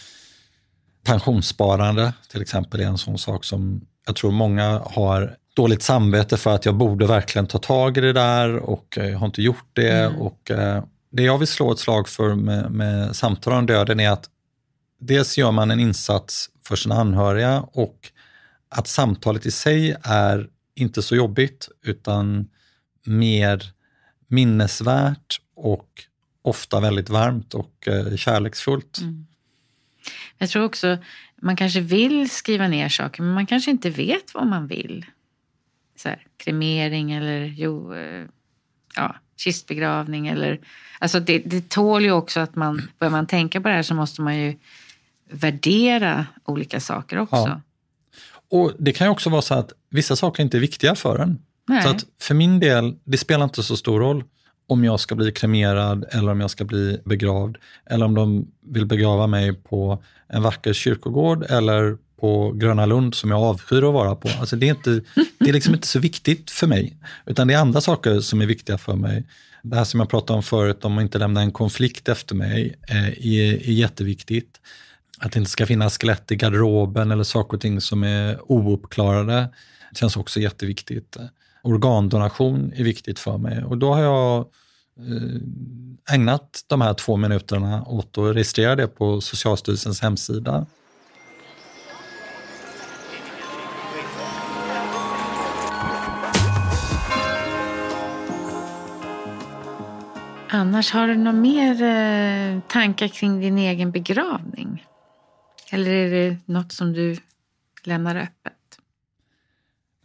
pensionssparande 1.04 2.12
till 2.30 2.42
exempel 2.42 2.80
är 2.80 2.84
en 2.84 2.98
sån 2.98 3.18
sak 3.18 3.44
som 3.44 3.86
jag 4.06 4.16
tror 4.16 4.30
många 4.30 4.82
har 4.84 5.36
dåligt 5.56 5.82
samvete 5.82 6.36
för 6.36 6.54
att 6.54 6.64
jag 6.64 6.74
borde 6.74 7.06
verkligen 7.06 7.46
ta 7.46 7.58
tag 7.58 7.96
i 7.96 8.00
det 8.00 8.12
där 8.12 8.56
och 8.56 8.98
jag 9.00 9.18
har 9.18 9.26
inte 9.26 9.42
gjort 9.42 9.68
det. 9.72 9.90
Mm. 9.90 10.20
Och, 10.20 10.50
eh, 10.50 10.84
det 11.10 11.22
jag 11.22 11.38
vill 11.38 11.48
slå 11.48 11.72
ett 11.72 11.78
slag 11.78 12.08
för 12.08 12.34
med, 12.34 12.70
med 12.70 13.16
samtal 13.16 13.52
om 13.52 13.66
döden 13.66 14.00
är 14.00 14.10
att 14.10 14.24
dels 15.00 15.38
gör 15.38 15.50
man 15.50 15.70
en 15.70 15.80
insats 15.80 16.50
för 16.66 16.76
sina 16.76 16.94
anhöriga 16.94 17.60
och 17.72 17.98
att 18.68 18.88
samtalet 18.88 19.46
i 19.46 19.50
sig 19.50 19.96
är 20.02 20.48
inte 20.76 21.02
så 21.02 21.16
jobbigt 21.16 21.68
utan 21.82 22.48
mer 23.06 23.72
minnesvärt 24.28 25.40
och 25.54 26.04
ofta 26.42 26.80
väldigt 26.80 27.08
varmt 27.08 27.54
och 27.54 27.88
eh, 27.88 28.16
kärleksfullt. 28.16 28.98
Mm. 28.98 29.26
Jag 30.38 30.50
tror 30.50 30.64
också 30.64 30.98
man 31.42 31.56
kanske 31.56 31.80
vill 31.80 32.30
skriva 32.30 32.68
ner 32.68 32.88
saker 32.88 33.22
men 33.22 33.34
man 33.34 33.46
kanske 33.46 33.70
inte 33.70 33.90
vet 33.90 34.34
vad 34.34 34.46
man 34.46 34.66
vill. 34.66 35.06
Så 35.96 36.08
här, 36.08 36.26
kremering 36.36 37.12
eller 37.12 37.44
jo, 37.44 37.94
eh, 37.94 38.24
ja, 38.96 39.16
kistbegravning 39.36 40.28
eller 40.28 40.60
alltså 40.98 41.20
det, 41.20 41.38
det 41.38 41.68
tål 41.68 42.04
ju 42.04 42.12
också 42.12 42.40
att 42.40 42.56
man 42.56 42.88
börjar 42.98 43.10
man 43.10 43.26
tänka 43.26 43.60
på 43.60 43.68
det 43.68 43.74
här 43.74 43.82
så 43.82 43.94
måste 43.94 44.22
man 44.22 44.38
ju 44.38 44.56
värdera 45.30 46.26
olika 46.44 46.80
saker 46.80 47.18
också. 47.18 47.36
Ja. 47.36 47.60
Och 48.48 48.72
Det 48.78 48.92
kan 48.92 49.06
ju 49.06 49.10
också 49.10 49.30
vara 49.30 49.42
så 49.42 49.54
att 49.54 49.72
vissa 49.90 50.16
saker 50.16 50.42
inte 50.42 50.58
är 50.58 50.60
viktiga 50.60 50.94
för 50.94 51.18
en. 51.18 51.38
Nej. 51.68 51.82
Så 51.82 51.88
att 51.88 52.04
för 52.20 52.34
min 52.34 52.60
del, 52.60 52.94
det 53.04 53.18
spelar 53.18 53.44
inte 53.44 53.62
så 53.62 53.76
stor 53.76 54.00
roll 54.00 54.24
om 54.66 54.84
jag 54.84 55.00
ska 55.00 55.14
bli 55.14 55.32
kremerad 55.32 56.04
eller 56.10 56.32
om 56.32 56.40
jag 56.40 56.50
ska 56.50 56.64
bli 56.64 57.00
begravd. 57.04 57.56
Eller 57.86 58.06
om 58.06 58.14
de 58.14 58.48
vill 58.66 58.86
begrava 58.86 59.26
mig 59.26 59.54
på 59.54 60.02
en 60.28 60.42
vacker 60.42 60.72
kyrkogård 60.72 61.46
eller 61.48 61.96
på 62.20 62.52
Gröna 62.52 62.86
Lund 62.86 63.14
som 63.14 63.30
jag 63.30 63.40
avskyr 63.42 63.88
att 63.88 63.94
vara 63.94 64.14
på. 64.14 64.28
Alltså 64.40 64.56
det, 64.56 64.66
är 64.66 64.70
inte, 64.70 65.00
det 65.38 65.48
är 65.48 65.52
liksom 65.52 65.74
inte 65.74 65.86
så 65.86 65.98
viktigt 65.98 66.50
för 66.50 66.66
mig. 66.66 66.96
Utan 67.26 67.48
det 67.48 67.54
är 67.54 67.58
andra 67.58 67.80
saker 67.80 68.20
som 68.20 68.42
är 68.42 68.46
viktiga 68.46 68.78
för 68.78 68.94
mig. 68.96 69.24
Det 69.62 69.76
här 69.76 69.84
som 69.84 70.00
jag 70.00 70.08
pratade 70.08 70.36
om 70.36 70.42
förut, 70.42 70.84
om 70.84 70.98
att 70.98 71.02
inte 71.02 71.18
lämna 71.18 71.40
en 71.40 71.52
konflikt 71.52 72.08
efter 72.08 72.34
mig, 72.34 72.74
eh, 72.88 73.08
är, 73.08 73.68
är 73.68 73.72
jätteviktigt. 73.72 74.60
Att 75.18 75.32
det 75.32 75.38
inte 75.38 75.50
ska 75.50 75.66
finnas 75.66 75.98
skelett 75.98 76.32
i 76.32 76.36
garderoben 76.36 77.10
eller 77.10 77.24
saker 77.24 77.56
och 77.56 77.60
ting 77.60 77.80
som 77.80 78.04
är 78.04 78.52
ouppklarade. 78.52 79.48
Det 79.90 79.98
känns 79.98 80.16
också 80.16 80.40
jätteviktigt 80.40 81.16
organdonation 81.64 82.72
är 82.76 82.84
viktigt 82.84 83.18
för 83.18 83.38
mig 83.38 83.64
och 83.64 83.78
då 83.78 83.94
har 83.94 84.02
jag 84.02 84.38
eh, 84.98 86.14
ägnat 86.14 86.64
de 86.66 86.80
här 86.80 86.94
två 86.94 87.16
minuterna 87.16 87.84
åt 87.84 88.18
att 88.18 88.36
registrera 88.36 88.76
det 88.76 88.86
på 88.86 89.20
Socialstyrelsens 89.20 90.02
hemsida. 90.02 90.66
Annars, 100.48 100.92
har 100.92 101.08
du 101.08 101.16
några 101.16 101.32
mer 101.32 101.82
eh, 101.82 102.60
tankar 102.68 103.08
kring 103.08 103.40
din 103.40 103.58
egen 103.58 103.90
begravning? 103.90 104.86
Eller 105.70 105.90
är 105.90 106.10
det 106.10 106.36
något 106.44 106.72
som 106.72 106.92
du 106.92 107.16
lämnar 107.84 108.16
öppet? 108.16 108.53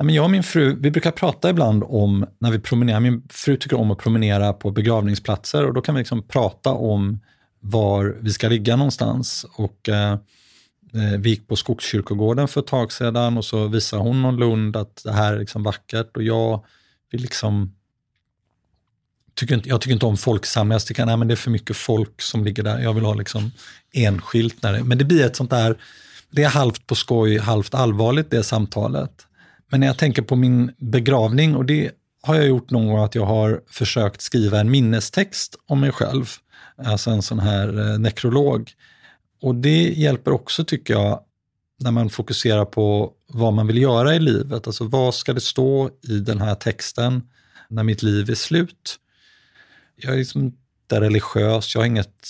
Jag 0.08 0.24
och 0.24 0.32
min 0.32 0.44
fru, 0.44 0.76
vi 0.80 0.92
brukar 0.92 1.12
prata 1.12 1.50
ibland 1.50 1.84
om 1.88 2.26
när 2.40 2.52
vi 2.52 2.60
promenerar. 2.60 3.00
Min 3.00 3.24
fru 3.30 3.58
tycker 3.58 3.78
om 3.78 3.92
att 3.92 3.98
promenera 3.98 4.54
på 4.54 4.72
begravningsplatser 4.72 5.66
och 5.66 5.74
då 5.74 5.82
kan 5.82 5.96
vi 5.96 6.00
liksom 6.02 6.28
prata 6.28 6.70
om 6.70 7.20
var 7.60 8.18
vi 8.22 8.32
ska 8.32 8.48
ligga 8.48 8.76
någonstans. 8.76 9.46
Och, 9.56 9.90
eh, 9.90 10.12
eh 10.94 11.20
vi 11.20 11.30
gick 11.30 11.48
på 11.48 11.56
Skogskyrkogården 11.56 12.48
för 12.48 12.62
ett 12.62 12.68
tag 12.68 12.92
sedan 12.92 13.38
och 13.38 13.46
så 13.46 13.68
visade 13.68 14.04
hon 14.04 14.22
någon 14.22 14.38
Lund 14.38 14.76
att 14.76 15.02
det 15.04 15.12
här 15.12 15.34
är 15.34 15.40
liksom 15.40 15.64
vackert 15.64 16.18
och 16.18 16.24
jag 16.24 16.66
vill 17.12 17.22
liksom 17.22 17.74
tycker 19.40 19.56
inte, 19.56 19.70
jag 19.70 19.82
tycker 19.82 19.94
inte 19.94 20.06
om 20.06 20.18
folksamlingar. 20.18 20.76
Jag 20.76 20.86
tycker 20.86 21.04
att 21.04 21.28
det 21.28 21.34
är 21.34 21.36
för 21.36 21.52
mycket 21.52 21.78
folk 21.78 22.22
som 22.22 22.44
ligger 22.44 22.64
där. 22.64 22.80
Jag 22.80 22.94
vill 22.94 23.06
ha 23.06 23.14
liksom 23.14 23.52
enskilt. 23.92 24.64
När 24.64 24.74
det, 24.74 24.84
men 24.84 24.98
det 24.98 25.06
blir 25.06 25.26
ett 25.26 25.36
sånt 25.36 25.50
där, 25.50 25.78
det 26.32 26.44
är 26.44 26.50
halvt 26.50 26.88
på 26.88 26.96
skoj, 26.96 27.38
halvt 27.38 27.74
allvarligt 27.74 28.32
det 28.32 28.44
samtalet. 28.44 29.26
Men 29.70 29.80
när 29.80 29.88
jag 29.88 29.98
tänker 29.98 30.22
på 30.22 30.36
min 30.36 30.72
begravning, 30.78 31.56
och 31.56 31.66
det 31.66 31.92
har 32.22 32.36
jag 32.36 32.48
gjort 32.48 32.72
någon 32.72 32.88
gång, 32.88 33.04
att 33.04 33.16
jag 33.16 33.26
har 33.26 33.62
försökt 33.68 34.22
skriva 34.22 34.60
en 34.60 34.72
minnestext 34.72 35.56
om 35.68 35.80
mig 35.80 35.92
själv. 35.92 36.26
Alltså 36.86 37.10
en 37.12 37.22
sån 37.22 37.40
här 37.40 37.92
eh, 37.92 38.00
nekrolog. 38.00 38.72
Och 39.42 39.56
det 39.56 39.84
hjälper 39.84 40.32
också, 40.32 40.66
tycker 40.66 40.94
jag, 40.94 41.20
när 41.80 41.92
man 41.92 42.10
fokuserar 42.10 42.66
på 42.66 43.12
vad 43.28 43.54
man 43.54 43.68
vill 43.68 43.82
göra 43.82 44.16
i 44.16 44.20
livet. 44.20 44.68
Alltså 44.68 44.84
vad 44.84 45.16
ska 45.16 45.34
det 45.34 45.42
stå 45.42 45.90
i 46.04 46.20
den 46.20 46.42
här 46.42 46.56
texten 46.56 47.24
när 47.70 47.84
mitt 47.84 48.04
liv 48.04 48.30
är 48.30 48.36
slut? 48.36 48.96
Jag 49.96 50.14
är 50.14 50.18
liksom 50.18 50.44
inte 50.44 51.02
religiös, 51.02 51.76
jag 51.76 51.82
har 51.82 51.86
inget 51.86 52.28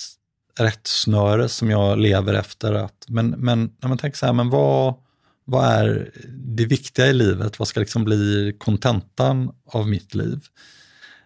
rättsnöre 0.60 1.50
som 1.50 1.70
jag 1.70 2.00
lever 2.00 2.34
efter. 2.34 2.74
Att, 2.74 3.06
men, 3.08 3.30
men 3.30 3.72
när 3.82 3.90
man 3.90 3.98
tänker 3.98 4.18
så 4.18 4.26
här, 4.26 4.34
men 4.34 4.50
vad, 4.50 4.94
vad 5.50 5.66
är 5.66 6.12
det 6.28 6.66
viktiga 6.66 7.08
i 7.08 7.14
livet? 7.14 7.60
Vad 7.60 7.68
ska 7.68 7.80
liksom 7.80 8.04
bli 8.04 8.56
kontentan 8.58 9.52
av 9.66 9.88
mitt 9.88 10.16
liv? 10.16 10.40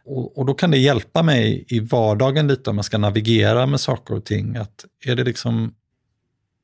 Och, 0.05 0.37
och, 0.37 0.45
då 0.45 0.53
kan 0.53 0.71
det 0.71 0.77
hjälpa 0.77 1.23
mig 1.23 1.65
i 1.67 1.79
vardagen 1.79 2.47
lite 2.47 2.69
om 2.69 2.75
jag 2.75 2.85
ska 2.85 2.97
navigera 2.97 3.65
med 3.65 3.79
saker 3.79 4.13
och 4.13 4.25
ting. 4.25 4.55
Att 4.55 4.85
är 5.05 5.15
det 5.15 5.23
liksom 5.23 5.73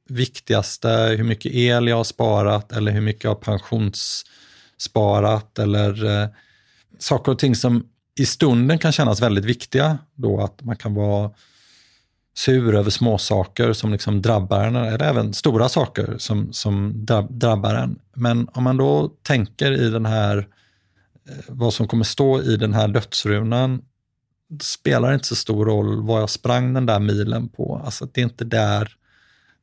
viktigaste 0.10 1.16
hur 1.18 1.24
mycket 1.24 1.54
el 1.54 1.88
jag 1.88 1.98
har 1.98 2.04
sparat 2.04 2.72
eller 2.72 2.92
hur 2.92 3.02
mycket 3.02 3.24
jag 3.24 3.32
har 3.32 3.36
pensionssparat 3.36 5.60
eller 5.60 6.06
eh, 6.06 6.28
saker 7.00 7.32
och 7.32 7.40
ting 7.40 7.56
som 7.56 7.86
i 8.20 8.26
stunden 8.26 8.80
kan 8.80 8.92
kännas 8.92 9.22
väldigt 9.22 9.46
viktiga. 9.46 9.98
Då 10.16 10.42
att 10.42 10.64
man 10.64 10.76
kan 10.76 10.94
vara 10.94 11.32
sur 12.38 12.76
över 12.76 12.90
småsaker 12.90 13.74
som 13.74 13.92
liksom 13.92 14.22
drabbar 14.22 14.64
en, 14.64 14.76
eller 14.76 15.04
även 15.04 15.34
stora 15.34 15.70
saker 15.70 16.16
som, 16.18 16.54
som 16.54 17.06
drabbar 17.30 17.76
en. 17.76 18.00
Men 18.14 18.50
om 18.54 18.64
man 18.64 18.78
då 18.78 19.12
tänker 19.24 19.72
i 19.72 19.90
den 19.90 20.06
här, 20.06 20.38
eh, 21.30 21.36
vad 21.48 21.74
som 21.74 21.88
kommer 21.88 22.04
stå 22.04 22.42
i 22.42 22.58
den 22.58 22.74
här 22.74 22.88
dödsrunan, 22.88 23.82
det 24.50 24.64
spelar 24.64 25.14
inte 25.14 25.28
så 25.28 25.36
stor 25.36 25.66
roll 25.66 26.02
vad 26.04 26.22
jag 26.22 26.30
sprang 26.30 26.74
den 26.74 26.86
där 26.86 27.00
milen 27.00 27.50
på. 27.50 27.82
Alltså 27.86 28.08
det 28.14 28.22
är 28.22 28.26
inte 28.26 28.46
där, 28.46 28.96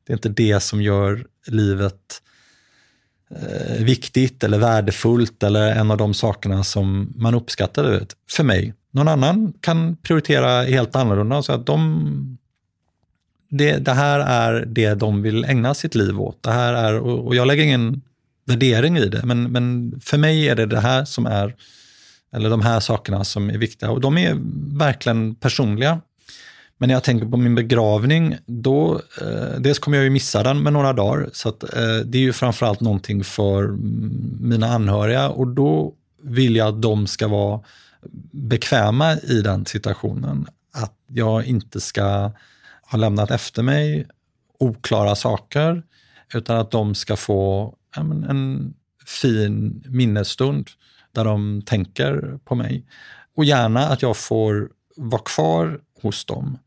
det 0.07 0.13
är 0.13 0.17
inte 0.17 0.29
det 0.29 0.59
som 0.59 0.81
gör 0.81 1.27
livet 1.47 2.21
eh, 3.29 3.83
viktigt 3.83 4.43
eller 4.43 4.57
värdefullt 4.57 5.43
eller 5.43 5.75
en 5.75 5.91
av 5.91 5.97
de 5.97 6.13
sakerna 6.13 6.63
som 6.63 7.13
man 7.15 7.35
uppskattar. 7.35 8.05
För 8.31 8.43
mig. 8.43 8.73
Någon 8.91 9.07
annan 9.07 9.53
kan 9.61 9.95
prioritera 9.95 10.63
helt 10.63 10.95
annorlunda. 10.95 11.43
Så 11.43 11.53
att 11.53 11.65
de, 11.65 12.37
det, 13.49 13.77
det, 13.77 13.93
här 13.93 14.19
är 14.19 14.65
det 14.65 14.93
de 14.93 15.21
vill 15.21 15.45
ägna 15.45 15.73
sitt 15.73 15.95
liv 15.95 16.21
åt. 16.21 16.43
Det 16.43 16.51
här 16.51 16.73
är, 16.73 16.99
och 16.99 17.35
jag 17.35 17.47
lägger 17.47 17.63
ingen 17.63 18.01
värdering 18.45 18.97
i 18.97 19.09
det, 19.09 19.25
men, 19.25 19.43
men 19.43 19.93
för 20.03 20.17
mig 20.17 20.49
är 20.49 20.55
det 20.55 20.65
det 20.65 20.79
här 20.79 21.05
som 21.05 21.25
är, 21.25 21.55
eller 22.33 22.49
de 22.49 22.61
här 22.61 22.79
sakerna 22.79 23.23
som 23.23 23.49
är 23.49 23.57
viktiga. 23.57 23.89
Och 23.89 24.01
de 24.01 24.17
är 24.17 24.37
verkligen 24.77 25.35
personliga. 25.35 26.01
Men 26.77 26.87
när 26.87 26.95
jag 26.95 27.03
tänker 27.03 27.25
på 27.25 27.37
min 27.37 27.55
begravning, 27.55 28.37
då, 28.45 29.01
eh, 29.21 29.59
dels 29.59 29.79
kommer 29.79 29.97
jag 29.97 30.03
ju 30.03 30.09
missa 30.09 30.43
den 30.43 30.63
med 30.63 30.73
några 30.73 30.93
dagar, 30.93 31.29
så 31.33 31.49
att, 31.49 31.63
eh, 31.63 31.95
det 32.05 32.17
är 32.17 32.21
ju 32.21 32.33
framförallt 32.33 32.81
någonting 32.81 33.23
för 33.23 33.67
mina 34.41 34.67
anhöriga 34.67 35.29
och 35.29 35.47
då 35.47 35.93
vill 36.23 36.55
jag 36.55 36.67
att 36.67 36.81
de 36.81 37.07
ska 37.07 37.27
vara 37.27 37.59
bekväma 38.31 39.17
i 39.17 39.41
den 39.41 39.65
situationen. 39.65 40.47
Att 40.73 40.93
jag 41.07 41.45
inte 41.45 41.81
ska 41.81 42.31
har 42.87 42.99
lämnat 42.99 43.31
efter 43.31 43.63
mig 43.63 44.07
oklara 44.59 45.15
saker, 45.15 45.83
utan 46.33 46.57
att 46.57 46.71
de 46.71 46.95
ska 46.95 47.15
få 47.15 47.73
ja, 47.95 48.01
en 48.01 48.73
fin 49.05 49.83
minnesstund 49.85 50.69
där 51.11 51.25
de 51.25 51.61
tänker 51.61 52.39
på 52.45 52.55
mig. 52.55 52.85
Och 53.35 53.45
gärna 53.45 53.87
att 53.87 54.01
jag 54.01 54.17
får 54.17 54.69
vara 54.95 55.21
kvar 55.21 55.79
hos 56.01 56.25
dem. 56.25 56.57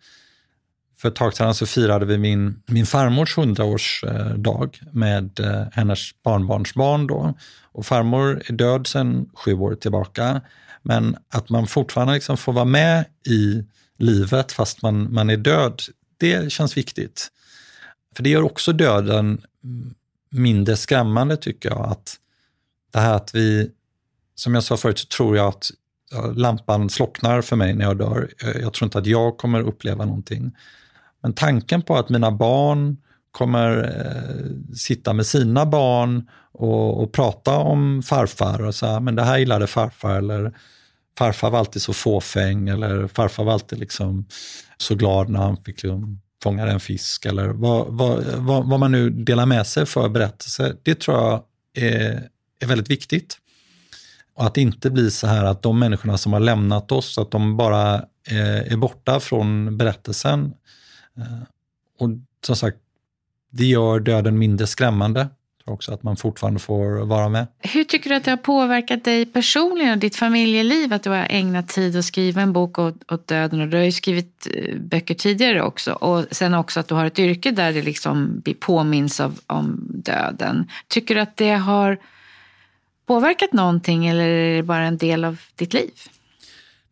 För 0.96 1.08
ett 1.08 1.14
tag 1.14 1.34
sedan 1.34 1.54
så 1.54 1.66
firade 1.66 2.06
vi 2.06 2.18
min, 2.18 2.62
min 2.66 2.86
farmors 2.86 3.36
hundraårsdag 3.36 4.70
med 4.92 5.40
eh, 5.40 5.66
hennes 5.72 6.22
barnbarnsbarn. 6.22 7.06
Då. 7.06 7.34
Och 7.72 7.86
farmor 7.86 8.42
är 8.46 8.52
död 8.52 8.86
sedan 8.86 9.30
sju 9.34 9.54
år 9.54 9.74
tillbaka. 9.74 10.40
Men 10.82 11.16
att 11.28 11.50
man 11.50 11.66
fortfarande 11.66 12.14
liksom 12.14 12.36
får 12.36 12.52
vara 12.52 12.64
med 12.64 13.04
i 13.26 13.64
livet 13.98 14.52
fast 14.52 14.82
man, 14.82 15.14
man 15.14 15.30
är 15.30 15.36
död, 15.36 15.82
det 16.20 16.52
känns 16.52 16.76
viktigt. 16.76 17.28
För 18.16 18.22
det 18.22 18.30
gör 18.30 18.42
också 18.42 18.72
döden 18.72 19.42
mindre 20.30 20.76
skrämmande 20.76 21.36
tycker 21.36 21.68
jag. 21.68 21.86
Att 21.86 22.16
det 22.92 22.98
här 22.98 23.14
att 23.14 23.34
vi, 23.34 23.70
som 24.34 24.54
jag 24.54 24.64
sa 24.64 24.76
förut, 24.76 24.98
så 24.98 25.06
tror 25.06 25.36
jag 25.36 25.46
att 25.46 25.70
lampan 26.34 26.90
slocknar 26.90 27.42
för 27.42 27.56
mig 27.56 27.74
när 27.74 27.84
jag 27.84 27.98
dör. 27.98 28.30
Jag 28.60 28.72
tror 28.72 28.86
inte 28.86 28.98
att 28.98 29.06
jag 29.06 29.38
kommer 29.38 29.60
uppleva 29.60 30.04
någonting. 30.04 30.52
Men 31.22 31.32
tanken 31.32 31.82
på 31.82 31.96
att 31.96 32.08
mina 32.08 32.30
barn 32.30 32.96
kommer 33.30 33.78
eh, 33.78 34.74
sitta 34.74 35.12
med 35.12 35.26
sina 35.26 35.66
barn 35.66 36.28
och, 36.52 37.02
och, 37.02 37.12
prata 37.12 37.58
om 37.58 38.02
farfar 38.02 38.62
och 38.62 38.74
säga, 38.74 39.00
men 39.00 39.14
det 39.14 39.22
här 39.22 39.38
gillade 39.38 39.66
farfar 39.66 40.16
eller 40.16 40.52
farfar 41.20 41.50
var 41.50 41.58
alltid 41.58 41.82
så 41.82 41.92
fåfäng 41.92 42.68
eller 42.68 43.06
farfar 43.06 43.44
var 43.44 43.52
alltid 43.52 43.78
liksom 43.78 44.26
så 44.76 44.94
glad 44.94 45.28
när 45.28 45.40
han 45.40 45.56
fick 45.56 45.66
liksom 45.82 46.20
fånga 46.42 46.66
en 46.66 46.80
fisk 46.80 47.26
eller 47.26 47.48
vad, 47.48 47.86
vad, 47.86 48.24
vad, 48.24 48.68
vad, 48.68 48.80
man 48.80 48.92
nu 48.92 49.10
delar 49.10 49.46
med 49.46 49.66
sig 49.66 49.86
för 49.86 50.08
berättelse. 50.08 50.76
Det 50.82 50.94
tror 50.94 51.16
jag 51.16 51.42
är, 51.74 52.28
är 52.60 52.66
väldigt 52.66 52.90
viktigt. 52.90 53.38
Och 54.34 54.46
att 54.46 54.54
det 54.54 54.60
inte 54.60 54.90
blir 54.90 55.10
så 55.10 55.26
här 55.26 55.44
att 55.44 55.62
de 55.62 55.78
människorna 55.78 56.18
som 56.18 56.32
har 56.32 56.40
lämnat 56.40 56.92
oss, 56.92 57.18
att 57.18 57.30
de 57.30 57.56
bara 57.56 58.04
är, 58.28 58.72
är 58.72 58.76
borta 58.76 59.20
från 59.20 59.76
berättelsen. 59.76 60.54
Eh, 61.16 61.42
och 61.98 62.08
som 62.46 62.56
sagt, 62.56 62.78
det 63.50 63.66
gör 63.66 64.00
döden 64.00 64.38
mindre 64.38 64.66
skrämmande 64.66 65.28
också 65.70 65.92
att 65.92 66.02
man 66.02 66.16
fortfarande 66.16 66.60
får 66.60 67.06
vara 67.06 67.28
med. 67.28 67.46
Hur 67.58 67.84
tycker 67.84 68.10
du 68.10 68.16
att 68.16 68.24
det 68.24 68.30
har 68.30 68.36
påverkat 68.36 69.04
dig 69.04 69.26
personligen 69.26 69.92
och 69.92 69.98
ditt 69.98 70.16
familjeliv 70.16 70.92
att 70.92 71.02
du 71.02 71.10
har 71.10 71.26
ägnat 71.30 71.68
tid 71.68 71.96
att 71.96 72.04
skriva 72.04 72.40
en 72.40 72.52
bok 72.52 72.78
åt, 72.78 73.12
åt 73.12 73.26
döden? 73.26 73.60
Och 73.60 73.68
du 73.68 73.76
har 73.76 73.84
ju 73.84 73.92
skrivit 73.92 74.48
eh, 74.54 74.76
böcker 74.76 75.14
tidigare 75.14 75.62
också 75.62 75.92
och 75.92 76.24
sen 76.30 76.54
också 76.54 76.80
att 76.80 76.88
du 76.88 76.94
har 76.94 77.04
ett 77.04 77.18
yrke 77.18 77.50
där 77.50 77.72
det 77.72 77.82
liksom 77.82 78.42
påminns 78.60 79.20
av, 79.20 79.38
om 79.46 79.80
döden. 79.88 80.68
Tycker 80.88 81.14
du 81.14 81.20
att 81.20 81.36
det 81.36 81.52
har 81.52 81.98
påverkat 83.06 83.52
någonting 83.52 84.06
eller 84.06 84.28
är 84.28 84.56
det 84.56 84.62
bara 84.62 84.84
en 84.84 84.98
del 84.98 85.24
av 85.24 85.40
ditt 85.56 85.72
liv? 85.72 85.90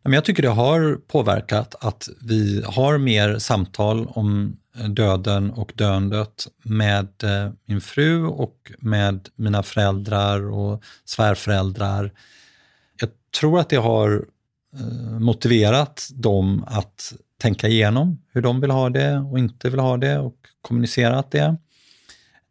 Jag 0.03 0.25
tycker 0.25 0.43
det 0.43 0.49
har 0.49 0.99
påverkat 1.07 1.75
att 1.79 2.09
vi 2.21 2.63
har 2.65 2.97
mer 2.97 3.39
samtal 3.39 4.07
om 4.07 4.57
döden 4.73 5.51
och 5.51 5.71
döendet 5.75 6.47
med 6.63 7.23
eh, 7.23 7.51
min 7.65 7.81
fru 7.81 8.25
och 8.25 8.71
med 8.79 9.29
mina 9.35 9.63
föräldrar 9.63 10.51
och 10.51 10.83
svärföräldrar. 11.05 12.11
Jag 12.99 13.09
tror 13.39 13.59
att 13.59 13.69
det 13.69 13.75
har 13.75 14.25
eh, 14.73 15.19
motiverat 15.19 16.09
dem 16.13 16.63
att 16.67 17.13
tänka 17.41 17.67
igenom 17.67 18.21
hur 18.33 18.41
de 18.41 18.61
vill 18.61 18.71
ha 18.71 18.89
det 18.89 19.17
och 19.17 19.39
inte 19.39 19.69
vill 19.69 19.79
ha 19.79 19.97
det 19.97 20.19
och 20.19 20.35
kommunicerat 20.61 21.31
det. 21.31 21.57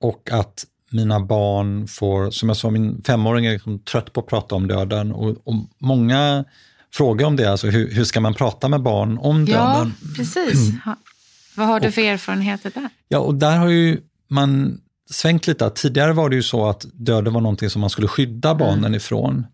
Och 0.01 0.29
att 0.33 0.65
mina 0.91 1.21
barn 1.21 1.89
får, 1.89 2.31
som 2.31 2.49
jag 2.49 2.57
sa, 2.57 2.71
min 2.71 3.03
femåring 3.03 3.47
är 3.47 3.53
liksom 3.53 3.79
trött 3.79 4.13
på 4.13 4.21
att 4.21 4.27
prata 4.27 4.55
om 4.55 4.69
döden 4.69 5.13
och, 5.13 5.37
och 5.45 5.55
många 5.79 6.45
frågar 6.93 7.27
om 7.27 7.37
det, 7.37 7.51
alltså 7.51 7.67
hur, 7.67 7.95
hur, 7.95 8.05
ska 8.05 8.21
man 8.21 8.35
prata 8.35 8.69
med 8.69 8.83
barn 8.83 9.19
om 9.19 9.45
döden? 9.45 9.93
Ja, 10.01 10.15
precis. 10.17 10.73
Vad 11.59 11.67
har 11.67 11.81
du 11.81 11.93
för 11.93 12.03
erfarenheter 12.03 12.73
där? 12.75 12.89
Ja, 13.09 13.19
och 13.19 13.35
där 13.35 13.57
har 13.57 13.69
ju 13.69 14.01
man 14.29 14.81
svängt 15.11 15.47
lite. 15.47 15.71
Tidigare 15.71 16.13
var 16.13 16.29
det 16.29 16.37
ju 16.37 16.43
så 16.43 16.69
att 16.69 16.87
döden 16.93 17.33
var 17.33 17.41
någonting 17.41 17.71
som 17.71 17.81
man 17.81 17.91
skulle 17.91 18.09
skydda 18.09 18.51
mm. 18.51 18.59
barnen 18.59 18.85
mm. 18.85 18.95
ifrån. 18.95 19.47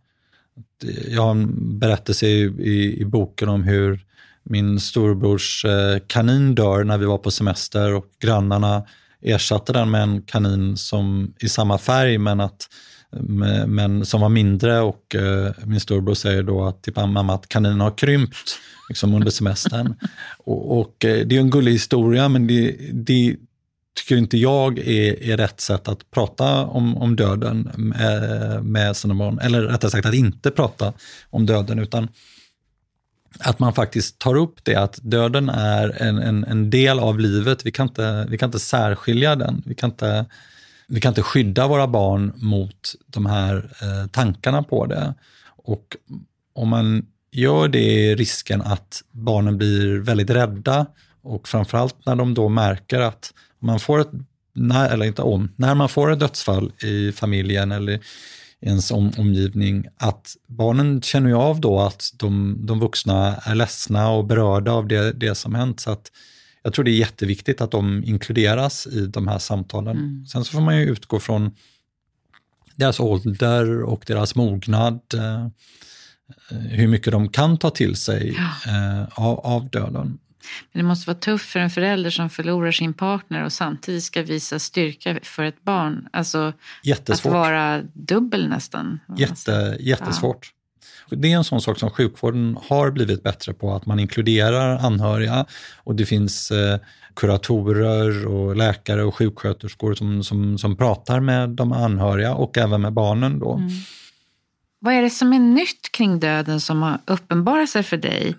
Jag 1.09 1.23
har 1.23 1.31
en 1.31 1.79
berättelse 1.79 2.27
i, 2.27 2.41
i, 2.59 3.01
i, 3.01 3.05
boken 3.05 3.49
om 3.49 3.63
hur 3.63 4.01
min 4.43 4.81
storbrors 4.81 5.65
eh, 5.65 5.99
kanin 6.07 6.55
dör 6.55 6.85
när 6.85 6.99
vi 6.99 7.07
var 7.07 7.19
på 7.19 7.31
semester 7.31 7.95
och 7.95 8.07
grannarna 8.21 8.83
ersatte 9.23 9.73
den 9.73 9.91
med 9.91 10.03
en 10.03 10.23
kanin 10.23 10.77
som 10.77 11.35
i 11.39 11.49
samma 11.49 11.79
färg 11.79 12.19
men, 12.19 12.41
att, 12.41 12.69
men 13.67 14.07
som 14.07 14.21
var 14.21 14.29
mindre 14.29 14.81
och 14.81 15.15
eh, 15.15 15.53
min 15.65 15.81
storbror 15.81 16.15
säger 16.15 16.43
då 16.43 16.65
att, 16.65 16.83
till 16.83 16.93
mamma 16.97 17.35
att 17.35 17.49
kaninen 17.49 17.81
har 17.81 17.99
krympt 17.99 18.59
liksom 18.89 19.15
under 19.15 19.31
semestern. 19.31 19.95
och, 20.39 20.81
och, 20.81 21.05
eh, 21.05 21.27
det 21.27 21.37
är 21.37 21.41
en 21.41 21.51
gullig 21.51 21.73
historia, 21.73 22.29
men 22.29 22.47
det, 22.47 22.77
det 22.93 23.37
tycker 23.95 24.17
inte 24.17 24.39
jag 24.39 24.79
är, 24.79 25.23
är 25.23 25.37
rätt 25.37 25.61
sätt 25.61 25.89
att 25.89 26.11
prata 26.11 26.65
om, 26.67 26.97
om 26.97 27.17
döden 27.17 27.71
med, 27.77 28.65
med 28.65 28.97
sina 28.97 29.15
barn. 29.15 29.39
Eller 29.39 29.63
rättare 29.63 29.91
sagt 29.91 30.07
att 30.07 30.15
inte 30.15 30.51
prata 30.51 30.93
om 31.31 31.47
döden, 31.47 31.79
utan 31.79 32.09
att 33.39 33.59
man 33.59 33.73
faktiskt 33.73 34.19
tar 34.19 34.35
upp 34.35 34.65
det 34.65 34.75
att 34.75 34.99
döden 35.03 35.49
är 35.49 36.03
en, 36.03 36.19
en, 36.19 36.45
en 36.45 36.71
del 36.71 36.99
av 36.99 37.21
livet. 37.21 37.67
Vi 37.67 37.73
kan, 37.73 37.89
inte, 37.89 38.27
vi 38.31 38.39
kan 38.39 38.49
inte 38.49 38.59
särskilja 38.59 39.37
den. 39.37 39.63
Vi 39.67 39.75
kan 39.75 39.91
inte, 39.91 40.27
vi 40.89 41.01
kan 41.01 41.11
inte 41.11 41.23
skydda 41.23 41.69
våra 41.69 41.87
barn 41.87 42.33
mot 42.37 42.95
de 43.07 43.27
här 43.27 43.71
eh, 43.83 44.07
tankarna 44.11 44.63
på 44.63 44.87
det. 44.87 45.15
Och 45.47 45.97
om 46.53 46.69
man 46.69 47.07
gör 47.35 47.69
det 47.69 48.15
risken 48.15 48.63
att 48.63 49.03
barnen 49.11 49.59
blir 49.59 49.99
väldigt 49.99 50.31
rädda 50.31 50.87
och 51.23 51.49
framförallt 51.49 52.07
när 52.07 52.17
de 52.17 52.35
då 52.35 52.49
märker 52.49 53.01
att 53.01 53.35
man 53.59 53.81
får 53.81 54.01
ett, 54.01 54.11
när, 54.53 54.91
eller 54.91 55.07
inte 55.07 55.23
om, 55.23 55.53
när 55.57 55.75
man 55.75 55.89
får 55.89 56.13
ett 56.13 56.21
dödsfall 56.21 56.73
i 56.83 57.13
familjen 57.13 57.73
eller 57.73 57.93
i 57.93 58.01
ens 58.61 58.91
om, 58.91 59.13
omgivning, 59.19 59.87
att 59.97 60.37
barnen 60.47 61.03
känner 61.03 61.29
ju 61.29 61.37
av 61.37 61.61
då 61.61 61.81
att 61.81 62.11
de, 62.17 62.59
de 62.67 62.81
vuxna 62.81 63.37
är 63.37 63.55
ledsna 63.55 64.11
och 64.11 64.25
berörda 64.25 64.73
av 64.73 64.89
det, 64.89 65.13
det 65.13 65.35
som 65.35 65.55
hänt. 65.55 65.81
Så 65.81 65.91
att 65.91 66.13
jag 66.63 66.73
tror 66.73 66.85
det 66.85 66.91
är 66.91 66.99
jätteviktigt 66.99 67.61
att 67.61 67.71
de 67.71 68.05
inkluderas 68.05 68.87
i 68.87 69.07
de 69.07 69.29
här 69.29 69.39
samtalen. 69.39 69.97
Mm. 69.97 70.27
Sen 70.27 70.45
så 70.45 70.53
får 70.53 70.61
man 70.61 70.77
ju 70.77 70.83
utgå 70.83 71.21
från 71.21 71.51
deras 72.77 73.01
ålder 73.01 73.83
och 73.83 74.05
deras 74.07 74.35
mognad. 74.35 75.01
Eh, 76.51 76.57
hur 76.57 76.89
mycket 76.89 77.13
de 77.13 77.29
kan 77.29 77.59
ta 77.59 77.71
till 77.71 77.97
sig 77.97 78.37
ja. 78.39 78.73
eh, 78.73 79.25
av, 79.25 79.41
av 79.41 79.71
döden. 79.71 80.19
Men 80.73 80.83
det 80.83 80.89
måste 80.89 81.11
vara 81.11 81.19
tufft 81.19 81.49
för 81.49 81.61
en 81.61 81.71
förälder 81.71 82.11
som 82.11 82.31
förlorar 82.31 82.73
sin 82.73 82.95
partner 82.95 83.45
och 83.45 83.53
samtidigt 83.53 84.05
ska 84.05 84.23
visa 84.23 84.59
styrka 84.59 85.19
för 85.23 85.43
ett 85.43 85.65
barn. 85.65 86.09
Alltså 86.13 86.53
Jättesvårt. 86.83 87.31
att 87.31 87.33
vara 87.33 87.83
dubbel 87.93 88.49
nästan. 88.49 89.01
Jätte, 89.17 89.77
jättesvårt. 89.81 90.51
Ja. 91.11 91.17
Det 91.17 91.33
är 91.33 91.37
en 91.37 91.45
sån 91.45 91.61
sak 91.61 91.79
som 91.79 91.91
sjukvården 91.91 92.59
har 92.63 92.91
blivit 92.91 93.23
bättre 93.23 93.55
på, 93.55 93.75
att 93.75 93.87
man 93.87 94.01
inkluderar 94.01 94.79
anhöriga 94.79 95.47
och 95.77 95.95
det 95.95 96.07
finns 96.07 96.51
eh, 96.51 96.79
kuratorer 97.17 98.27
och 98.27 98.57
läkare 98.57 99.05
och 99.05 99.15
sjuksköterskor 99.15 99.95
som, 99.95 100.25
som, 100.25 100.59
som 100.59 100.77
pratar 100.77 101.21
med 101.21 101.49
de 101.49 101.73
anhöriga 101.73 102.35
och 102.35 102.59
även 102.59 102.81
med 102.81 102.93
barnen. 102.93 103.39
Då. 103.39 103.53
Mm. 103.53 103.71
Vad 104.85 104.95
är 104.95 105.03
det 105.03 105.11
som 105.11 105.33
är 105.33 105.39
nytt 105.39 105.93
kring 105.93 106.21
döden 106.21 106.61
som 106.61 106.83
har 106.83 106.99
uppenbarat 107.05 107.71
sig 107.71 107.83
för 107.83 107.97
dig 107.97 108.37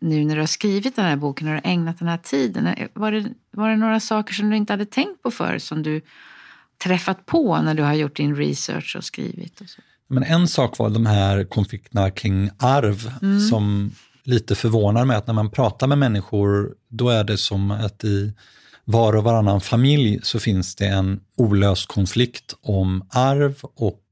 nu 0.00 0.24
när 0.24 0.34
du 0.34 0.40
har 0.40 0.46
skrivit 0.46 0.96
den 0.96 1.04
här 1.04 1.16
boken 1.16 1.48
och 1.48 1.60
ägnat 1.64 1.98
den 1.98 2.08
här 2.08 2.18
tiden? 2.18 2.74
Var 2.94 3.12
det, 3.12 3.28
var 3.50 3.70
det 3.70 3.76
några 3.76 4.00
saker 4.00 4.34
som 4.34 4.50
du 4.50 4.56
inte 4.56 4.72
hade 4.72 4.86
tänkt 4.86 5.22
på 5.22 5.30
förr 5.30 5.58
som 5.58 5.82
du 5.82 6.00
träffat 6.84 7.26
på 7.26 7.62
när 7.62 7.74
du 7.74 7.82
har 7.82 7.94
gjort 7.94 8.16
din 8.16 8.36
research 8.36 8.96
och 8.96 9.04
skrivit? 9.04 9.60
Och 9.60 9.68
så? 9.68 9.80
Men 10.08 10.22
en 10.22 10.48
sak 10.48 10.78
var 10.78 10.90
de 10.90 11.06
här 11.06 11.44
konflikterna 11.44 12.10
kring 12.10 12.50
arv 12.58 13.12
mm. 13.22 13.40
som 13.40 13.94
lite 14.22 14.54
förvånar 14.54 15.04
mig 15.04 15.16
att 15.16 15.26
när 15.26 15.34
man 15.34 15.50
pratar 15.50 15.86
med 15.86 15.98
människor 15.98 16.74
då 16.88 17.08
är 17.08 17.24
det 17.24 17.38
som 17.38 17.70
att 17.70 18.04
i 18.04 18.32
var 18.84 19.16
och 19.16 19.24
varannan 19.24 19.60
familj 19.60 20.20
så 20.22 20.40
finns 20.40 20.74
det 20.74 20.86
en 20.86 21.20
olöst 21.36 21.88
konflikt 21.88 22.54
om 22.62 23.08
arv 23.10 23.54
och 23.62 24.02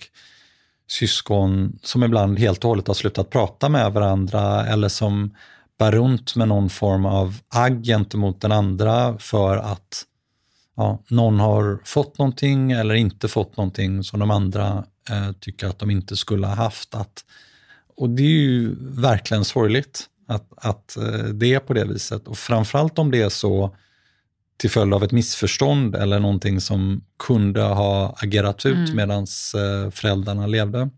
syskon 0.89 1.79
som 1.83 2.03
ibland 2.03 2.39
helt 2.39 2.65
och 2.65 2.69
hållet 2.69 2.87
har 2.87 2.95
slutat 2.95 3.31
prata 3.31 3.69
med 3.69 3.93
varandra 3.93 4.67
eller 4.67 4.89
som 4.89 5.35
bär 5.79 5.93
runt 5.93 6.37
med 6.37 6.49
någon 6.49 6.71
form 6.71 7.07
av 7.07 7.39
agg 7.49 7.85
gentemot 7.85 8.41
den 8.41 8.53
andra 8.53 9.19
för 9.19 9.57
att 9.57 10.05
ja, 10.77 11.03
någon 11.09 11.41
har 11.41 11.81
fått 11.85 12.19
någonting 12.19 12.73
eller 12.73 12.95
inte 12.95 13.29
fått 13.29 13.57
någonting 13.57 14.05
som 14.05 14.21
de 14.21 14.31
andra 14.31 14.85
eh, 15.11 15.33
tycker 15.41 15.67
att 15.67 15.79
de 15.79 15.91
inte 15.91 16.17
skulle 16.17 16.47
ha 16.47 16.55
haft. 16.55 16.95
Att, 16.95 17.25
och 17.97 18.11
det 18.11 18.23
är 18.23 18.27
ju 18.27 18.77
verkligen 18.81 19.45
sorgligt 19.45 20.07
att, 20.29 20.49
att 20.57 20.97
eh, 20.97 21.25
det 21.25 21.55
är 21.55 21.61
på 21.61 21.75
det 21.75 21.85
viset. 21.85 22.29
Och 22.29 22.39
framförallt 22.39 22.99
om 22.99 23.11
det 23.11 23.23
är 23.23 23.29
så 23.29 23.77
till 24.57 24.71
följd 24.71 24.95
av 24.95 25.05
ett 25.05 25.13
missförstånd 25.13 25.97
eller 25.97 26.21
någonting 26.21 26.61
som 26.61 27.05
kunde 27.19 27.63
ha 27.63 28.17
agerat 28.19 28.67
ut 28.67 28.77
mm. 28.77 28.97
medan 28.97 29.27
eh, 29.55 29.91
föräldrarna 29.91 30.47
levde. 30.47 30.91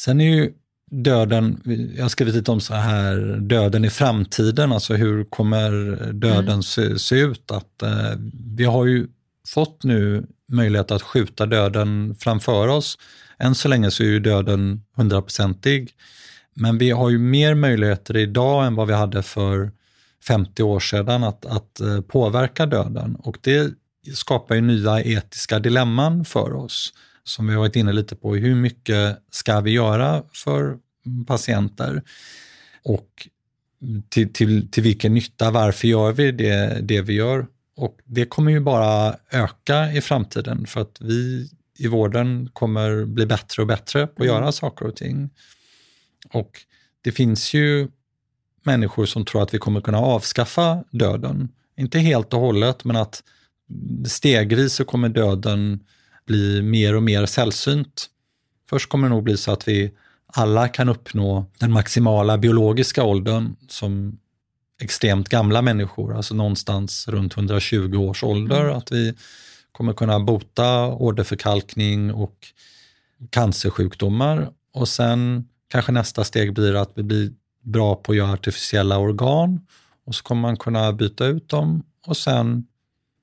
Sen 0.00 0.20
är 0.20 0.34
ju 0.34 0.52
döden, 0.90 1.60
jag 1.96 2.04
har 2.04 2.08
skrivit 2.08 2.34
lite 2.34 2.50
om 2.50 2.60
så 2.60 2.74
här, 2.74 3.38
döden 3.40 3.84
i 3.84 3.90
framtiden, 3.90 4.72
alltså 4.72 4.94
hur 4.94 5.24
kommer 5.24 5.70
döden 6.12 6.48
mm. 6.48 6.62
se, 6.62 6.98
se, 6.98 7.20
ut? 7.20 7.50
Att, 7.50 7.82
eh, 7.82 8.12
vi 8.56 8.64
har 8.64 8.86
ju 8.86 9.06
fått 9.48 9.84
nu 9.84 10.26
möjlighet 10.48 10.90
att 10.90 11.02
skjuta 11.02 11.46
döden 11.46 12.16
framför 12.18 12.68
oss. 12.68 12.98
Än 13.38 13.54
så 13.54 13.68
länge 13.68 13.90
så 13.90 14.02
är 14.02 14.06
ju 14.06 14.20
döden 14.20 14.82
hundraprocentig. 14.96 15.90
Men 16.54 16.78
vi 16.78 16.90
har 16.90 17.10
ju 17.10 17.18
mer 17.18 17.54
möjligheter 17.54 18.16
idag 18.16 18.66
än 18.66 18.74
vad 18.74 18.86
vi 18.88 18.94
hade 18.94 19.22
för 19.22 19.72
50 20.26 20.62
år 20.62 20.80
sedan 20.80 21.24
att, 21.24 21.46
att 21.46 21.80
eh, 21.80 22.00
påverka 22.00 22.66
döden. 22.66 23.16
Och 23.16 23.38
det 23.40 23.74
skapar 24.14 24.54
ju 24.54 24.60
nya 24.60 25.02
etiska 25.02 25.58
dilemman 25.58 26.24
för 26.24 26.54
oss, 26.54 26.92
som 27.24 27.46
vi 27.46 27.52
har 27.52 27.60
varit 27.60 27.76
inne 27.76 27.92
lite 27.92 28.16
på. 28.16 28.34
Hur 28.34 28.54
mycket 28.54 29.18
ska 29.30 29.60
vi 29.60 29.70
göra 29.70 30.22
för 30.32 30.78
patienter? 31.26 32.02
Och 32.84 33.28
till, 34.08 34.32
till, 34.32 34.70
till 34.70 34.82
vilken 34.82 35.14
nytta? 35.14 35.50
Varför 35.50 35.88
gör 35.88 36.12
vi 36.12 36.32
det, 36.32 36.80
det 36.82 37.00
vi 37.00 37.12
gör? 37.12 37.46
Och 37.76 37.98
det 38.04 38.24
kommer 38.24 38.52
ju 38.52 38.60
bara 38.60 39.16
öka 39.30 39.92
i 39.92 40.00
framtiden 40.00 40.66
för 40.66 40.80
att 40.80 40.96
vi 41.00 41.50
i 41.78 41.86
vården 41.86 42.48
kommer 42.52 43.04
bli 43.04 43.26
bättre 43.26 43.62
och 43.62 43.68
bättre 43.68 44.06
på 44.06 44.22
att 44.22 44.28
mm. 44.28 44.34
göra 44.36 44.52
saker 44.52 44.86
och 44.86 44.96
ting. 44.96 45.30
Och 46.32 46.50
det 47.02 47.12
finns 47.12 47.54
ju 47.54 47.88
människor 48.62 49.06
som 49.06 49.24
tror 49.24 49.42
att 49.42 49.54
vi 49.54 49.58
kommer 49.58 49.80
kunna 49.80 49.98
avskaffa 49.98 50.84
döden. 50.90 51.48
Inte 51.76 51.98
helt 51.98 52.34
och 52.34 52.40
hållet, 52.40 52.84
men 52.84 52.96
att 52.96 53.22
stegvis 54.06 54.74
så 54.74 54.84
kommer 54.84 55.08
döden 55.08 55.80
bli 56.26 56.62
mer 56.62 56.96
och 56.96 57.02
mer 57.02 57.26
sällsynt. 57.26 58.06
Först 58.70 58.88
kommer 58.88 59.08
det 59.08 59.14
nog 59.14 59.24
bli 59.24 59.36
så 59.36 59.52
att 59.52 59.68
vi 59.68 59.90
alla 60.26 60.68
kan 60.68 60.88
uppnå 60.88 61.46
den 61.58 61.72
maximala 61.72 62.38
biologiska 62.38 63.04
åldern 63.04 63.56
som 63.68 64.18
extremt 64.82 65.28
gamla 65.28 65.62
människor, 65.62 66.16
alltså 66.16 66.34
någonstans 66.34 67.08
runt 67.08 67.36
120 67.36 67.96
års 67.96 68.24
ålder, 68.24 68.60
mm. 68.60 68.76
att 68.76 68.92
vi 68.92 69.14
kommer 69.72 69.92
kunna 69.92 70.20
bota 70.20 70.86
åderförkalkning 70.86 72.14
och 72.14 72.36
cancersjukdomar. 73.30 74.50
Och 74.74 74.88
sen 74.88 75.48
kanske 75.68 75.92
nästa 75.92 76.24
steg 76.24 76.54
blir 76.54 76.74
att 76.74 76.92
vi 76.94 77.02
blir 77.02 77.32
bra 77.62 77.94
på 77.94 78.12
att 78.12 78.18
göra 78.18 78.32
artificiella 78.32 78.98
organ 78.98 79.66
och 80.06 80.14
så 80.14 80.22
kommer 80.22 80.42
man 80.42 80.56
kunna 80.56 80.92
byta 80.92 81.26
ut 81.26 81.48
dem 81.48 81.82
och 82.06 82.16
sen 82.16 82.66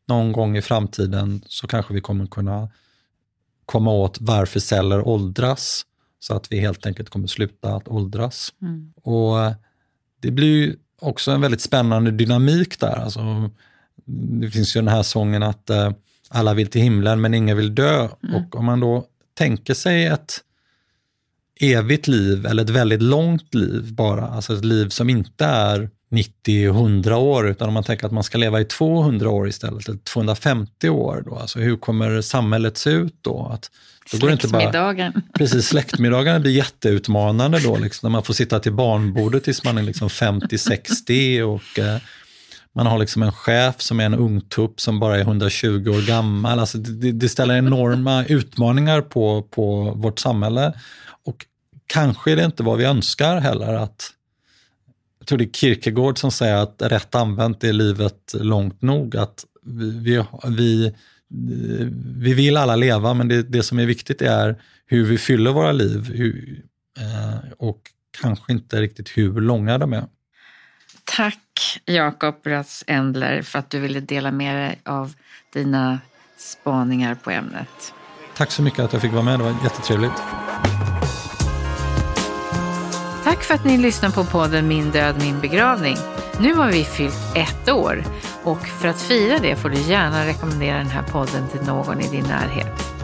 någon 0.07 0.31
gång 0.31 0.57
i 0.57 0.61
framtiden 0.61 1.41
så 1.47 1.67
kanske 1.67 1.93
vi 1.93 2.01
kommer 2.01 2.27
kunna 2.27 2.69
komma 3.65 3.91
åt 3.91 4.17
varför 4.21 4.59
celler 4.59 5.07
åldras 5.07 5.85
så 6.19 6.35
att 6.35 6.51
vi 6.51 6.59
helt 6.59 6.85
enkelt 6.85 7.09
kommer 7.09 7.27
sluta 7.27 7.75
att 7.75 7.87
åldras. 7.87 8.53
Mm. 8.61 8.93
Och 9.03 9.53
Det 10.21 10.31
blir 10.31 10.75
också 11.01 11.31
en 11.31 11.41
väldigt 11.41 11.61
spännande 11.61 12.11
dynamik 12.11 12.79
där. 12.79 12.95
Alltså, 12.95 13.49
det 14.41 14.49
finns 14.49 14.75
ju 14.75 14.81
den 14.81 14.87
här 14.87 15.03
sången 15.03 15.43
att 15.43 15.69
eh, 15.69 15.91
alla 16.29 16.53
vill 16.53 16.67
till 16.67 16.81
himlen 16.81 17.21
men 17.21 17.33
ingen 17.33 17.57
vill 17.57 17.75
dö. 17.75 18.09
Mm. 18.23 18.35
Och 18.35 18.55
om 18.55 18.65
man 18.65 18.79
då 18.79 19.05
tänker 19.33 19.73
sig 19.73 20.05
ett 20.05 20.39
evigt 21.59 22.07
liv 22.07 22.45
eller 22.45 22.63
ett 22.63 22.69
väldigt 22.69 23.01
långt 23.01 23.55
liv 23.55 23.93
bara, 23.93 24.27
alltså 24.27 24.53
ett 24.53 24.65
liv 24.65 24.89
som 24.89 25.09
inte 25.09 25.45
är 25.45 25.89
90-100 26.11 27.13
år, 27.13 27.47
utan 27.47 27.67
om 27.67 27.73
man 27.73 27.83
tänker 27.83 28.05
att 28.05 28.11
man 28.11 28.23
ska 28.23 28.37
leva 28.37 28.61
i 28.61 28.65
200 28.65 29.29
år 29.29 29.47
istället, 29.47 29.87
eller 29.87 29.99
250 29.99 30.89
år, 30.89 31.23
då, 31.25 31.35
alltså 31.35 31.59
hur 31.59 31.77
kommer 31.77 32.21
samhället 32.21 32.77
se 32.77 32.89
ut 32.89 33.15
då? 33.21 33.49
Att, 33.53 33.71
då 34.11 34.17
går 34.17 34.31
inte 34.31 34.47
bara, 34.47 35.13
precis, 35.37 35.67
släktmiddagen 35.67 36.41
blir 36.41 36.51
jätteutmanande 36.51 37.59
då, 37.59 37.77
liksom, 37.77 38.07
när 38.07 38.11
man 38.11 38.23
får 38.23 38.33
sitta 38.33 38.59
till 38.59 38.73
barnbordet 38.73 39.43
tills 39.43 39.63
man 39.63 39.77
är 39.77 39.83
liksom 39.83 40.07
50-60 40.07 41.41
och 41.41 41.79
eh, 41.79 41.97
man 42.75 42.87
har 42.87 42.97
liksom 42.97 43.23
en 43.23 43.31
chef 43.31 43.81
som 43.81 43.99
är 43.99 44.05
en 44.05 44.13
ungtupp 44.13 44.81
som 44.81 44.99
bara 44.99 45.17
är 45.17 45.21
120 45.21 45.89
år 45.89 46.07
gammal. 46.07 46.59
Alltså 46.59 46.77
det, 46.77 47.11
det 47.11 47.29
ställer 47.29 47.57
enorma 47.57 48.25
utmaningar 48.25 49.01
på, 49.01 49.41
på 49.41 49.93
vårt 49.95 50.19
samhälle. 50.19 50.73
Kanske 51.87 52.31
är 52.31 52.35
det 52.35 52.45
inte 52.45 52.63
vad 52.63 52.77
vi 52.77 52.85
önskar 52.85 53.37
heller. 53.37 53.73
Att, 53.73 54.13
jag 55.19 55.27
tror 55.27 55.37
det 55.37 55.43
är 55.43 55.51
Kierkegaard 55.51 56.17
som 56.17 56.31
säger 56.31 56.55
att 56.55 56.81
rätt 56.81 57.15
använt 57.15 57.63
är 57.63 57.73
livet 57.73 58.33
långt 58.33 58.81
nog. 58.81 59.15
Att 59.15 59.45
vi, 59.99 60.23
vi, 60.47 60.93
vi 62.17 62.33
vill 62.33 62.57
alla 62.57 62.75
leva, 62.75 63.13
men 63.13 63.27
det, 63.27 63.43
det 63.43 63.63
som 63.63 63.79
är 63.79 63.85
viktigt 63.85 64.21
är 64.21 64.61
hur 64.85 65.05
vi 65.05 65.17
fyller 65.17 65.51
våra 65.51 65.71
liv 65.71 66.11
hur, 66.13 66.63
eh, 66.99 67.51
och 67.57 67.81
kanske 68.21 68.53
inte 68.53 68.81
riktigt 68.81 69.17
hur 69.17 69.41
långa 69.41 69.77
de 69.77 69.93
är. 69.93 70.05
Tack 71.03 71.81
Jakob 71.85 72.35
Ratz 72.45 72.83
Endler 72.87 73.41
för 73.41 73.59
att 73.59 73.69
du 73.69 73.79
ville 73.79 73.99
dela 73.99 74.31
med 74.31 74.55
dig 74.55 74.79
av 74.85 75.13
dina 75.53 75.99
spaningar 76.37 77.15
på 77.15 77.31
ämnet. 77.31 77.93
Tack 78.35 78.51
så 78.51 78.61
mycket 78.61 78.79
att 78.79 78.93
jag 78.93 79.01
fick 79.01 79.11
vara 79.11 79.23
med, 79.23 79.39
det 79.39 79.43
var 79.43 79.55
jättetrevligt. 79.63 80.46
Tack 83.27 83.43
för 83.43 83.53
att 83.53 83.65
ni 83.65 83.77
lyssnar 83.77 84.09
på 84.09 84.23
podden 84.23 84.67
Min 84.67 84.91
död, 84.91 85.15
min 85.19 85.39
begravning. 85.39 85.97
Nu 86.39 86.53
har 86.53 86.71
vi 86.71 86.83
fyllt 86.83 87.35
ett 87.35 87.69
år 87.69 88.03
och 88.43 88.67
för 88.67 88.87
att 88.87 89.01
fira 89.01 89.37
det 89.39 89.55
får 89.55 89.69
du 89.69 89.81
gärna 89.81 90.25
rekommendera 90.25 90.77
den 90.77 90.87
här 90.87 91.03
podden 91.03 91.47
till 91.51 91.61
någon 91.61 92.01
i 92.01 92.07
din 92.07 92.23
närhet. 92.23 92.96